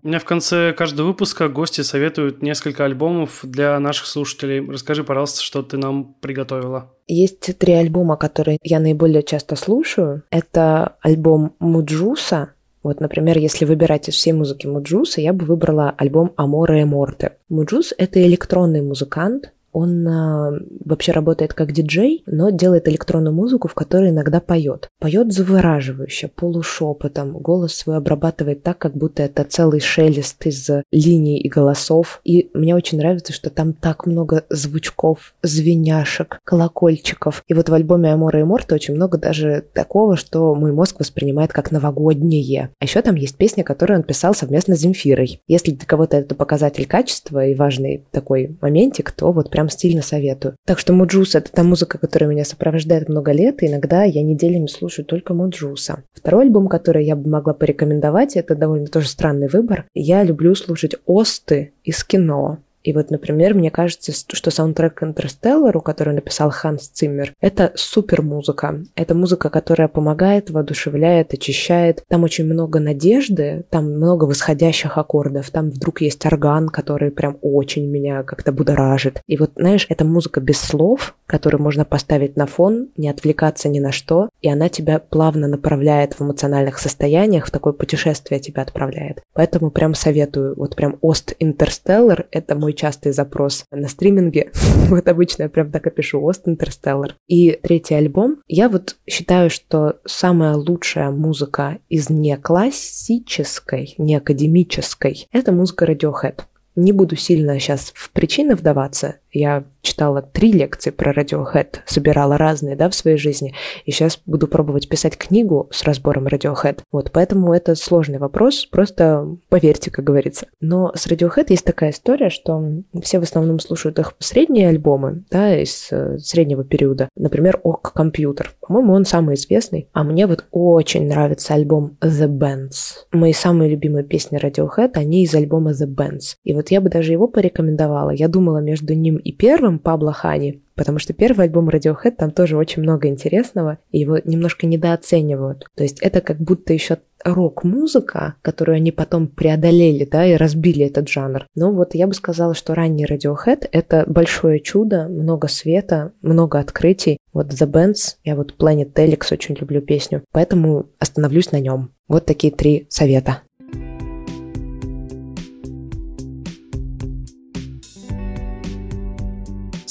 У 0.08 0.10
меня 0.10 0.20
в 0.20 0.24
конце 0.24 0.72
каждого 0.72 1.08
выпуска 1.08 1.50
гости 1.50 1.82
советуют 1.82 2.40
несколько 2.40 2.86
альбомов 2.86 3.40
для 3.42 3.78
наших 3.78 4.06
слушателей. 4.06 4.66
Расскажи, 4.66 5.04
пожалуйста, 5.04 5.42
что 5.42 5.62
ты 5.62 5.76
нам 5.76 6.14
приготовила. 6.22 6.90
Есть 7.06 7.58
три 7.58 7.74
альбома, 7.74 8.16
которые 8.16 8.56
я 8.62 8.80
наиболее 8.80 9.22
часто 9.22 9.54
слушаю. 9.54 10.22
Это 10.30 10.96
альбом 11.02 11.56
Муджуса, 11.58 12.54
вот, 12.82 13.00
например, 13.00 13.36
если 13.36 13.66
выбирать 13.66 14.08
из 14.08 14.14
всей 14.14 14.32
музыки 14.32 14.66
Муджуса, 14.66 15.20
я 15.20 15.34
бы 15.34 15.44
выбрала 15.44 15.94
альбом 15.98 16.32
Amore 16.36 16.80
e 16.80 16.84
Morte. 16.84 17.32
Муджус— 17.50 17.92
это 17.98 18.26
электронный 18.26 18.80
музыкант, 18.80 19.52
он 19.72 20.06
а, 20.06 20.52
вообще 20.84 21.12
работает 21.12 21.54
как 21.54 21.72
диджей, 21.72 22.22
но 22.26 22.50
делает 22.50 22.88
электронную 22.88 23.34
музыку, 23.34 23.68
в 23.68 23.74
которой 23.74 24.10
иногда 24.10 24.40
поет. 24.40 24.88
Поет 24.98 25.32
завораживающе, 25.32 26.28
полушепотом, 26.28 27.38
голос 27.38 27.74
свой 27.74 27.96
обрабатывает 27.96 28.62
так, 28.62 28.78
как 28.78 28.96
будто 28.96 29.22
это 29.22 29.44
целый 29.44 29.80
шелест 29.80 30.46
из 30.46 30.68
линий 30.90 31.38
и 31.40 31.48
голосов. 31.48 32.20
И 32.24 32.50
мне 32.54 32.74
очень 32.74 32.98
нравится, 32.98 33.32
что 33.32 33.50
там 33.50 33.72
так 33.72 34.06
много 34.06 34.44
звучков, 34.50 35.34
звеняшек, 35.42 36.40
колокольчиков. 36.44 37.42
И 37.46 37.54
вот 37.54 37.68
в 37.68 37.74
альбоме 37.74 38.12
Amore 38.12 38.40
e 38.40 38.44
Morte 38.44 38.74
очень 38.74 38.94
много 38.94 39.18
даже 39.18 39.64
такого, 39.72 40.16
что 40.16 40.54
мой 40.54 40.72
мозг 40.72 40.98
воспринимает 40.98 41.52
как 41.52 41.70
новогоднее. 41.70 42.70
А 42.78 42.84
еще 42.84 43.02
там 43.02 43.14
есть 43.14 43.36
песня, 43.36 43.64
которую 43.64 43.98
он 43.98 44.04
писал 44.04 44.34
совместно 44.34 44.76
с 44.76 44.80
Земфирой. 44.80 45.40
Если 45.46 45.72
для 45.72 45.86
кого-то 45.86 46.16
это 46.16 46.34
показатель 46.34 46.86
качества 46.86 47.46
и 47.46 47.54
важный 47.54 48.04
такой 48.10 48.56
моментик, 48.60 49.10
то 49.12 49.32
вот 49.32 49.50
прям 49.50 49.67
стильно 49.68 50.02
советую. 50.02 50.56
Так 50.66 50.78
что 50.78 50.92
Муджус— 50.92 51.34
это 51.36 51.50
та 51.52 51.62
музыка, 51.62 51.98
которая 51.98 52.30
меня 52.30 52.44
сопровождает 52.44 53.08
много 53.08 53.32
лет, 53.32 53.62
и 53.62 53.66
иногда 53.66 54.04
я 54.04 54.22
неделями 54.22 54.66
слушаю 54.66 55.04
только 55.04 55.34
Муджуса. 55.34 56.02
Второй 56.12 56.44
альбом, 56.44 56.68
который 56.68 57.04
я 57.04 57.16
бы 57.16 57.28
могла 57.28 57.54
порекомендовать, 57.54 58.36
это 58.36 58.54
довольно 58.54 58.86
тоже 58.86 59.08
странный 59.08 59.48
выбор. 59.48 59.86
Я 59.94 60.22
люблю 60.22 60.54
слушать 60.54 60.96
OST 61.06 61.56
ы 61.56 61.72
из 61.84 62.04
кино. 62.04 62.58
И 62.88 62.92
вот, 62.94 63.10
например, 63.10 63.52
мне 63.52 63.70
кажется, 63.70 64.12
что 64.12 64.50
саундтрек 64.50 65.02
Интерстеллару, 65.02 65.82
который 65.82 66.14
написал 66.14 66.48
Ханс 66.48 66.88
Циммер, 66.88 67.34
это 67.38 67.72
супер 67.74 68.22
музыка. 68.22 68.82
Это 68.94 69.14
музыка, 69.14 69.50
которая 69.50 69.88
помогает, 69.88 70.48
воодушевляет, 70.48 71.34
очищает. 71.34 72.02
Там 72.08 72.24
очень 72.24 72.46
много 72.46 72.80
надежды, 72.80 73.66
там 73.68 73.92
много 73.92 74.24
восходящих 74.24 74.96
аккордов, 74.96 75.50
там 75.50 75.68
вдруг 75.68 76.00
есть 76.00 76.24
орган, 76.24 76.70
который 76.70 77.10
прям 77.10 77.36
очень 77.42 77.86
меня 77.90 78.22
как-то 78.22 78.52
будоражит. 78.52 79.20
И 79.26 79.36
вот, 79.36 79.50
знаешь, 79.56 79.84
это 79.90 80.06
музыка 80.06 80.40
без 80.40 80.58
слов, 80.58 81.14
которую 81.26 81.62
можно 81.62 81.84
поставить 81.84 82.36
на 82.36 82.46
фон, 82.46 82.88
не 82.96 83.10
отвлекаться 83.10 83.68
ни 83.68 83.80
на 83.80 83.92
что, 83.92 84.30
и 84.40 84.48
она 84.48 84.70
тебя 84.70 84.98
плавно 84.98 85.46
направляет 85.46 86.14
в 86.14 86.22
эмоциональных 86.22 86.78
состояниях, 86.78 87.48
в 87.48 87.50
такое 87.50 87.74
путешествие 87.74 88.40
тебя 88.40 88.62
отправляет. 88.62 89.20
Поэтому 89.34 89.70
прям 89.70 89.92
советую, 89.92 90.54
вот 90.56 90.74
прям 90.74 90.96
Ост 91.02 91.34
Интерстеллар— 91.38 92.26
это 92.30 92.54
мой 92.54 92.77
частый 92.78 93.12
запрос 93.12 93.64
на 93.70 93.88
стриминге. 93.88 94.52
вот 94.88 95.06
обычно 95.08 95.44
я 95.44 95.48
прям 95.48 95.70
так 95.70 95.86
и 95.86 95.90
пишу 95.90 96.22
Ост 96.22 96.46
Интерстеллар. 96.46 97.16
И 97.26 97.58
третий 97.62 97.94
альбом. 97.94 98.38
Я 98.46 98.68
вот 98.68 98.96
считаю, 99.08 99.50
что 99.50 99.98
самая 100.06 100.54
лучшая 100.54 101.10
музыка 101.10 101.78
из 101.88 102.08
не 102.08 102.36
классической, 102.36 103.94
не 103.98 104.16
академической— 104.16 105.26
это 105.32 105.52
музыка 105.52 105.84
Radiohead. 105.84 106.40
Не 106.76 106.92
буду 106.92 107.16
сильно 107.16 107.58
сейчас 107.58 107.92
в 107.92 108.12
причины 108.12 108.54
вдаваться. 108.54 109.16
Я 109.32 109.64
читала 109.82 110.22
три 110.22 110.52
лекции 110.52 110.90
про 110.90 111.12
Radiohead, 111.12 111.78
собирала 111.86 112.38
разные, 112.38 112.76
да, 112.76 112.88
в 112.88 112.94
своей 112.94 113.18
жизни, 113.18 113.54
и 113.84 113.90
сейчас 113.90 114.20
буду 114.26 114.46
пробовать 114.48 114.88
писать 114.88 115.16
книгу 115.16 115.68
с 115.70 115.82
разбором 115.84 116.26
Radiohead. 116.26 116.80
Вот, 116.92 117.10
поэтому 117.12 117.52
это 117.52 117.74
сложный 117.74 118.18
вопрос, 118.18 118.66
просто 118.66 119.26
поверьте, 119.48 119.90
как 119.90 120.04
говорится. 120.04 120.46
Но 120.60 120.92
с 120.94 121.06
Radiohead 121.06 121.46
есть 121.48 121.64
такая 121.64 121.90
история, 121.90 122.30
что 122.30 122.62
все 123.02 123.18
в 123.18 123.22
основном 123.22 123.60
слушают 123.60 123.98
их 123.98 124.14
средние 124.18 124.68
альбомы, 124.68 125.24
да, 125.30 125.56
из 125.56 125.88
э, 125.90 126.18
среднего 126.18 126.64
периода. 126.64 127.08
Например, 127.16 127.60
Ок 127.62 127.92
Компьютер. 127.92 128.54
По-моему, 128.60 128.92
он 128.92 129.04
самый 129.04 129.34
известный. 129.36 129.88
А 129.92 130.04
мне 130.04 130.26
вот 130.26 130.44
очень 130.50 131.08
нравится 131.08 131.54
альбом 131.54 131.96
The 132.00 132.28
Bands. 132.28 133.06
Мои 133.12 133.32
самые 133.32 133.70
любимые 133.70 134.04
песни 134.04 134.40
Radiohead, 134.40 134.92
они 134.94 135.22
из 135.22 135.34
альбома 135.34 135.72
The 135.72 135.86
Bands. 135.86 136.36
И 136.44 136.54
вот 136.54 136.70
я 136.70 136.80
бы 136.80 136.90
даже 136.90 137.12
его 137.12 137.28
порекомендовала. 137.28 138.10
Я 138.10 138.28
думала 138.28 138.58
между 138.58 138.94
ним 138.94 139.18
и 139.28 139.32
первым 139.32 139.78
Пабло 139.78 140.14
Хани, 140.14 140.62
потому 140.74 140.98
что 140.98 141.12
первый 141.12 141.44
альбом 141.44 141.68
Radiohead, 141.68 142.12
там 142.12 142.30
тоже 142.30 142.56
очень 142.56 142.82
много 142.82 143.08
интересного, 143.08 143.76
и 143.90 143.98
его 143.98 144.18
немножко 144.24 144.66
недооценивают. 144.66 145.66
То 145.74 145.82
есть 145.82 146.00
это 146.00 146.22
как 146.22 146.38
будто 146.38 146.72
еще 146.72 146.96
рок-музыка, 147.22 148.36
которую 148.40 148.76
они 148.76 148.90
потом 148.90 149.28
преодолели, 149.28 150.06
да, 150.06 150.24
и 150.24 150.32
разбили 150.32 150.86
этот 150.86 151.10
жанр. 151.10 151.44
Но 151.54 151.72
вот 151.72 151.94
я 151.94 152.06
бы 152.06 152.14
сказала, 152.14 152.54
что 152.54 152.74
ранний 152.74 153.04
Radiohead— 153.04 153.68
это 153.70 154.04
большое 154.06 154.60
чудо, 154.60 155.08
много 155.08 155.46
света, 155.48 156.12
много 156.22 156.58
открытий. 156.58 157.18
Вот 157.34 157.48
The 157.48 157.70
Bands, 157.70 158.16
я 158.24 158.34
вот 158.34 158.54
Planet 158.58 158.94
Telex 158.94 159.26
очень 159.30 159.56
люблю 159.56 159.82
песню, 159.82 160.22
поэтому 160.32 160.86
остановлюсь 160.98 161.52
на 161.52 161.60
нем. 161.60 161.90
Вот 162.08 162.24
такие 162.24 162.50
три 162.50 162.86
совета. 162.88 163.42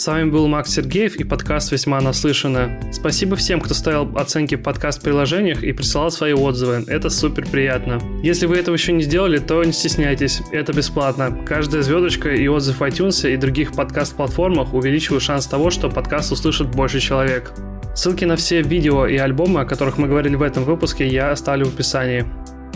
С 0.08 0.10
вами 0.10 0.30
был 0.30 0.48
Макс 0.48 0.74
Сергеев 0.74 1.18
и 1.18 1.26
подкаст 1.26 1.74
«Весьма 1.74 2.00
наслышано». 2.00 2.80
Спасибо 2.94 3.36
всем, 3.36 3.60
кто 3.60 3.74
ставил 3.74 4.18
оценки 4.18 4.56
в 4.56 4.64
подкаст-приложениях 4.64 5.66
и 5.66 5.74
присылал 5.74 6.12
свои 6.12 6.32
отзывы. 6.32 6.86
Это 6.88 7.10
супер 7.10 7.46
приятно. 7.46 8.00
Если 8.24 8.46
вы 8.46 8.56
этого 8.56 8.74
еще 8.74 8.94
не 8.94 9.04
сделали, 9.04 9.38
то 9.38 9.62
не 9.66 9.74
стесняйтесь, 9.74 10.42
это 10.54 10.72
бесплатно. 10.72 11.38
Каждая 11.46 11.82
звездочка 11.82 12.34
и 12.34 12.48
отзыв 12.48 12.80
в 12.80 12.84
iTunes 12.84 13.30
и 13.30 13.36
других 13.36 13.74
подкаст-платформах 13.74 14.74
увеличивают 14.74 15.24
шанс 15.24 15.46
того, 15.46 15.72
что 15.72 15.90
подкаст 15.90 16.32
услышит 16.32 16.72
больше 16.72 17.02
человек. 17.02 17.52
Ссылки 17.94 18.24
на 18.24 18.38
все 18.38 18.62
видео 18.62 19.08
и 19.08 19.18
альбомы, 19.18 19.60
о 19.60 19.66
которых 19.66 19.98
мы 19.98 20.08
говорили 20.08 20.36
в 20.38 20.42
этом 20.42 20.64
выпуске, 20.64 21.06
я 21.06 21.32
оставлю 21.32 21.66
в 21.66 21.74
описании. 21.74 22.26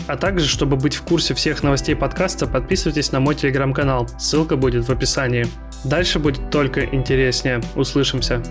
А 0.08 0.16
также, 0.16 0.48
чтобы 0.48 0.76
быть 0.76 0.94
в 0.94 1.02
курсе 1.02 1.34
всех 1.34 1.62
новостей 1.62 1.94
подкаста, 1.94 2.46
подписывайтесь 2.46 3.12
на 3.12 3.20
мой 3.20 3.34
телеграм-канал. 3.34 4.08
Ссылка 4.18 4.56
будет 4.56 4.88
в 4.88 4.90
описании. 4.90 5.46
Дальше 5.84 6.18
будет 6.18 6.50
только 6.50 6.84
интереснее. 6.84 7.60
Услышимся. 7.76 8.42